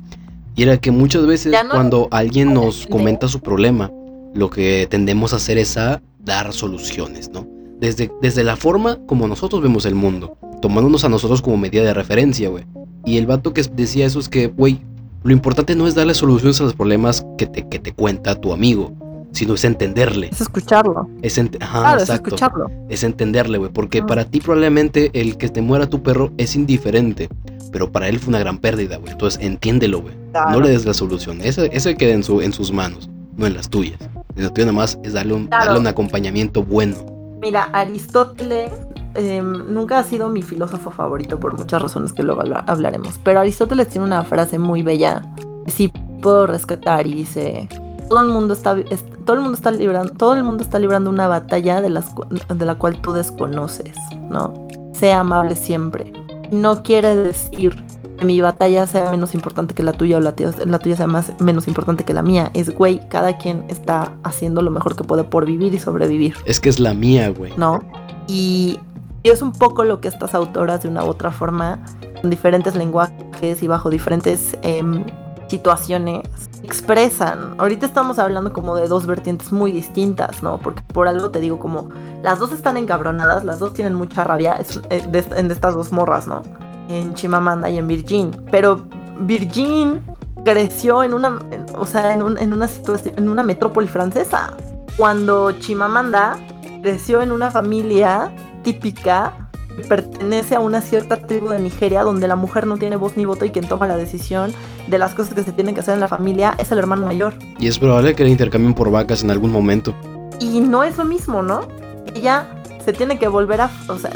[0.56, 3.90] Y era que muchas veces no- cuando alguien nos comenta su problema,
[4.34, 7.46] lo que tendemos a hacer es a dar soluciones, ¿no?
[7.80, 10.36] Desde, desde la forma como nosotros vemos el mundo.
[10.62, 12.64] tomándonos a nosotros como medida de referencia, güey.
[13.04, 14.80] Y el vato que decía eso es que, güey,
[15.22, 18.52] lo importante no es darle soluciones a los problemas que te, que te cuenta tu
[18.52, 18.92] amigo,
[19.34, 20.28] sino es entenderle.
[20.32, 21.08] Es escucharlo.
[21.20, 22.70] Es ent- Ajá, claro, es escucharlo.
[22.88, 23.70] Es entenderle, güey.
[23.70, 24.06] Porque Ah.
[24.06, 27.28] para ti probablemente el que te muera tu perro es indiferente.
[27.72, 29.12] Pero para él fue una gran pérdida, güey.
[29.12, 30.14] Entonces entiéndelo, güey.
[30.32, 30.52] Claro.
[30.52, 31.40] No le des la solución.
[31.42, 33.98] Ese, ese queda en, su, en sus manos, no en las tuyas.
[34.36, 35.64] En las tuyas nada más es darle un, Claro.
[35.66, 36.96] darle un acompañamiento bueno.
[37.42, 38.70] Mira, Aristóteles
[39.16, 43.18] eh, nunca ha sido mi filósofo favorito por muchas razones que luego habla- hablaremos.
[43.24, 45.22] Pero Aristóteles tiene una frase muy bella
[45.66, 45.90] sí
[46.22, 47.68] puedo rescatar y dice:
[48.08, 51.10] todo el mundo está, es- todo el mundo está librando, todo el mundo está librando
[51.10, 52.12] una batalla de, las,
[52.48, 53.96] de la cual tú desconoces,
[54.30, 54.52] ¿no?
[54.92, 56.12] Sea amable siempre.
[56.50, 57.82] No quiere decir
[58.18, 61.06] que mi batalla sea menos importante que la tuya o la tuya, la tuya sea
[61.06, 62.50] más, menos importante que la mía.
[62.54, 66.34] Es, güey, cada quien está haciendo lo mejor que puede por vivir y sobrevivir.
[66.44, 67.52] Es que es la mía, güey.
[67.56, 67.82] ¿no?
[68.28, 68.78] Y,
[69.24, 71.80] y es un poco lo que estas autoras de una u otra forma,
[72.20, 75.04] con diferentes lenguajes y bajo diferentes em,
[75.48, 76.22] situaciones,
[76.62, 77.54] expresan.
[77.58, 80.58] Ahorita estamos hablando como de dos vertientes muy distintas, ¿no?
[80.58, 81.90] Porque por algo te digo como
[82.22, 84.58] las dos están encabronadas, las dos tienen mucha rabia
[84.90, 85.02] eh,
[85.36, 86.42] en estas dos morras, ¿no?
[86.88, 88.30] En Chimamanda y en Virgin.
[88.50, 88.84] Pero
[89.20, 90.00] Virgin
[90.44, 91.38] creció en una,
[91.78, 94.54] o sea, en, un- en una situación, en una metrópoli francesa.
[94.96, 96.36] Cuando Chimamanda
[96.82, 98.30] creció en una familia
[98.62, 99.43] típica
[99.82, 103.44] pertenece a una cierta tribu de Nigeria donde la mujer no tiene voz ni voto
[103.44, 104.52] y quien toma la decisión
[104.86, 107.34] de las cosas que se tienen que hacer en la familia es el hermano mayor.
[107.58, 109.94] Y es probable que la intercambien por vacas en algún momento.
[110.40, 111.66] Y no es lo mismo, ¿no?
[112.14, 112.46] Ella
[112.84, 113.70] se tiene que volver a...
[113.88, 114.10] O sea,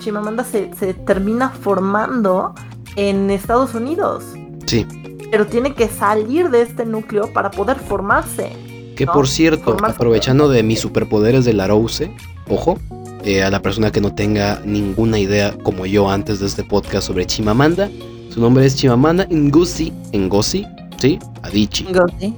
[0.00, 2.54] Chimamanda se, se termina formando
[2.96, 4.24] en Estados Unidos.
[4.66, 4.86] Sí.
[5.30, 8.52] Pero tiene que salir de este núcleo para poder formarse.
[8.96, 9.12] Que ¿no?
[9.12, 9.94] por cierto, Formarse.
[9.94, 12.12] aprovechando de mis superpoderes de la Rose,
[12.48, 12.78] ojo,
[13.24, 17.06] eh, a la persona que no tenga ninguna idea como yo antes de este podcast
[17.06, 17.90] sobre Chimamanda,
[18.30, 20.64] su nombre es Chimamanda Ngozi, Ngozi,
[20.98, 21.18] ¿sí?
[21.42, 21.86] Adichie.
[22.18, 22.34] ¿sí?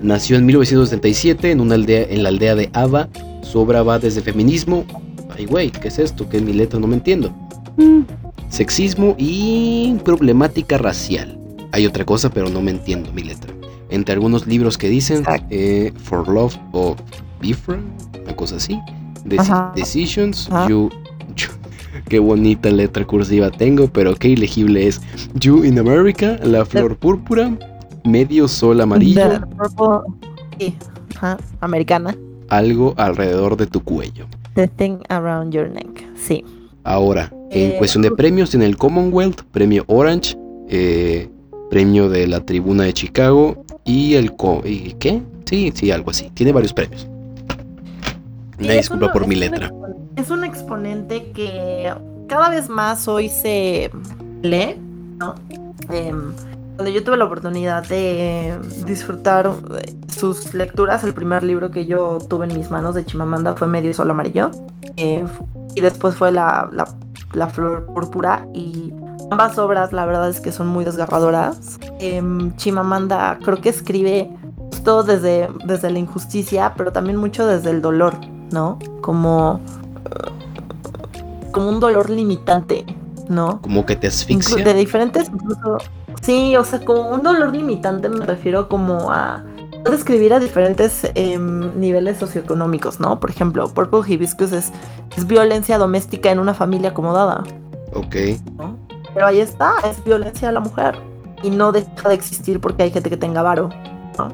[0.00, 3.08] Nació en 1977 en una aldea en la aldea de Ava.
[3.42, 4.84] Su obra va desde feminismo.
[5.36, 6.28] Ay, güey, ¿qué es esto?
[6.28, 6.80] ¿Qué es mi letra?
[6.80, 7.32] No me entiendo.
[8.48, 11.38] Sexismo y problemática racial.
[11.72, 13.52] Hay otra cosa, pero no me entiendo mi letra.
[13.90, 16.98] Entre algunos libros que dicen eh, For Love of
[17.40, 17.84] Different,
[18.22, 18.78] una cosa así.
[19.28, 19.72] Deci- Ajá.
[19.76, 20.68] Decisions, Ajá.
[20.68, 20.90] You.
[21.36, 21.48] you-
[22.08, 25.00] Qué bonita letra cursiva tengo, pero qué ilegible es.
[25.34, 27.50] You in America, La Flor Púrpura,
[28.04, 29.40] Medio Sol Amarillo,
[30.58, 30.74] sí,
[31.16, 32.16] ajá, americana.
[32.48, 34.26] algo alrededor de tu cuello.
[34.54, 36.04] The thing around your neck.
[36.16, 36.44] Sí.
[36.84, 40.36] Ahora, en Eh, cuestión de premios, tiene el Commonwealth, premio Orange,
[40.68, 41.28] eh,
[41.70, 44.34] premio de la Tribuna de Chicago y el...
[44.34, 45.20] co- ¿Y qué?
[45.44, 46.30] Sí, sí, algo así.
[46.32, 47.06] Tiene varios premios.
[48.58, 49.70] Una disculpa por mi un letra.
[50.16, 51.92] Es un exponente que
[52.28, 53.90] cada vez más hoy se
[54.42, 54.76] lee,
[55.18, 55.34] ¿no?
[55.90, 56.32] Em,
[56.76, 58.56] cuando yo tuve la oportunidad de
[58.86, 59.50] disfrutar
[59.80, 63.66] eh, sus lecturas, el primer libro que yo tuve en mis manos de Chimamanda fue
[63.68, 64.50] Medio Sol Amarillo.
[64.96, 65.24] eh,
[65.74, 66.88] y después fue la, la-
[67.34, 68.46] la Flor Púrpura.
[68.54, 68.92] Y
[69.30, 71.78] ambas obras, la verdad es que son muy desgarradoras.
[72.00, 74.28] Em, Chimamanda creo que escribe
[74.96, 78.14] justo desde, desde la injusticia, pero también mucho desde el dolor,
[78.50, 78.78] ¿no?
[79.00, 79.60] Como,
[81.52, 82.84] como un dolor limitante,
[83.28, 83.60] ¿no?
[83.62, 84.64] Como que te Inclu- asfixia.
[84.64, 85.78] de diferentes, incluso,
[86.22, 89.44] sí, o sea, como un dolor limitante me refiero como a
[89.84, 93.20] puedes escribir a diferentes em, niveles socioeconómicos, ¿no?
[93.20, 94.72] Por ejemplo, Purple Hibiscus es,
[95.16, 97.44] es violencia doméstica en una familia acomodada,
[97.94, 98.16] Ok.
[98.58, 98.76] ¿no?
[99.14, 100.96] Pero ahí está, es violencia a la mujer.
[101.42, 103.70] Y no deja de existir porque hay gente que tenga varo,
[104.18, 104.28] ¿no?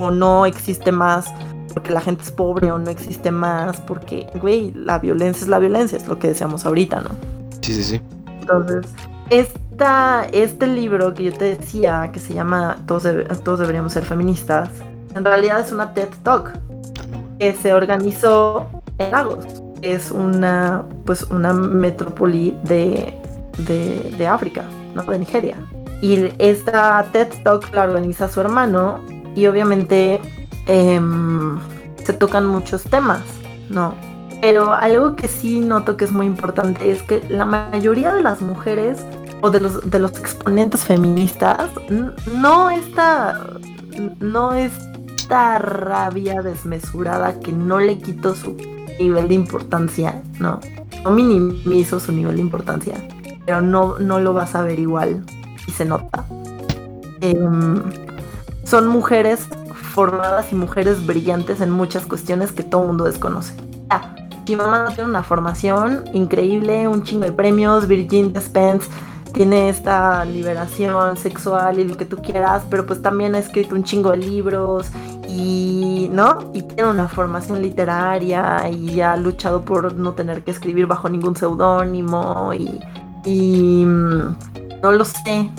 [0.00, 1.26] O no existe más
[1.74, 5.58] porque la gente es pobre, o no existe más porque, güey, la violencia es la
[5.58, 7.10] violencia, es lo que decíamos ahorita, ¿no?
[7.60, 8.00] Sí, sí, sí.
[8.40, 8.86] Entonces,
[9.28, 14.04] esta, este libro que yo te decía, que se llama Todos, debe- Todos deberíamos ser
[14.04, 14.68] feministas,
[15.14, 16.50] en realidad es una TED Talk
[17.38, 18.66] que se organizó
[18.98, 19.44] en Lagos.
[19.82, 23.14] Es una, pues, una metrópoli de,
[23.58, 25.02] de, de África, ¿no?
[25.04, 25.56] De Nigeria.
[26.02, 29.00] Y esta TED Talk la organiza su hermano
[29.34, 30.20] y obviamente
[30.66, 31.58] em,
[32.04, 33.22] se tocan muchos temas,
[33.68, 33.94] ¿no?
[34.40, 38.40] Pero algo que sí noto que es muy importante es que la mayoría de las
[38.40, 39.04] mujeres
[39.42, 41.70] o de los, de los exponentes feministas
[42.34, 43.58] no esta,
[44.20, 48.56] no esta rabia desmesurada que no le quito su
[48.98, 50.60] nivel de importancia, no,
[51.04, 52.94] no minimizo su nivel de importancia,
[53.44, 55.24] pero no, no lo vas a ver igual
[55.66, 56.24] y se nota.
[57.20, 57.82] Em,
[58.70, 63.52] son mujeres formadas y mujeres brillantes en muchas cuestiones que todo mundo desconoce.
[63.88, 64.14] Ah,
[64.44, 68.88] Chimamanda tiene una formación increíble, un chingo de premios, Virgin Spence
[69.32, 73.82] tiene esta liberación sexual y lo que tú quieras, pero pues también ha escrito un
[73.82, 74.88] chingo de libros
[75.28, 76.50] y, ¿no?
[76.52, 81.34] Y tiene una formación literaria y ha luchado por no tener que escribir bajo ningún
[81.34, 82.80] seudónimo y,
[83.24, 84.36] y mm,
[84.82, 85.50] no lo sé.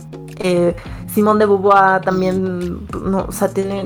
[0.43, 0.75] Eh,
[1.13, 3.85] Simón de Beauvoir también, no, o sea, tiene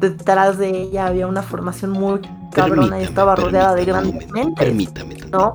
[0.00, 2.20] detrás de ella había una formación muy
[2.52, 4.54] cabrona y estaba rodeada de grandes mentes.
[4.58, 5.52] Permítame, ¿no?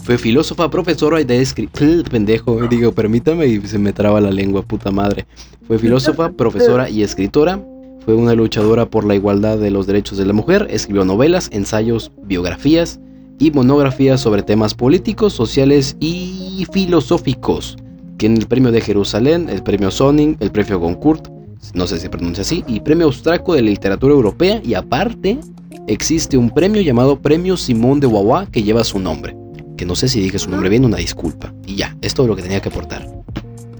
[0.00, 2.04] Fue filósofa, profesora y de escritor.
[2.10, 5.26] Pendejo, digo, permítame y se me traba la lengua, puta madre.
[5.66, 7.60] Fue filósofa, profesora y escritora.
[8.04, 10.66] Fue una luchadora por la igualdad de los derechos de la mujer.
[10.70, 13.00] Escribió novelas, ensayos, biografías
[13.38, 17.76] y monografías sobre temas políticos, sociales y filosóficos.
[18.16, 21.28] Tiene el premio de Jerusalén, el premio Soning, el premio Goncourt,
[21.72, 24.60] no sé si se pronuncia así, y premio Austraco de la literatura europea.
[24.62, 25.38] Y aparte,
[25.86, 29.36] existe un premio llamado Premio Simón de Wawa que lleva su nombre.
[29.76, 31.52] Que no sé si dije su nombre bien, una disculpa.
[31.66, 33.08] Y ya, es todo lo que tenía que aportar.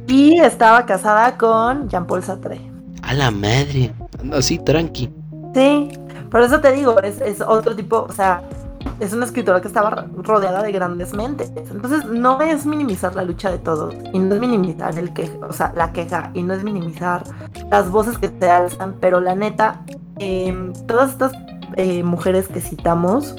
[0.09, 2.61] Y estaba casada con Jean-Paul Sartre.
[3.03, 3.93] A la madre,
[4.33, 5.11] así tranqui.
[5.55, 5.89] Sí,
[6.31, 8.43] por eso te digo, es, es otro tipo, o sea,
[9.01, 11.53] es una escritora que estaba rodeada de grandes mentes.
[11.57, 15.53] Entonces, no es minimizar la lucha de todos, y no es minimizar el que, o
[15.53, 17.25] sea, la queja, y no es minimizar
[17.71, 19.83] las voces que se alzan, pero la neta,
[20.19, 21.33] em, todas estas
[21.77, 23.35] eh, mujeres que citamos,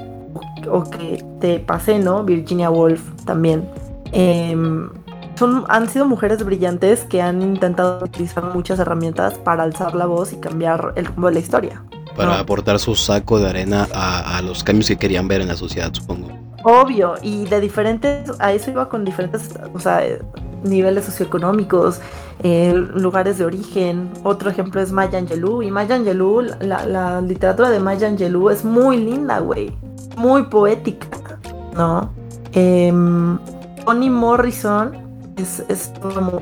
[0.70, 2.24] o, que te pasé, ¿no?
[2.24, 3.70] Virginia Woolf también.
[4.12, 4.90] Em,
[5.36, 10.34] son, han sido mujeres brillantes que han intentado utilizar muchas herramientas para alzar la voz
[10.34, 11.84] y cambiar el rumbo de la historia
[12.16, 15.94] para aportar su saco de arena a, los cambios que querían ver en la sociedad,
[15.94, 16.30] supongo.
[16.64, 20.02] Obvio, y de diferentes, a eso iba con diferentes, o sea,
[20.64, 22.00] niveles socioeconómicos,
[22.42, 24.10] eh, lugares de origen.
[24.24, 28.98] Otro ejemplo es Maya Angelou, y Maya Angelou, la, literatura de Maya Angelou es muy
[28.98, 29.72] linda, güey,
[30.18, 31.08] muy poética,
[31.76, 32.12] ¿no?
[32.54, 32.92] Eh,
[33.86, 35.06] Toni Morrison
[35.38, 35.92] es, es,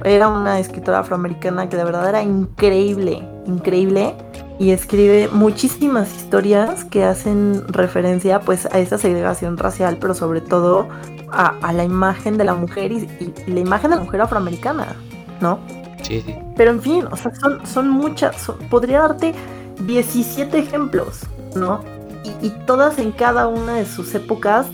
[0.05, 4.15] era una escritora afroamericana que de verdad era increíble, increíble
[4.59, 10.87] y escribe muchísimas historias que hacen referencia pues a esa segregación racial, pero sobre todo
[11.31, 13.07] a, la imagen de la mujer y,
[13.47, 14.95] la imagen de la mujer afroamericana,
[15.41, 15.59] ¿no?
[16.03, 16.35] Sí, sí.
[16.55, 17.31] Pero en fin, o sea,
[17.65, 19.33] son, muchas, podría darte
[19.81, 21.21] 17 ejemplos,
[21.55, 21.83] ¿no?
[22.23, 24.67] Y, y, todas en cada una de sus épocas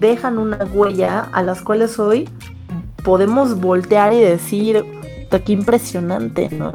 [0.00, 2.28] dejan una huella a las cuales hoy
[3.04, 4.84] podemos voltear y decir,
[5.38, 6.72] qué impresionante, ¿no?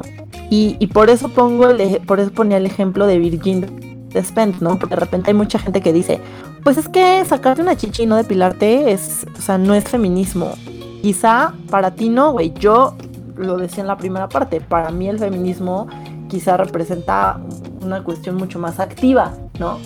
[0.50, 4.78] Y, por eso pongo el, por eso ponía el ejemplo de Virgin Despentes, ¿no?
[4.78, 6.20] Porque de repente hay mucha gente que dice,
[6.62, 10.54] pues es que sacarte una chichi y no depilarte es, o sea, no es feminismo.
[11.02, 12.52] Quizá para ti no, güey.
[12.54, 12.94] Yo
[13.36, 15.88] lo decía en la primera parte, para mí el feminismo
[16.28, 17.40] quizá representa
[17.82, 19.78] una cuestión mucho más activa, ¿no?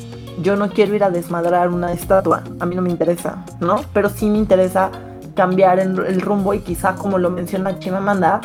[0.43, 3.81] Yo no quiero ir a desmadrar una estatua, a mí no me interesa, ¿no?
[3.93, 4.91] Pero sí me interesa
[5.35, 8.41] cambiar el, rumbo y quizá, como lo menciona Chimamanda,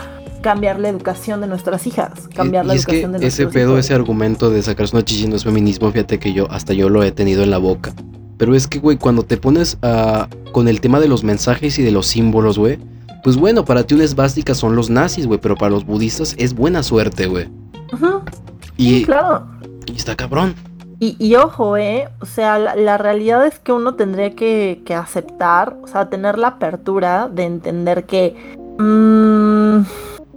[0.45, 4.51] cambiar la educación de nuestras hijas, cambiar la educación de nuestras Ese pedo, ese argumento
[4.51, 7.41] de sacarse una chichi no es feminismo, fíjate que yo hasta yo lo he tenido
[7.41, 7.95] en la boca.
[8.37, 11.81] Pero es que, güey, cuando te pones a, con el tema de los mensajes y
[11.81, 12.77] de los símbolos, güey,
[13.23, 16.53] pues bueno, para ti una esvástica son los nazis, güey, pero para los budistas es
[16.53, 17.49] buena suerte, güey.
[17.91, 18.21] Ajá.
[18.77, 19.47] Y, claro.
[19.87, 20.53] Y está cabrón.
[20.99, 22.07] Y, ojo, ¿eh?
[22.21, 27.29] O sea, la, realidad es que uno tendría que, aceptar, o sea, tener la apertura
[27.33, 28.55] de entender que...
[28.77, 29.81] Mmm,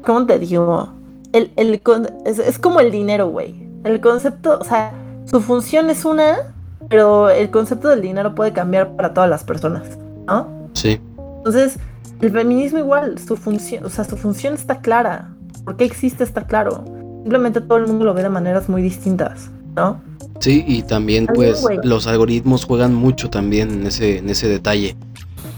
[0.09, 0.89] ¿Cómo te digo?
[1.35, 1.83] El, el,
[2.25, 3.69] es, es como el dinero, güey.
[3.85, 4.91] El concepto, o sea,
[5.27, 6.55] su función es una,
[6.89, 10.49] pero el concepto del dinero puede cambiar para todas las personas, ¿no?
[10.73, 10.99] Sí.
[11.37, 11.79] Entonces,
[12.23, 15.29] el feminismo igual, su función, o sea, su función está clara.
[15.67, 16.25] ¿Por qué existe?
[16.25, 16.87] Está claro.
[17.25, 20.01] Simplemente todo el mundo lo ve de maneras muy distintas, ¿no?
[20.41, 24.97] Sí, y también pues los algoritmos juegan mucho también en ese, en ese detalle.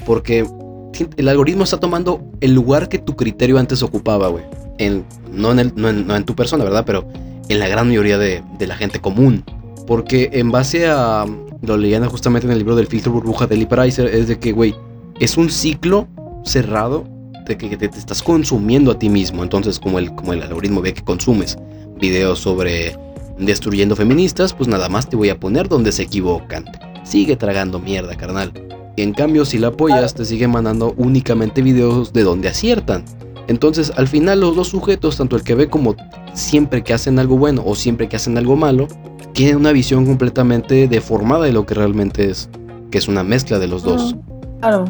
[0.05, 0.45] Porque
[1.17, 4.45] el algoritmo está tomando el lugar que tu criterio antes ocupaba, güey.
[5.33, 6.85] No, en tu persona, ¿verdad?
[6.87, 7.07] Pero
[7.49, 9.45] en la gran mayoría de, la gente común.
[9.87, 11.27] Porque en base a.
[11.63, 14.75] Lo leían justamente en el libro del filtro burbuja de Lee es de que, güey,
[15.19, 16.09] es un ciclo
[16.43, 17.05] cerrado
[17.47, 19.43] de que te, te, estás consumiendo a ti mismo.
[19.43, 21.59] Entonces, como el, como el algoritmo ve que consumes
[22.01, 22.97] videos sobre
[23.39, 26.65] destruyendo feministas, pues nada más te voy a poner donde se equivocan.
[27.05, 28.53] Sigue tragando mierda, carnal.
[29.03, 33.05] En cambio, si la apoyas, te sigue mandando únicamente videos de donde aciertan.
[33.49, 35.97] Entonces, al final, los dos sujetos, tanto el que ve como
[36.35, 38.89] siempre que hacen algo bueno o siempre que hacen algo malo,
[39.33, 42.49] tienen una visión completamente deformada de lo que realmente es,
[42.91, 44.15] que es una mezcla de los dos.
[44.61, 44.85] Claro.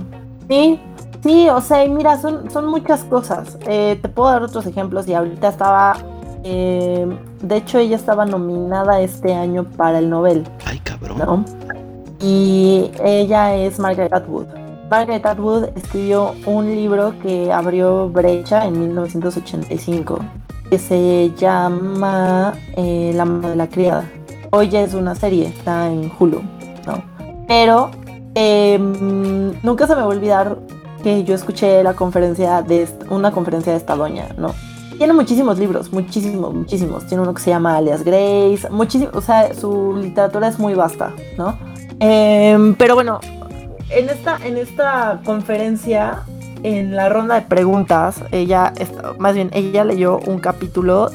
[0.49, 0.81] Sí,
[1.23, 3.59] sí, o sea, mira, son, son muchas cosas.
[3.67, 5.97] Eh, te puedo dar otros ejemplos y ahorita estaba
[6.43, 7.07] eh,
[7.43, 10.45] de hecho, ella estaba nominada este año para el Nobel.
[10.65, 11.45] Ay, cabrón.
[12.21, 14.47] Y ella es Margaret Atwood.
[14.91, 20.19] Margaret Atwood escribió un libro que abrió brecha en 1985
[20.71, 24.09] que se llama eh, La mano de la criada.
[24.51, 26.43] Hoy ya es una serie, está en Hulu,
[26.87, 27.03] ¿no?
[27.47, 27.91] Pero
[28.35, 30.59] em, nunca se me va a olvidar
[31.03, 34.55] que yo escuché la conferencia de una conferencia de esta doña, ¿no?
[34.99, 37.07] Tiene muchísimos libros, muchísimos, muchísimos.
[37.07, 41.13] Tiene uno que se llama Alias Grace, muchísimo, o sea, su literatura es muy vasta,
[41.39, 41.57] ¿no?
[42.01, 43.21] Em, pero bueno,
[43.91, 46.23] en esta, en esta conferencia,
[46.63, 48.73] en la ronda de preguntas, ella,
[49.19, 51.11] más bien, ella leyó un capítulo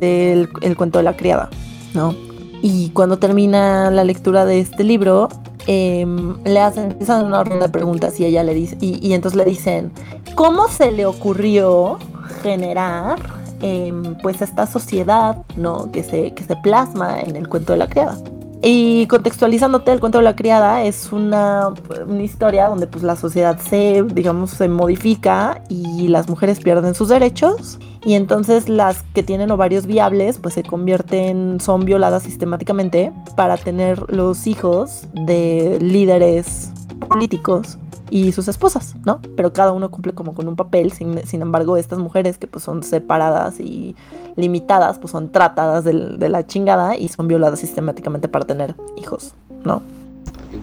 [0.00, 1.50] del el cuento de la criada,
[1.94, 2.14] ¿no?
[2.62, 5.28] Y cuando termina la lectura de este libro,
[5.66, 9.92] em, le hacen una ronda de preguntas y ella le dice, y, entonces le dicen,
[10.34, 11.98] ¿cómo se le ocurrió
[12.42, 13.18] generar
[13.60, 15.90] em, pues esta sociedad, ¿no?
[15.92, 18.16] Que se, que se plasma en el cuento de la criada?
[18.62, 21.72] Y contextualizándote, el cuento de la criada es una,
[22.06, 27.08] una, historia donde pues la sociedad se, digamos, se modifica y las mujeres pierden sus
[27.08, 27.78] derechos.
[28.04, 34.02] Y entonces las que tienen ovarios viables pues se convierten, son violadas sistemáticamente para tener
[34.12, 36.70] los hijos de líderes
[37.08, 37.78] políticos
[38.10, 39.20] y sus esposas, ¿no?
[39.36, 42.64] Pero cada uno cumple como con un papel, sin, sin embargo estas mujeres que pues
[42.64, 43.94] son separadas y
[44.36, 49.32] limitadas, pues son tratadas de, la chingada y son violadas sistemáticamente para tener hijos,
[49.64, 49.82] ¿no?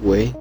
[0.04, 0.34] Güey,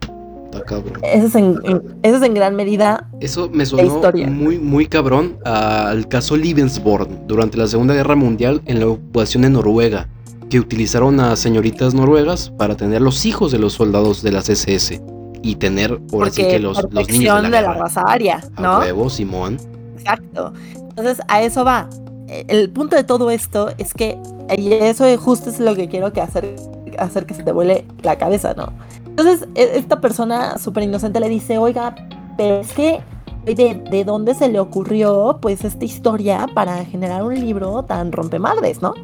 [0.46, 1.00] está cabrón.
[1.02, 1.61] Eso es en,
[2.02, 3.09] eso es en gran medida.
[3.20, 8.80] Eso me sonó muy, muy cabrón al caso Lebensborn durante la Segunda Guerra Mundial en
[8.80, 10.09] la ocupación de Noruega,
[10.50, 15.15] que utilizaron a señoritas noruegas para tener los hijos de los soldados de las SS
[15.51, 18.78] y tener, por así que los, los niños de la, raza aria, ¿no?
[18.78, 19.59] A Simón.
[19.97, 20.53] Exacto.
[20.74, 21.88] Entonces, a eso va
[22.28, 24.18] el punto de todo esto es que,
[24.57, 26.57] y eso justo es lo que quiero que hacer,
[26.99, 28.72] hacer que se te vuele la cabeza, ¿no?
[29.07, 31.94] Entonces, e, esta persona súper inocente le dice, oiga,
[32.36, 33.01] pero es que,
[33.44, 38.82] ¿de, ¿de dónde se le ocurrió, pues, esta historia para generar un libro tan rompemadres,
[38.82, 38.94] ¿no?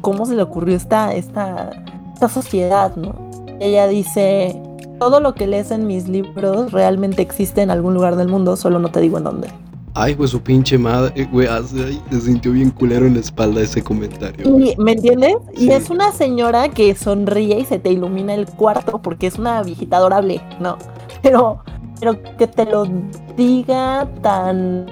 [0.00, 1.70] ¿Cómo se le ocurrió esta, esta,
[2.14, 3.14] esta sociedad, ¿no?
[3.58, 4.60] Ella dice,
[5.00, 8.78] todo lo que lees en mis libros realmente existe en algún lugar del mundo, solo
[8.78, 9.48] no te digo en dónde.
[9.94, 11.48] Ay, pues su pinche madre, güey,
[12.10, 14.46] se sintió bien culero en la espalda ese comentario.
[14.78, 15.36] ¿Me entiendes?
[15.56, 19.62] Y es una señora que sonríe y se te ilumina el cuarto porque es una
[19.62, 20.76] viejita adorable, ¿no?
[21.22, 21.64] Pero,
[21.98, 22.86] pero que te lo
[23.36, 24.86] diga tan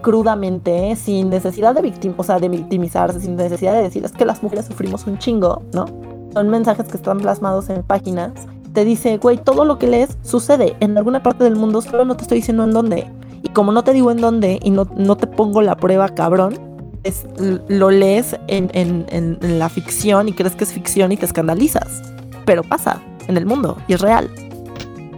[0.00, 4.24] crudamente, sin necesidad de victim o sea, de victimizarse, sin necesidad de decir es que
[4.24, 5.84] las mujeres sufrimos un chingo, ¿no?
[6.32, 8.32] Son mensajes que están plasmados en páginas.
[8.74, 12.16] Te dice, güey, todo lo que lees sucede en alguna parte del mundo, solo no
[12.16, 13.06] te estoy diciendo en dónde.
[13.44, 16.58] Y como no te digo en dónde y no, no te pongo la prueba, cabrón,
[17.04, 17.24] es,
[17.68, 22.02] lo lees en, en, la ficción y crees que es ficción y te escandalizas.
[22.46, 24.28] Pero pasa en el mundo y es real.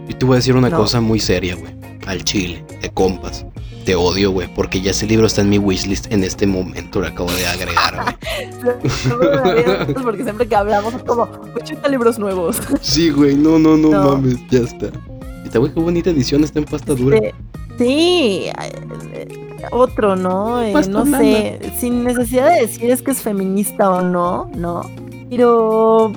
[0.07, 1.75] Y te voy a decir una cosa muy seria, güey.
[2.05, 3.43] Al chile, de compas.
[3.87, 7.07] Te odio, güey, porque ya ese libro está en mi wishlist en este momento, lo
[7.07, 8.17] acabo de agregar,
[8.61, 9.93] güey.
[10.03, 12.57] porque siempre que hablamos es como 80 libros nuevos.
[12.81, 14.87] Sí, güey, no, no, no, mames, ya está.
[15.41, 17.17] Y está, güey, qué bonita edición, está en pasta dura.
[17.77, 18.47] Sí,
[19.71, 20.61] otro, ¿no?
[20.61, 24.81] Eh, no sé, sin necesidad de decir es que es feminista o no, no.
[25.29, 26.11] Pero,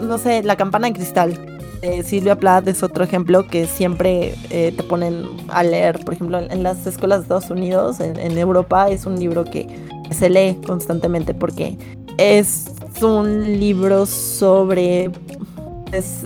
[0.00, 1.55] no sé, la campana de cristal.
[2.04, 6.62] Silvia Plath es otro ejemplo que siempre eh, te ponen a leer, por ejemplo, en,
[6.62, 9.66] las escuelas de Estados Unidos, en, Europa, es un libro que
[10.10, 11.76] se lee constantemente porque
[12.18, 12.66] es
[13.02, 15.10] un libro sobre,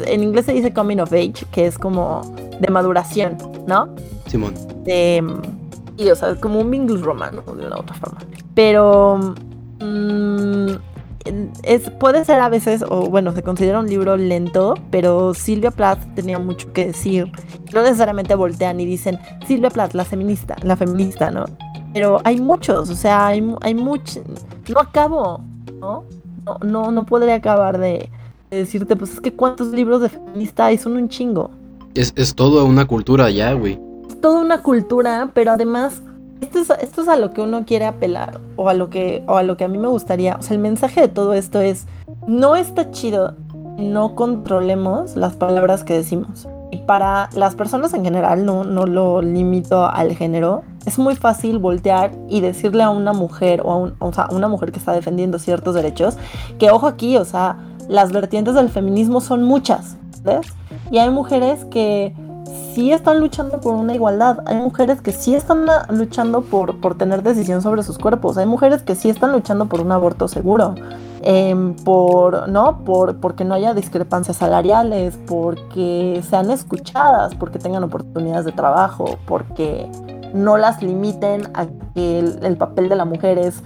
[0.06, 2.22] en inglés se dice coming of age, que es como
[2.60, 3.36] de maduración,
[3.66, 3.89] ¿no?
[4.27, 4.55] Simón.
[4.85, 5.22] De,
[5.97, 8.18] y o sea, como un English romano, de una otra forma.
[8.55, 9.35] Pero
[9.81, 10.72] mm,
[11.62, 16.14] es, puede ser a veces, o bueno, se considera un libro lento, pero Silvia Plath
[16.14, 17.30] tenía mucho que decir.
[17.72, 21.44] No necesariamente voltean y dicen Silvia Plath, la feminista, la feminista, ¿no?
[21.92, 24.22] Pero hay muchos, o sea, hay, hay muchos.
[24.72, 25.42] No acabo,
[25.80, 26.05] ¿no?
[26.47, 28.09] No, no, no podré acabar de,
[28.51, 31.51] de, decirte, pues es que cuántos libros de feminista hay, son un chingo.
[31.94, 33.78] Es, es toda una cultura ya, güey.
[34.09, 36.01] Es toda una cultura, pero además,
[36.40, 36.58] esto
[37.02, 39.64] es, a lo que uno quiere apelar, o a lo que, o a lo que
[39.64, 40.36] a mí me gustaría.
[40.36, 41.86] O sea, el mensaje de todo esto es,
[42.26, 43.34] no está chido,
[43.78, 46.48] no controlemos las palabras que decimos.
[46.70, 51.58] Y para las personas en general, no, no lo limito al género, es muy fácil
[51.58, 56.16] voltear y decirle a una mujer o a, una mujer que está defendiendo ciertos derechos,
[56.58, 57.56] que ojo aquí, o sea,
[57.88, 60.46] las vertientes del feminismo son muchas, ¿ves?
[60.90, 62.14] Y hay mujeres que
[62.74, 64.40] sí están luchando por una igualdad.
[64.47, 68.39] Hay mujeres que sí están luchando por, por tener decisión sobre sus cuerpos.
[68.39, 70.74] Hay mujeres que sí están luchando por un aborto seguro.
[71.22, 72.78] em, por, ¿no?
[72.85, 79.86] Por, porque no haya discrepancias salariales, porque sean escuchadas, porque tengan oportunidades de trabajo, porque
[80.32, 83.62] no las limiten a que el, papel de la mujer es,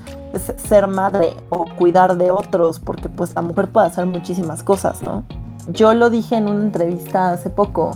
[0.57, 5.23] ser madre o cuidar de otros, porque pues la mujer puede hacer muchísimas cosas, ¿no?
[5.69, 7.93] Yo lo dije en una entrevista hace poco,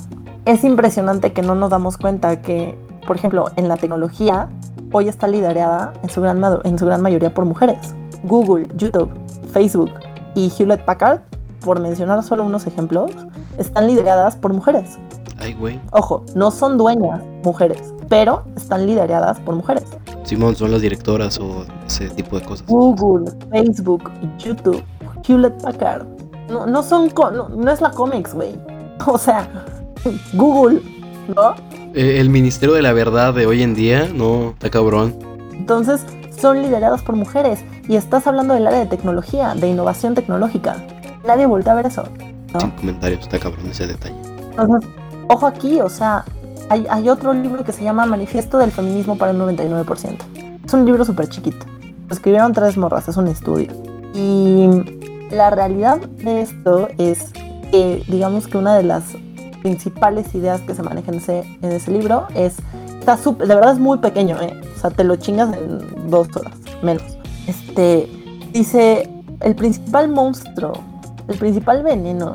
[0.48, 2.74] es impresionante que no nos damos cuenta que,
[3.06, 4.48] por ejemplo, en la tecnología,
[4.92, 7.94] hoy está liderada en su gran, en su gran mayoría por mujeres.
[8.24, 9.10] Google, YouTube,
[9.52, 9.90] Facebook
[10.34, 11.20] y Hewlett Packard,
[11.60, 13.10] por mencionar solo unos ejemplos,
[13.58, 14.98] están lideradas por mujeres.
[15.38, 15.78] Ay, güey.
[15.90, 19.84] Ojo, no son dueñas mujeres, pero están lideradas por mujeres.
[20.24, 22.66] Simón, son las directoras o ese tipo de cosas.
[22.66, 24.82] Google, Facebook, YouTube,
[25.26, 26.06] Hewlett Packard.
[26.48, 28.58] No, no son, no, no es la Comics, güey.
[29.06, 29.48] O sea,
[30.34, 30.82] Google,
[31.34, 31.54] ¿no?
[31.94, 35.14] Eh, el Ministerio de la Verdad de hoy en día, no, está cabrón.
[35.52, 36.04] Entonces,
[36.38, 37.64] son liderados por mujeres.
[37.88, 40.76] Y estás hablando del área de tecnología, de innovación tecnológica.
[41.26, 42.04] Nadie voltea a ver eso.
[42.58, 44.14] Sin comentarios, está cabrón ese detalle.
[44.50, 44.88] Entonces,
[45.28, 46.24] ojo aquí, o sea,
[46.70, 50.16] hay, otro libro que se llama Manifiesto del Feminismo para el 99%.
[50.64, 51.66] Es un libro súper chiquito.
[52.08, 53.72] Lo escribieron tres morras, es un estudio.
[54.14, 54.68] Y
[55.30, 57.32] la realidad de esto es
[57.70, 59.04] que, digamos que una de las
[59.62, 62.56] principales ideas que se manejan en ese, libro es,
[62.98, 64.58] está de verdad es muy pequeño, ¿eh?
[64.76, 67.02] o sea, te lo chingas en dos horas, menos.
[67.46, 68.08] Este,
[68.52, 69.08] dice,
[69.40, 70.72] el principal monstruo,
[71.28, 72.32] el principal veneno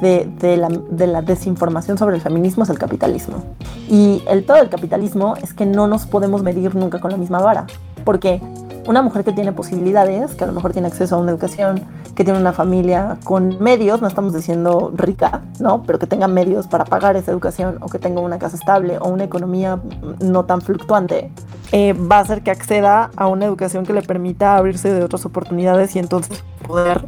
[0.00, 3.42] de, de, la, de, la, desinformación sobre el feminismo es el capitalismo.
[3.88, 7.40] Y el todo del capitalismo es que no nos podemos medir nunca con la misma
[7.40, 7.66] vara.
[8.04, 8.40] Porque
[8.86, 11.82] una mujer que tiene posibilidades, que a lo mejor tiene acceso a una educación,
[12.14, 15.82] que tiene una familia con medios, no estamos diciendo rica, ¿no?
[15.84, 19.08] Pero que tenga medios para pagar esa educación o que tenga una casa estable o
[19.08, 19.80] una economía
[20.20, 21.30] no tan fluctuante,
[21.70, 25.24] eh, va a hacer que acceda a una educación que le permita abrirse de otras
[25.24, 27.04] oportunidades y entonces poder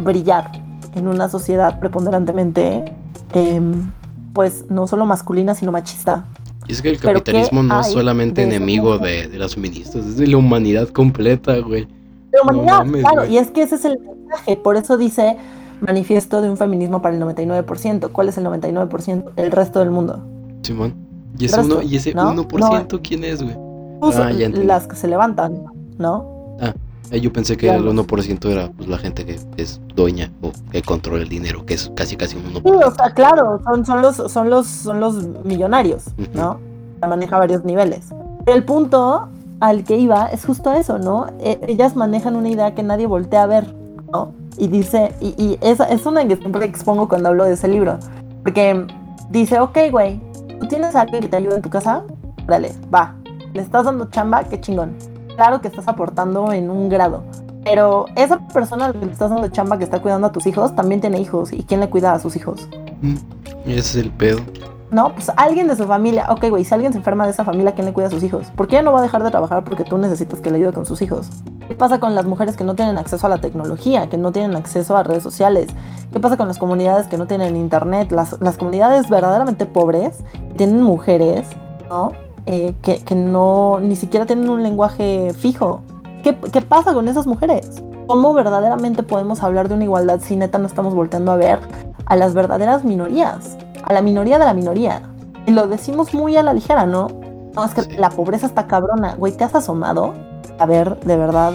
[0.00, 0.50] brillar
[0.94, 2.96] en una sociedad preponderantemente,
[3.34, 3.90] em,
[4.32, 6.24] pues no solo masculina, sino machista.
[6.68, 10.26] Y es que el capitalismo no es solamente enemigo de, de, las feministas, es de
[10.26, 11.88] la humanidad completa, güey.
[12.30, 15.36] La humanidad, claro, y es que ese es el mensaje, por eso dice
[15.80, 18.10] manifiesto de un feminismo para el 99%.
[18.12, 19.32] ¿Cuál es el 99%?
[19.36, 20.22] El resto del mundo.
[20.62, 20.94] Simón.
[21.38, 23.56] ¿Y ese, uno, ¿y ese 1% quién es, güey?
[24.00, 25.64] Pues, ah, las que se levantan,
[25.98, 26.37] ¿no?
[27.10, 30.82] Eh, yo pensé que el 1% era pues, la gente que es dueña o que
[30.82, 32.62] controla el dinero, que es casi casi un 1%.
[32.62, 36.04] Sí, o sea, claro, son, son, los, son, los, son los millonarios,
[36.34, 36.58] ¿no?
[37.00, 38.08] Maneja varios niveles.
[38.46, 39.28] El punto
[39.60, 41.26] al que iba es justo eso, ¿no?
[41.40, 43.74] E, ellas manejan una idea que nadie voltea a ver,
[44.12, 44.32] ¿no?
[44.58, 47.98] Y dice, y, y es, es una que siempre expongo cuando hablo de ese libro,
[48.42, 48.86] porque
[49.30, 50.20] dice, ok, güey,
[50.60, 52.02] ¿tú tienes a alguien que te ayude en tu casa?
[52.46, 53.14] Dale, va.
[53.54, 54.94] Le estás dando chamba, qué chingón.
[55.38, 57.22] Claro que estás aportando en un grado,
[57.62, 60.48] pero esa persona a la que le estás dando chamba que está cuidando a tus
[60.48, 61.52] hijos también tiene hijos.
[61.52, 62.68] ¿Y quién le cuida a sus hijos?
[63.02, 63.14] Mm,
[63.64, 64.40] ese es el pedo.
[64.90, 67.72] No, pues alguien de su familia, ok, güey, si alguien se enferma de esa familia,
[67.76, 68.48] ¿quién le cuida a sus hijos?
[68.56, 70.72] ¿Por qué ella no va a dejar de trabajar porque tú necesitas que le ayude
[70.72, 71.30] con sus hijos?
[71.68, 74.56] ¿Qué pasa con las mujeres que no tienen acceso a la tecnología, que no tienen
[74.56, 75.68] acceso a redes sociales?
[76.12, 78.10] ¿Qué pasa con las comunidades que no tienen internet?
[78.10, 80.18] Las, las comunidades verdaderamente pobres
[80.56, 81.46] tienen mujeres,
[81.88, 82.10] ¿no?
[82.50, 85.82] Eh, que, que, no, ni siquiera tienen un lenguaje fijo.
[86.22, 87.82] ¿Qué, ¿Qué pasa con esas mujeres?
[88.06, 91.60] ¿Cómo verdaderamente podemos hablar de una igualdad si neta no estamos volteando a ver
[92.06, 93.58] a las verdaderas minorías?
[93.88, 95.02] a la minoría de la minoría.
[95.46, 97.08] Y lo decimos muy a la ligera, ¿no?
[97.54, 99.14] No, es que la pobreza está cabrona.
[99.16, 100.14] Güey, ¿te has asomado
[100.58, 101.54] a ver de verdad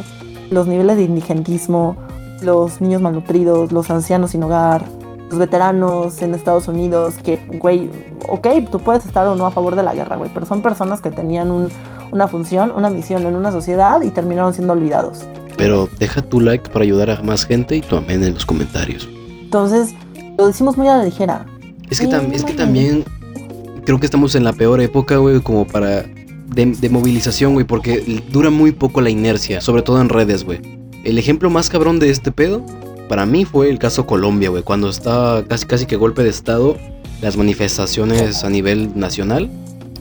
[0.50, 1.96] los niveles de indigentismo,
[2.42, 4.84] los niños malnutridos, los ancianos sin hogar,
[5.30, 7.90] los veteranos en Estados Unidos, que, güey,
[8.28, 11.02] ok, tú puedes estar o no a favor de la guerra, güey, pero son personas
[11.02, 11.52] que tenían
[12.12, 15.26] una función, una misión en una sociedad y terminaron siendo olvidados.
[15.58, 19.08] Pero deja tu like para ayudar a más gente y tu amén en los comentarios.
[19.42, 19.94] Entonces,
[20.38, 21.46] lo decimos muy a la ligera.
[21.90, 23.04] Es que, es que también
[23.86, 26.06] creo que estamos en la peor época, güey, como para...
[26.48, 30.60] De, movilización, güey, porque dura muy poco la inercia, sobre todo en redes, güey.
[31.04, 32.64] El ejemplo más cabrón de este pedo,
[33.14, 36.78] para mí fue el caso Colombia, güey, cuando estaba casi casi que golpe de estado,
[37.22, 39.52] las manifestaciones a nivel nacional.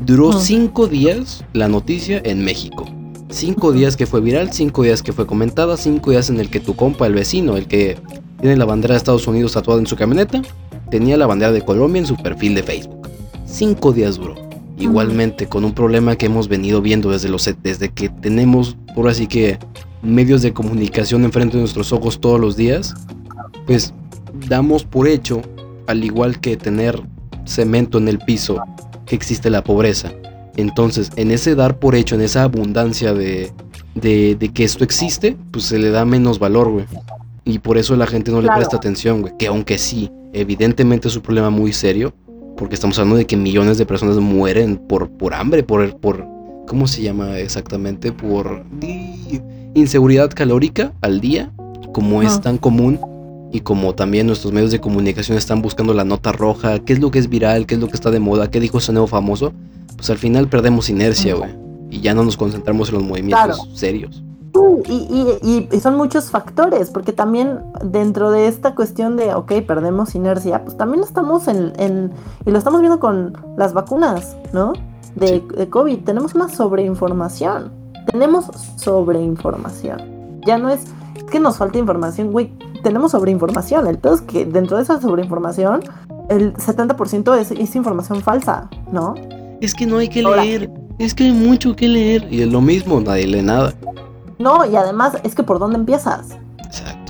[0.00, 2.86] Duró cinco días la noticia en México.
[3.28, 6.58] Cinco días que fue viral, cinco días que fue comentada, cinco días en el que
[6.58, 7.98] tu compa, el vecino, el que
[8.40, 10.40] tiene la bandera de Estados Unidos tatuada en su camioneta,
[10.90, 13.10] tenía la bandera de Colombia en su perfil de Facebook.
[13.44, 14.36] Cinco días duró.
[14.78, 19.26] Igualmente con un problema que hemos venido viendo desde, los, desde que tenemos, por así
[19.26, 19.58] que,
[20.02, 22.94] medios de comunicación enfrente de nuestros ojos todos los días,
[23.66, 23.92] pues
[24.48, 25.42] damos por hecho,
[25.86, 27.00] al igual que tener
[27.44, 28.60] cemento en el piso,
[29.06, 30.12] que existe la pobreza.
[30.56, 33.50] Entonces, en ese dar por hecho, en esa abundancia de,
[33.94, 36.84] de, de que esto existe, pues se le da menos valor, güey.
[37.44, 38.58] Y por eso la gente no le Claro.
[38.60, 39.34] presta atención, güey.
[39.38, 42.12] Que aunque sí, evidentemente es un problema muy serio,
[42.56, 46.24] porque estamos hablando de que millones de personas mueren por, por hambre, por, por,
[46.68, 48.12] ¿cómo se llama exactamente?
[48.12, 49.40] Por di-
[49.74, 51.50] inseguridad calórica al día,
[51.92, 52.40] como es Ajá.
[52.42, 53.00] tan común.
[53.54, 57.10] Y como también nuestros medios de comunicación están buscando la nota roja, qué es lo
[57.10, 59.52] que es viral, qué es lo que está de moda, qué dijo ese nuevo famoso,
[59.96, 61.50] pues al final perdemos inercia, güey.
[61.90, 63.76] Y ya no nos concentramos en los movimientos Claro.
[63.76, 64.22] serios.
[64.88, 69.52] Y, y- y- y son muchos factores, porque también dentro de esta cuestión de, ok,
[69.66, 72.10] perdemos inercia, pues también estamos en, en-
[72.46, 74.72] y lo estamos viendo con las vacunas, ¿no?
[75.14, 75.42] De, Sí.
[75.56, 77.70] de COVID, tenemos una sobreinformación,
[78.10, 78.46] tenemos
[78.76, 80.40] sobreinformación.
[80.46, 80.84] Ya no es,
[81.30, 82.52] que nos falta información, güey,
[82.82, 85.80] tenemos sobreinformación, el peor es que dentro de esa sobreinformación,
[86.28, 89.14] el 70% es, es información falsa, ¿no?
[89.60, 92.26] Es que no hay que leer, es que hay mucho que leer.
[92.30, 93.72] Y es lo mismo, nadie lee nada.
[94.38, 96.30] No, y además es que por dónde empiezas.
[96.64, 97.02] Exacto.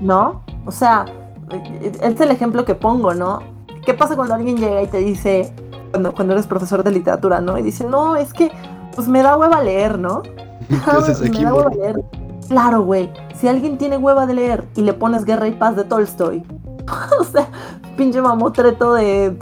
[0.00, 0.42] ¿no?
[0.64, 1.04] O sea,
[1.50, 3.40] este es el ejemplo que pongo, ¿no?
[3.84, 5.52] ¿Qué pasa cuando alguien llega y te dice,
[5.90, 7.56] cuando, cuando eres profesor de literatura, ¿no?
[7.58, 8.50] Y dice, no, es que,
[8.96, 10.22] pues me da hueva leer, ¿no?
[10.68, 12.02] ¿Qué haces me aquí, da hueva leer.
[12.48, 13.12] Claro, güey.
[13.38, 16.42] Si alguien tiene hueva de leer y le pones Guerra y Paz de Tolstoy,
[17.20, 17.48] o sea,
[17.96, 19.36] pinche mamotreto de,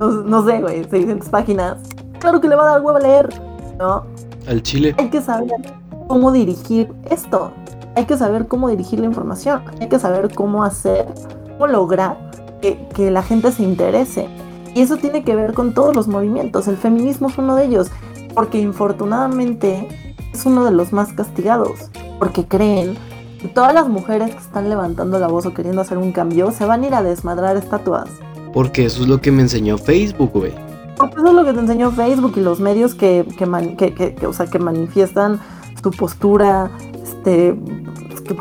[0.00, 1.78] no, no sé, güey, 600 páginas,
[2.18, 3.28] claro que le va a dar hueva leer,
[3.78, 4.04] ¿no?
[4.48, 4.94] Al chile.
[4.98, 5.74] hay que saber
[6.08, 7.52] cómo dirigir esto.
[7.94, 9.62] Hay que saber cómo dirigir la información.
[9.80, 11.06] Hay que saber cómo hacer,
[11.52, 12.30] cómo lograr
[12.60, 14.28] que, que la gente se interese.
[14.74, 16.68] Y eso tiene que ver con todos los movimientos.
[16.68, 17.90] El feminismo es uno de ellos.
[18.36, 19.88] Porque infortunadamente
[20.32, 21.90] es uno de los más castigados.
[22.20, 22.94] Porque creen
[23.40, 26.64] que todas las mujeres que están levantando la voz o queriendo hacer un cambio se
[26.66, 28.08] van a ir a desmadrar estatuas.
[28.52, 30.52] Porque eso es lo que me enseñó Facebook, güey.
[30.96, 34.14] Porque eso es lo que te enseñó Facebook y los medios que, que, man- que-
[34.26, 35.40] o sea, que manifiestan
[35.82, 36.70] su postura
[37.02, 37.54] este,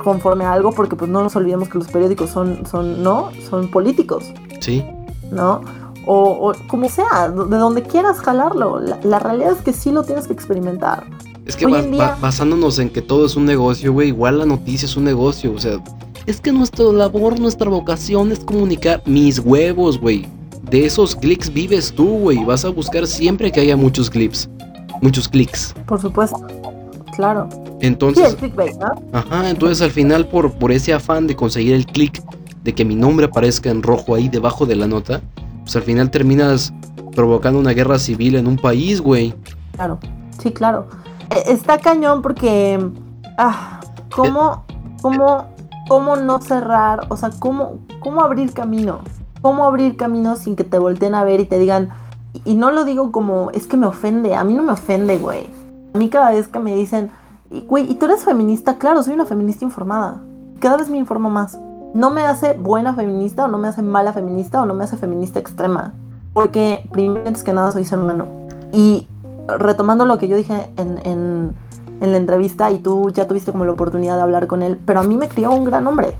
[0.03, 3.29] conforme a algo, porque pues no nos olvidemos que los periódicos son, son ¿no?
[3.49, 4.25] Son políticos,
[4.61, 4.85] Sí.
[5.31, 5.61] ¿no?
[6.05, 8.79] O, o como sea, de donde quieras jalarlo.
[8.79, 11.03] La, la realidad es que sí lo tienes que experimentar.
[11.45, 14.09] Es que Hoy ba- en día- ba- basándonos en que todo es un negocio, güey,
[14.09, 15.79] igual la noticia es un negocio, o sea,
[16.25, 20.25] es que nuestra labor, nuestra vocación es comunicar mis huevos, güey.
[20.63, 22.43] De esos clics vives tú, güey.
[22.43, 24.49] Vas a buscar siempre que haya muchos clips,
[25.01, 25.75] muchos clics.
[25.85, 26.37] Por supuesto.
[27.15, 27.47] Claro.
[27.51, 28.87] Sí, Entonces, el clickbait, ¿no?
[29.13, 32.21] ajá, entonces al final por, por ese afán de conseguir el clic,
[32.63, 35.21] de que mi nombre aparezca en rojo ahí debajo de la nota,
[35.65, 36.71] pues al final terminas
[37.13, 39.33] provocando una guerra civil en un país, güey.
[39.73, 39.99] Claro,
[40.41, 40.87] sí, claro.
[41.29, 42.79] E- Está cañón porque,
[43.37, 43.81] ah,
[44.15, 44.63] ¿cómo,
[45.01, 45.45] cómo,
[45.89, 47.07] cómo no cerrar?
[47.09, 48.99] O sea, ¿cómo, ¿cómo abrir camino?
[49.41, 51.89] ¿Cómo abrir camino sin que te volteen a ver y te digan,
[52.45, 55.47] y no lo digo como, es que me ofende, a mí no me ofende, güey.
[55.93, 57.09] A mí cada vez que me dicen,
[57.51, 58.77] "Y, güey, ¿y tú eres feminista?
[58.77, 60.21] Claro, soy una feminista informada.
[60.59, 61.57] Cada vez me informo más.
[61.95, 64.97] No me hace buena feminista o no me hace mala feminista o no me hace
[64.97, 65.93] feminista extrema.
[66.33, 68.27] Porque primero que nada soy ser humano.
[68.71, 69.07] Y
[69.47, 71.55] retomando lo que yo dije en, en-
[72.01, 74.99] en la entrevista y tú ya tuviste como la oportunidad de hablar con él, pero
[74.99, 76.13] a mí me crió un gran hombre.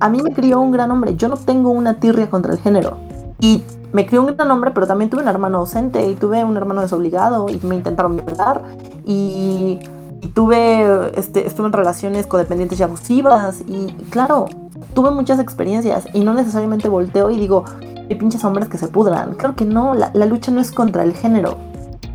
[0.00, 1.16] A mí me crió un gran hombre.
[1.16, 2.98] Yo no tengo una tirria contra el género.
[3.40, 6.56] Y me crió un gran hombre, pero también tuve un hermano ausente y tuve un
[6.58, 8.60] hermano desobligado y me intentaron violar
[9.06, 9.78] y,
[10.22, 14.46] y tuve, este, estuve en relaciones codependientes y abusivas y claro,
[14.94, 17.64] tuve muchas experiencias y no necesariamente volteo y digo,
[18.08, 19.34] hay pinches hombres que se pudran.
[19.34, 21.56] Claro que no, la, la lucha no es contra el género,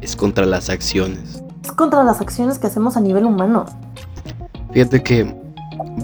[0.01, 1.43] Es contra las acciones.
[1.63, 3.65] es contra las acciones que hacemos a nivel humano.
[4.71, 5.35] Fíjate que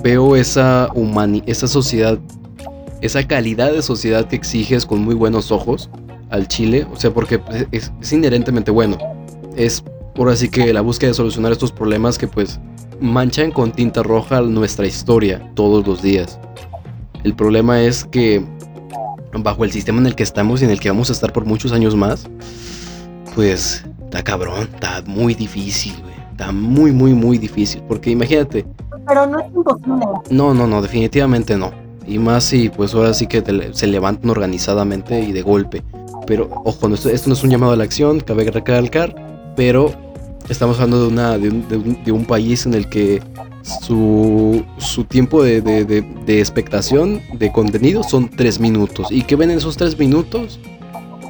[0.02, 2.18] veo esa humani esa sociedad,
[3.02, 5.90] esa calidad de sociedad que exiges con muy buenos ojos
[6.30, 7.42] al Chile, o sea, porque
[7.72, 8.98] es, es inherentemente bueno.
[9.58, 9.84] Es
[10.22, 12.60] por así que la búsqueda de solucionar estos problemas que pues
[13.00, 16.40] manchan con tinta roja nuestra historia todos los días.
[17.24, 18.46] El problema es que
[19.34, 21.46] bajo el sistema en el que estamos y en el que vamos a estar por
[21.46, 22.28] muchos años más,
[23.34, 26.14] pues está cabrón, está muy difícil, güey.
[26.30, 27.82] Está muy, muy, muy difícil.
[27.88, 28.64] Porque imagínate,
[29.08, 30.06] Pero no es imposible.
[30.30, 31.72] no, no, no, definitivamente no.
[32.06, 35.82] Y más si pues ahora sí que te- se levantan organizadamente y de golpe.
[36.28, 39.16] Pero ojo, esto, esto no es un llamado a la acción, cabe recalcar,
[39.56, 40.11] pero
[40.50, 43.22] estamos hablando de, una, de, un, de un- de un país en el que
[43.82, 49.08] su, su tiempo de, de- de- de expectación de contenido son tres minutos.
[49.12, 50.60] ¿Y qué ven en esos tres minutos?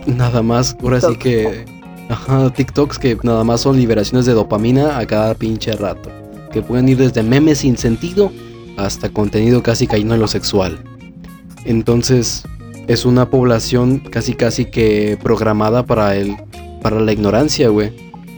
[0.05, 1.65] Nada más, ahora sí que...
[2.09, 6.09] Ajá, TikToks que nada más son liberaciones de dopamina a cada pinche rato.
[6.51, 8.31] Que pueden ir desde memes sin sentido
[8.75, 10.77] hasta contenido casi cayendo en lo sexual.
[11.63, 12.43] Entonces,
[12.87, 16.35] es una población casi casi que programada para el
[16.81, 17.93] para la ignorancia, güey.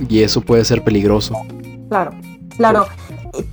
[0.10, 1.36] Y eso puede ser peligroso.
[1.90, 2.12] Claro,
[2.58, 2.86] claro.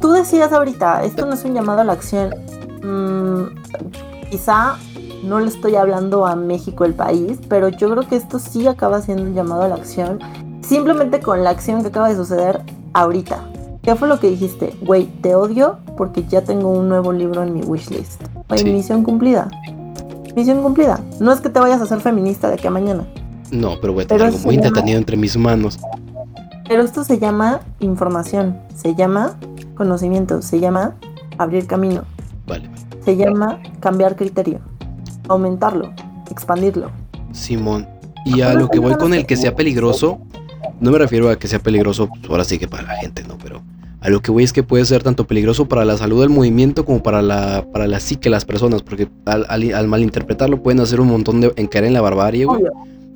[0.01, 2.35] Tú decías ahorita, esto no es un llamado a la acción.
[2.83, 4.77] mm, quizá
[5.25, 9.03] no le estoy hablando a México el país, pero yo creo que esto sí acaba
[9.03, 10.19] siendo un llamado a la acción,
[10.67, 12.61] simplemente con la acción que acaba de suceder
[12.95, 13.45] ahorita.
[13.83, 14.75] ¿Qué fue lo que dijiste?
[14.83, 18.23] Güey, te odio porque ya tengo un nuevo libro en mi wishlist.
[18.49, 18.65] Güey, Sí.
[18.73, 19.49] misión cumplida.
[20.37, 21.01] Misión cumplida.
[21.19, 23.05] No es que te vayas a ser feminista de aquí a mañana.
[23.51, 25.79] No, pero voy a Pero tener algo muy llama- entretenido entre mis manos.
[26.71, 29.37] Pero esto se llama información, se llama
[29.75, 30.95] conocimiento, se llama
[31.37, 32.05] abrir camino,
[32.47, 32.71] Vale,
[33.05, 34.61] se llama cambiar criterio,
[35.27, 35.93] aumentarlo,
[36.31, 36.93] expandirlo.
[37.33, 37.89] Simón.
[38.25, 40.21] Y a lo que voy con el que sea peligroso,
[40.79, 43.37] no me refiero a que sea peligroso, pues, ahora sí que para la gente, ¿no?
[43.43, 43.63] Pero
[44.01, 46.85] a lo que voy es que puede ser tanto peligroso para la salud del movimiento
[46.85, 50.79] como para la, para la psique de las personas, porque al, al- al malinterpretarlo pueden
[50.79, 52.63] hacer un montón de encaer en la barbarie, güey.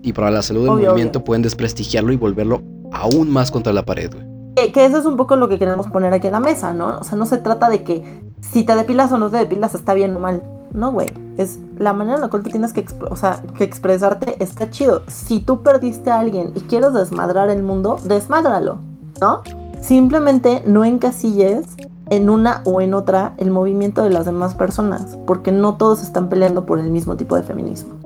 [0.04, 1.24] Y para la salud del Obvio, movimiento obvio.
[1.24, 2.62] pueden desprestigiarlo y volverlo
[2.92, 4.26] aún más contra la pared, güey.
[4.54, 6.98] Que, que eso es un poco lo que queremos poner aquí en la mesa, ¿no?
[6.98, 9.94] O sea, no se trata de que si te depilas o no te depilas está
[9.94, 10.42] bien o mal.
[10.74, 11.10] No, güey.
[11.38, 15.02] Es la manera en la cual tú tienes que, o sea, que expresarte está chido.
[15.06, 18.80] Si tú perdiste a alguien y quieres desmadrar el mundo, desmádralo,
[19.22, 19.40] ¿no?
[19.80, 21.64] Simplemente no encasilles
[22.10, 26.28] en una o en otra el movimiento de las demás personas, porque no todos están
[26.28, 28.03] peleando por el mismo tipo de feminismo.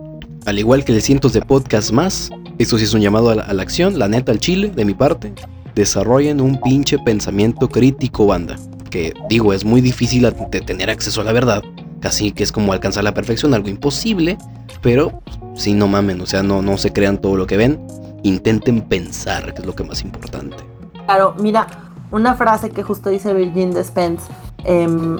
[0.48, 3.62] Al igual que de cientos de podcasts más, esto sí es un llamado a la,
[3.62, 5.34] acción, la neta al chile, de mi parte,
[5.74, 8.56] desarrollen un pinche pensamiento crítico, banda.
[8.88, 11.62] Que digo, es muy difícil de tener acceso a la verdad,
[12.00, 14.38] casi que es como alcanzar la perfección, algo imposible,
[14.80, 15.20] pero
[15.54, 17.86] sí, no mamen, o sea, no, no se crean todo lo que ven,
[18.22, 20.56] intenten pensar, que es lo que más importante.
[21.04, 21.66] Claro, mira,
[22.10, 24.22] una frase que justo dice Virgin Despens
[24.64, 25.18] em,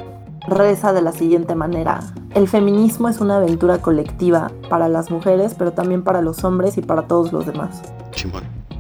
[0.50, 2.00] reza de la siguiente manera.
[2.34, 6.82] El feminismo es una aventura colectiva para las mujeres, pero también para los hombres y
[6.82, 7.82] para todos los demás.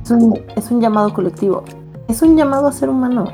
[0.02, 1.64] Es un, es un llamado colectivo.
[2.08, 3.26] Es un llamado a ser humano.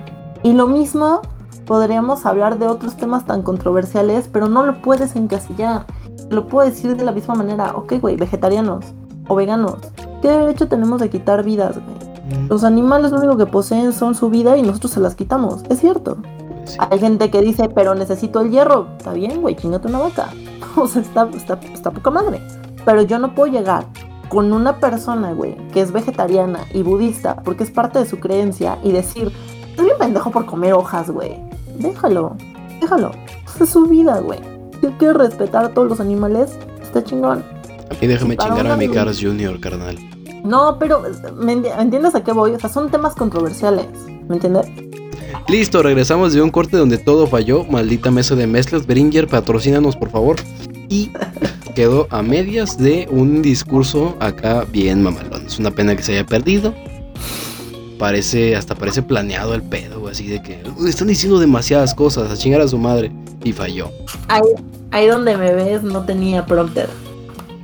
[0.43, 1.23] Y lo mismo
[1.67, 5.87] podríamos hablar de otros temas tan controversiales, pero no lo puedes encasillar.
[6.31, 7.73] Lo puedo decir de la misma manera.
[7.75, 8.85] Ok, güey, vegetarianos
[9.29, 9.79] o veganos.
[10.23, 12.15] ¿Qué derecho tenemos de quitar vidas, güey?
[12.49, 15.63] Los animales lo único que poseen son su vida y nosotros se las quitamos.
[15.69, 16.17] Es cierto.
[16.65, 16.77] Sí.
[16.91, 18.89] Hay gente que dice, pero necesito el hierro.
[18.97, 20.29] Está bien, güey, chingate una vaca.
[20.77, 22.41] O sea, está, está, está poca madre.
[22.85, 23.87] Pero yo no puedo llegar
[24.29, 28.79] con una persona, güey, que es vegetariana y budista, porque es parte de su creencia,
[28.83, 29.31] y decir,
[29.71, 31.37] estoy bien pendejo por comer hojas, güey.
[31.79, 32.37] Déjalo,
[32.81, 33.13] déjalo.
[33.61, 34.41] Es su vida, güey.
[34.81, 37.45] Si él quiere respetar a todos los animales, está chingón.
[37.89, 39.97] A mí déjame chingar a mi Cars Jr., carnal.
[40.43, 41.03] No, pero
[41.37, 42.51] ¿me enti- entiendes a qué voy?
[42.53, 43.87] O sea, son temas controversiales,
[44.29, 44.67] ¿me entiendes?
[45.49, 47.65] Listo, regresamos de un corte donde todo falló.
[47.65, 48.87] Maldita mesa de mezclas.
[48.87, 50.37] Beringer, patrocínanos, por favor.
[50.89, 51.11] Y
[51.75, 55.47] quedó a medias de un discurso acá bien mamalón.
[55.47, 56.75] Es una pena que se haya perdido.
[57.99, 62.37] Parece, hasta parece planeado el pedo, así de que "Uy, están diciendo demasiadas cosas, a
[62.37, 63.13] chingar a su madre.
[63.45, 63.91] Y falló.
[64.29, 64.43] Ahí,
[64.91, 66.89] ahí donde me ves no tenía prompter.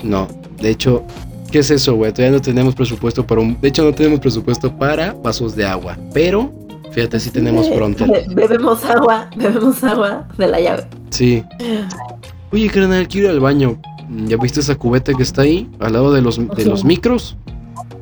[0.03, 0.29] No,
[0.61, 1.03] de hecho,
[1.51, 2.13] ¿qué es eso, güey?
[2.13, 3.61] Todavía no tenemos presupuesto para un.
[3.61, 5.97] De hecho, no tenemos presupuesto para vasos de agua.
[6.13, 6.53] Pero,
[6.91, 8.07] fíjate, sí tenemos pronto.
[8.07, 10.87] be- bebemos agua, bebemos agua de la llave.
[11.11, 11.45] Sí.
[12.53, 13.81] Oye, carnal, quiero ir al baño.
[14.27, 15.71] ¿Ya viste esa cubeta que está ahí?
[15.79, 17.37] Al lado de los, de los micros.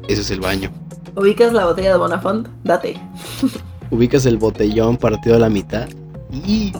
[0.09, 0.71] Ese es el baño.
[1.17, 2.49] ¿Ubicas la botella de Bonafont?
[2.65, 2.99] Date.
[3.91, 5.87] Ubicas el botellón partido a la mitad.
[6.31, 6.73] Y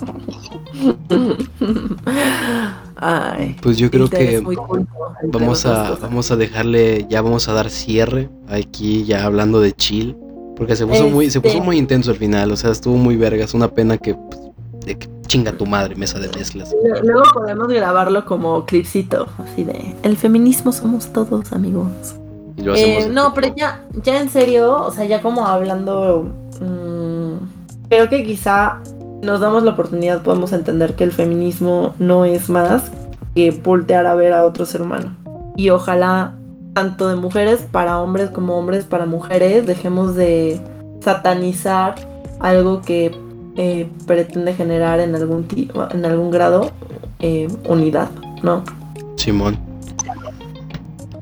[2.97, 3.57] Ay.
[3.63, 4.87] pues yo creo que culto
[5.25, 10.17] vamos a, vamos a dejarle, ya vamos a dar cierre aquí ya hablando de chill.
[10.59, 12.53] Porque se puso muy, se puso Este- muy intenso al final.
[12.53, 13.45] O sea, estuvo muy verga.
[13.45, 14.41] Es una pena que, pues,
[14.85, 16.75] de que chinga tu madre, mesa de mezclas.
[17.03, 22.17] Luego podemos grabarlo como clipcito, así de el feminismo somos todos, amigos.
[22.57, 26.27] Eh, no, pero ya, ya en serio, o sea, ya como hablando,
[26.61, 28.81] mm, creo que quizá
[29.23, 32.85] nos damos la oportunidad, podemos entender que el feminismo no es más
[33.35, 35.15] que voltear a ver a otro ser humano.
[35.57, 36.35] Y ojalá,
[36.79, 40.61] tanto de mujeres para hombres como hombres para mujeres, dejemos de
[41.01, 41.97] satanizar
[42.39, 43.11] algo que
[43.57, 46.71] eh, pretende generar en algún, ti- en algún grado
[47.19, 48.11] eh, unidad,
[48.45, 48.63] ¿no?
[49.17, 49.59] Simón.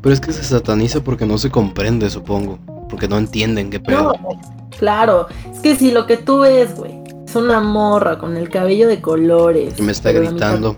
[0.02, 2.58] Pero es que se sataniza porque no se comprende, supongo.
[2.90, 4.12] Porque no entienden qué pedo.
[4.12, 4.12] No,
[4.78, 5.26] claro.
[5.50, 9.00] Es que si lo que tú ves, güey, es una morra con el cabello de
[9.00, 9.72] colores.
[9.78, 10.76] Y me está gritando.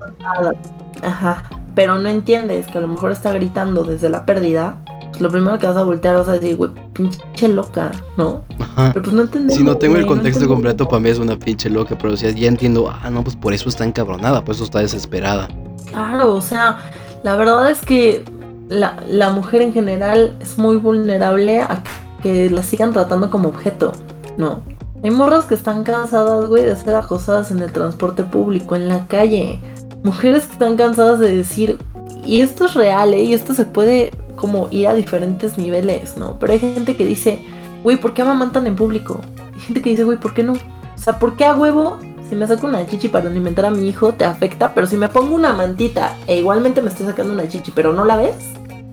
[1.03, 1.43] Ajá.
[1.79, 4.79] Pero no entiendes que a lo mejor está gritando desde la pérdida.
[5.11, 8.43] pues lo primero que vas a voltear vas a decir, güey, pinche loca, ¿no?
[8.59, 8.91] Ajá.
[8.93, 9.55] Pero pues no entendemos.
[9.55, 11.97] Si no tengo el contexto completo, para mí es una pinche loca.
[11.97, 15.47] Pero ya entiendo, ah, no, pues por eso está encabronada, por eso está desesperada.
[15.89, 16.79] Claro, o sea,
[17.23, 18.25] la verdad es que
[18.69, 21.81] la, la mujer en general es muy vulnerable a
[22.25, 23.93] que la sigan tratando como objeto,
[24.37, 24.63] ¿no?
[25.05, 29.07] Hay morras que están cansadas, güey, de ser acosadas en el transporte público, en la
[29.07, 29.61] calle.
[30.03, 31.79] Mujeres que están cansadas de decir,
[32.25, 33.25] y esto es real, ¿eh?
[33.25, 36.39] Y esto se puede como ir a diferentes niveles, ¿no?
[36.39, 37.45] Pero hay gente que dice,
[37.83, 39.21] güey, ¿por qué amamantan en público?
[39.55, 40.53] Hay gente que dice, güey, ¿por qué no?
[40.53, 41.99] O sea, ¿por qué a huevo?
[42.29, 45.09] Si me saco una chichi para alimentar a mi hijo, te afecta, pero si me
[45.09, 48.37] pongo una mantita e igualmente me estoy sacando una chichi, pero no la ves,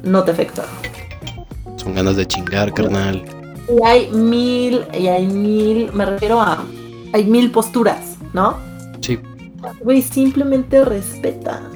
[0.03, 0.63] no te afecta.
[1.75, 3.23] Son ganas de chingar, carnal.
[3.67, 6.63] Y hay mil, y hay mil, me refiero a,
[7.13, 8.55] hay mil posturas, ¿no?
[9.01, 9.19] Sí.
[9.83, 11.69] Güey, simplemente respeta.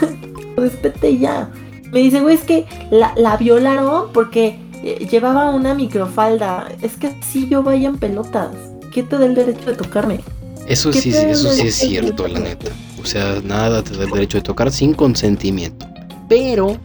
[0.56, 1.50] Respete ya.
[1.92, 6.68] Me dice, güey, es que la, la violaron porque eh, llevaba una microfalda.
[6.82, 8.50] Es que si yo vaya en pelotas.
[8.92, 10.20] ¿Qué te da el derecho de tocarme?
[10.68, 12.70] Eso ¿Qué sí, eso sí es cierto, la neta.
[13.02, 15.86] O sea, nada te da el derecho de tocar sin consentimiento.
[16.28, 16.76] Pero,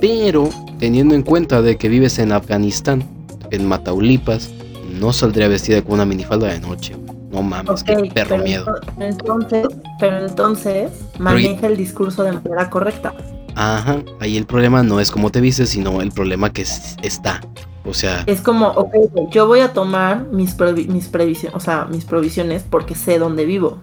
[0.00, 3.04] pero, teniendo en cuenta de que vives en Afganistán,
[3.50, 4.50] en Mataulipas,
[4.98, 6.94] no saldría vestida con una minifalda de noche.
[7.42, 8.64] No mames, qué perro pero miedo.
[8.66, 9.66] ento- Entonces,
[10.00, 13.14] pero entonces maneja el discurso de manera correcta.
[13.54, 17.40] Ajá, ahí el problema no es cómo te vistes, sino el problema que es- está.
[17.84, 18.94] O sea, Es como, ok,
[19.30, 23.44] yo voy a tomar mis, previ- mis previsiones, o sea, mis provisiones porque sé dónde
[23.46, 23.78] vivo.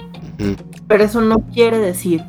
[0.87, 2.21] Pero eso no quiere decir,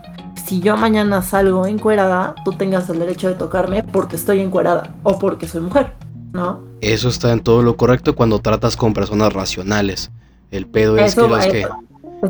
[0.46, 5.18] si yo mañana salgo encuerada, tú tengas el derecho de tocarme porque estoy encuerada o
[5.18, 5.92] porque soy mujer,
[6.32, 6.64] ¿no?
[6.82, 10.10] eso está en todo lo correcto cuando tratas con personas racionales.
[10.50, 11.68] El pedo es Eso que es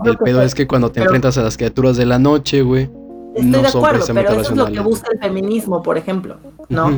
[0.04, 2.90] El pedo es que cuando te pero- enfrentas a las criaturas de la noche, güey.
[3.34, 6.36] Estoy no de acuerdo, pero eso es lo que busca el feminismo, por ejemplo,
[6.70, 6.88] ¿no?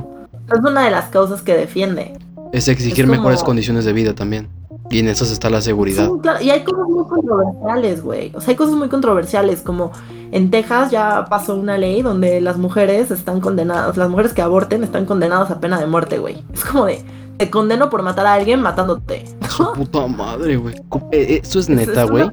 [0.53, 2.13] Es una de las causas que defiende.
[2.53, 4.49] Es exigir Es como- mejores condiciones de vida también.
[4.91, 6.07] Y en esas está la seguridad.
[6.07, 8.33] Sí, claro, Y hay cosas muy controversiales, güey.
[8.35, 9.91] O sea, hay cosas muy controversiales, como
[10.33, 14.83] en Texas ya pasó una ley donde las mujeres están condenadas, las mujeres que aborten
[14.85, 16.43] están condenadas a pena de muerte, güey.
[16.55, 17.05] Es como de,
[17.39, 19.25] te condeno por matar a alguien matándote.
[19.49, 20.75] Su puta madre, güey.
[20.75, 20.81] Eh,
[21.13, 22.29] eh, Eso es neta, güey.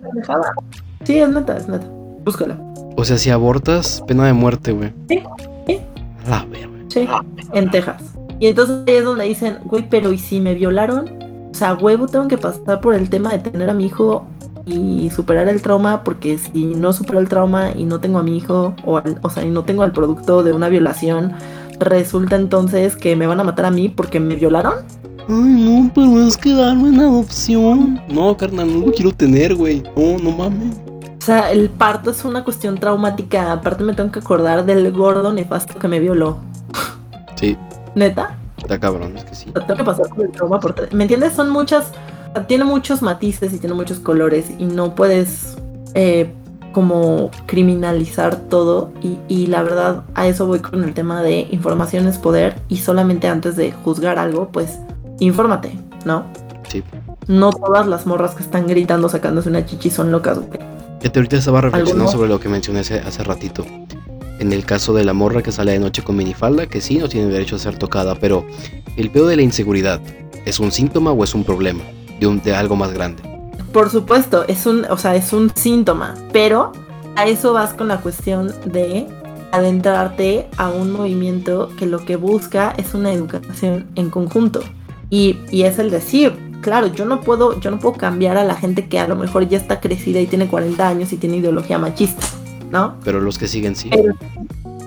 [1.03, 1.87] Sí, es neta, es neta.
[2.25, 2.57] Búscala.
[2.97, 4.91] O sea, si abortas, pena de muerte, güey.
[5.09, 5.21] Sí,
[5.67, 5.79] sí.
[6.25, 6.69] A La verga.
[6.89, 7.07] Sí,
[7.53, 8.01] en Texas.
[8.39, 11.09] Y entonces ahí es donde dicen, güey, pero ¿y si me violaron?
[11.51, 14.25] O sea, huevo, tengo que pasar por el tema de tener a mi hijo
[14.65, 18.35] y superar el trauma, porque si no supero el trauma y no tengo a mi
[18.37, 21.33] hijo, o, al- o sea, y no tengo al producto de una violación,
[21.79, 24.73] resulta entonces que me van a matar a mí porque me violaron.
[25.27, 28.01] Ay, no, pero es que darme en adopción.
[28.09, 29.83] No, carnal, no lo quiero tener, güey.
[29.95, 30.77] No, no mames.
[31.19, 33.51] O sea, el parto es una cuestión traumática.
[33.51, 36.37] Aparte me tengo que acordar del gordo nefasto que me violó.
[37.35, 37.57] Sí,
[37.95, 38.37] ¿Neta?
[38.57, 39.49] está cabrón, es que sí.
[39.49, 41.33] O sea, tengo que pasar por el trauma por ¿Me entiendes?
[41.33, 41.91] Son muchas.
[42.47, 44.47] Tiene muchos matices y tiene muchos colores.
[44.57, 45.57] Y no puedes
[45.93, 46.33] eh,
[46.75, 48.91] como criminalizar todo.
[49.01, 52.59] Y, y la verdad, a eso voy con el tema de información es poder.
[52.67, 54.79] Y solamente antes de juzgar algo, pues,
[55.19, 55.71] infórmate,
[56.03, 56.25] ¿no?
[56.67, 56.83] Sí.
[57.27, 60.59] No todas las morras que están gritando sacándose una chichi son locas, güey.
[60.99, 62.11] Fíjate, ahorita estaba reflexionando ¿Alguno?
[62.11, 63.65] sobre lo que mencioné hace, hace ratito.
[64.39, 67.07] En el caso de la morra que sale de noche con minifalda, que sí no
[67.07, 68.45] tiene derecho a ser tocada, pero
[68.97, 70.01] el pedo de la inseguridad,
[70.43, 71.83] ¿es un síntoma o es un problema?
[72.19, 73.34] De, un, de algo más grande.
[73.75, 76.71] Por supuesto, es un, o sea, es un síntoma, pero
[77.17, 79.05] a eso vas con la cuestión de
[79.51, 84.61] adentrarte a un movimiento que lo que busca es una educación en conjunto.
[85.09, 88.55] Y, y es el decir, claro, yo no puedo, yo no puedo cambiar a la
[88.55, 91.77] gente que a lo mejor ya está crecida y tiene 40 años y tiene ideología
[91.77, 92.25] machista,
[92.71, 92.95] ¿no?
[93.03, 93.89] Pero los que siguen sí.
[93.91, 94.15] Pero,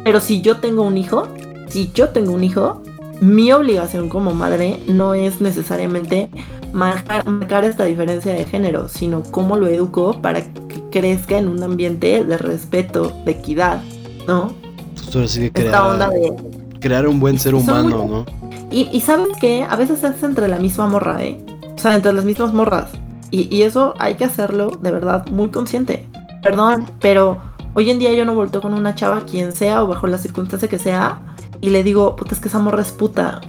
[0.02, 1.28] pero si yo tengo un hijo,
[1.68, 2.82] si yo tengo un hijo,
[3.20, 6.30] mi obligación como madre no es necesariamente
[6.72, 11.62] marcar, marcar esta diferencia de género, sino cómo lo educo para que crezca en un
[11.62, 13.82] ambiente de respeto, de equidad,
[14.26, 14.52] ¿no?
[15.12, 16.78] Pues sí que Esta onda crear, de...
[16.80, 18.26] crear un buen ser humano, muy- ¿no?
[18.70, 21.40] Y, y sabes que a veces es entre la misma morra, ¿eh?
[21.74, 22.90] O sea, entre las mismas morras.
[23.30, 26.06] Y, y eso hay que hacerlo de verdad muy consciente.
[26.42, 27.38] Perdón, pero
[27.74, 30.68] hoy en día yo no volteo con una chava, quien sea o bajo la circunstancia
[30.68, 31.18] que sea,
[31.60, 33.40] y le digo, puta, es que esa morra es puta.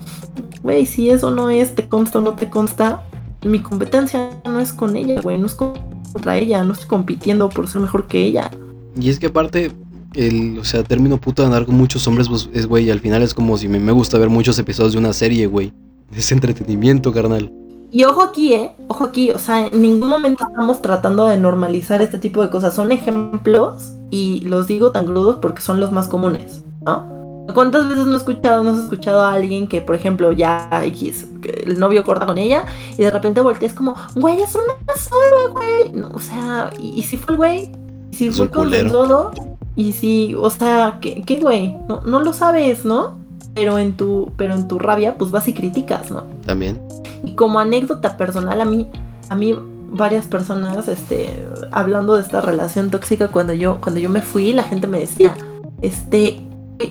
[0.63, 3.03] Güey, si eso no es, te consta o no te consta,
[3.43, 7.67] mi competencia no es con ella, güey, no es contra ella, no estoy compitiendo por
[7.67, 8.51] ser mejor que ella.
[8.99, 9.71] Y es que aparte,
[10.15, 13.21] el, o sea, término puto de andar con muchos hombres, pues es, güey, al final
[13.21, 15.71] es como si me, me gusta ver muchos episodios de una serie, güey.
[16.15, 17.53] Es entretenimiento, carnal.
[17.91, 18.71] Y ojo aquí, ¿eh?
[18.87, 22.73] Ojo aquí, o sea, en ningún momento estamos tratando de normalizar este tipo de cosas.
[22.73, 27.18] Son ejemplos y los digo tan crudos porque son los más comunes, ¿no?
[27.53, 31.79] ¿Cuántas veces no he escuchado, no has escuchado a alguien que, por ejemplo, ya el
[31.79, 32.65] novio corta con ella
[32.97, 35.91] y de repente volteas como, güey, es una sola, güey?
[35.93, 37.71] No, o sea, ¿y, y si fue el güey?
[38.11, 38.89] ¿Y si Es fue un culero.
[38.91, 39.31] consensuado?
[39.75, 41.77] Y si, o sea, ¿qué, qué güey?
[41.87, 43.17] No, no lo sabes, ¿no?
[43.55, 46.23] Pero en tu, pero en tu rabia, pues vas y criticas, ¿no?
[46.45, 46.79] También.
[47.23, 48.87] Y como anécdota personal, a mí,
[49.29, 49.55] a mí
[49.91, 54.63] varias personas este, hablando de esta relación tóxica cuando yo, cuando yo me fui, la
[54.63, 55.35] gente me decía,
[55.81, 56.41] este,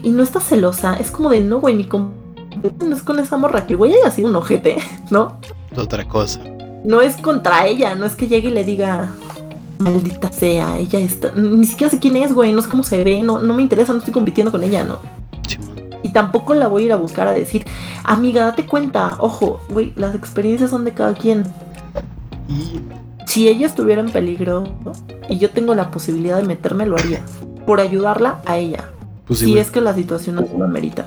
[0.03, 2.11] y no estás celosa, es como de no, güey, mi com-
[2.85, 4.77] no es con esa morra que el güey haya sido un ojete,
[5.11, 5.39] ¿no?
[5.77, 6.41] Otra cosa.
[6.85, 9.11] No es contra ella, no es que llegue y le diga,
[9.79, 13.23] maldita sea, ella está, ni siquiera sé quién es, güey, no sé cómo se ve,
[13.23, 14.99] no, no me interesa, no estoy compitiendo con ella, ¿no?
[16.03, 17.65] Y tampoco la voy a ir a buscar a decir,
[18.05, 21.45] amiga, date cuenta, ojo, güey, las experiencias son de cada quien.
[22.49, 22.81] Y
[23.27, 24.65] Si ella estuviera en peligro
[25.29, 27.21] y yo tengo la posibilidad de meterme, lo haría.
[27.67, 28.89] Por ayudarla a ella.
[29.29, 31.05] Pues sí, si es que la situación así lo amerita.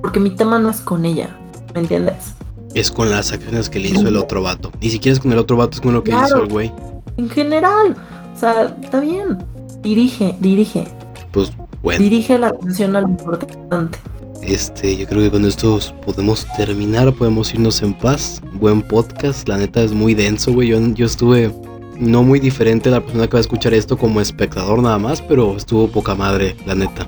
[0.00, 1.36] Porque mi tema no es con ella,
[1.74, 2.34] ¿me entiendes?
[2.74, 4.72] es con las acciones que le hizo el otro vato.
[4.80, 6.26] Ni siquiera es con el otro vato, es con lo que Claro.
[6.26, 6.72] hizo el güey.
[7.18, 7.94] En general,
[8.34, 9.36] o sea, está bien.
[9.82, 10.84] Dirige, dirige.
[11.32, 13.98] Pues bueno, Dirige la atención a lo importante.
[14.40, 18.40] este, yo creo que con esto podemos terminar, podemos irnos en paz.
[18.54, 20.68] Buen podcast, la neta es muy denso, güey.
[20.68, 21.52] Yo, yo estuve
[21.98, 25.20] no muy diferente a la persona que va a escuchar esto como espectador nada más,
[25.20, 27.06] pero estuvo poca madre, la neta.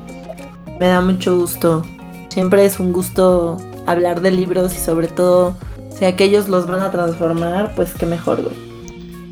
[0.80, 1.84] Me da mucho gusto.
[2.28, 5.55] Siempre es un gusto hablar de libros y sobre todo
[5.96, 8.55] si aquellos los van a transformar, pues qué mejor, güey.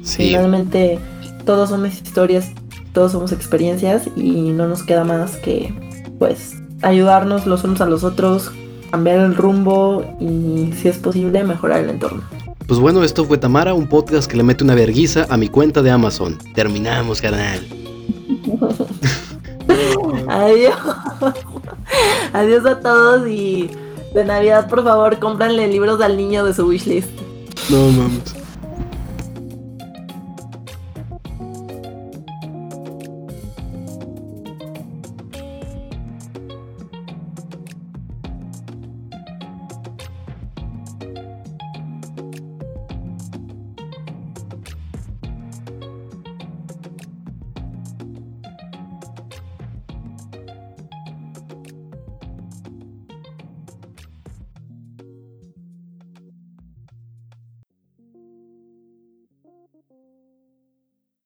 [0.05, 0.99] Sí, Finalmente,
[1.45, 2.51] todos somos historias,
[2.93, 5.75] todos somos experiencias y no nos queda más que,
[6.19, 8.51] pues, ayudarnos los unos a los otros,
[8.91, 12.23] cambiar el rumbo y, si es posible, mejorar el entorno.
[12.67, 15.83] pues bueno, esto fue Tamara, un podcast que le mete una verguiza a mi cuenta
[15.83, 16.39] de Amazon.
[16.55, 17.61] Terminamos, carnal.
[20.33, 20.77] Adiós.
[22.33, 23.71] Adiós a todos y
[24.15, 27.11] de Navidad, por favor, cómpranle libros al niño de su wishlist.
[27.69, 28.42] No mames.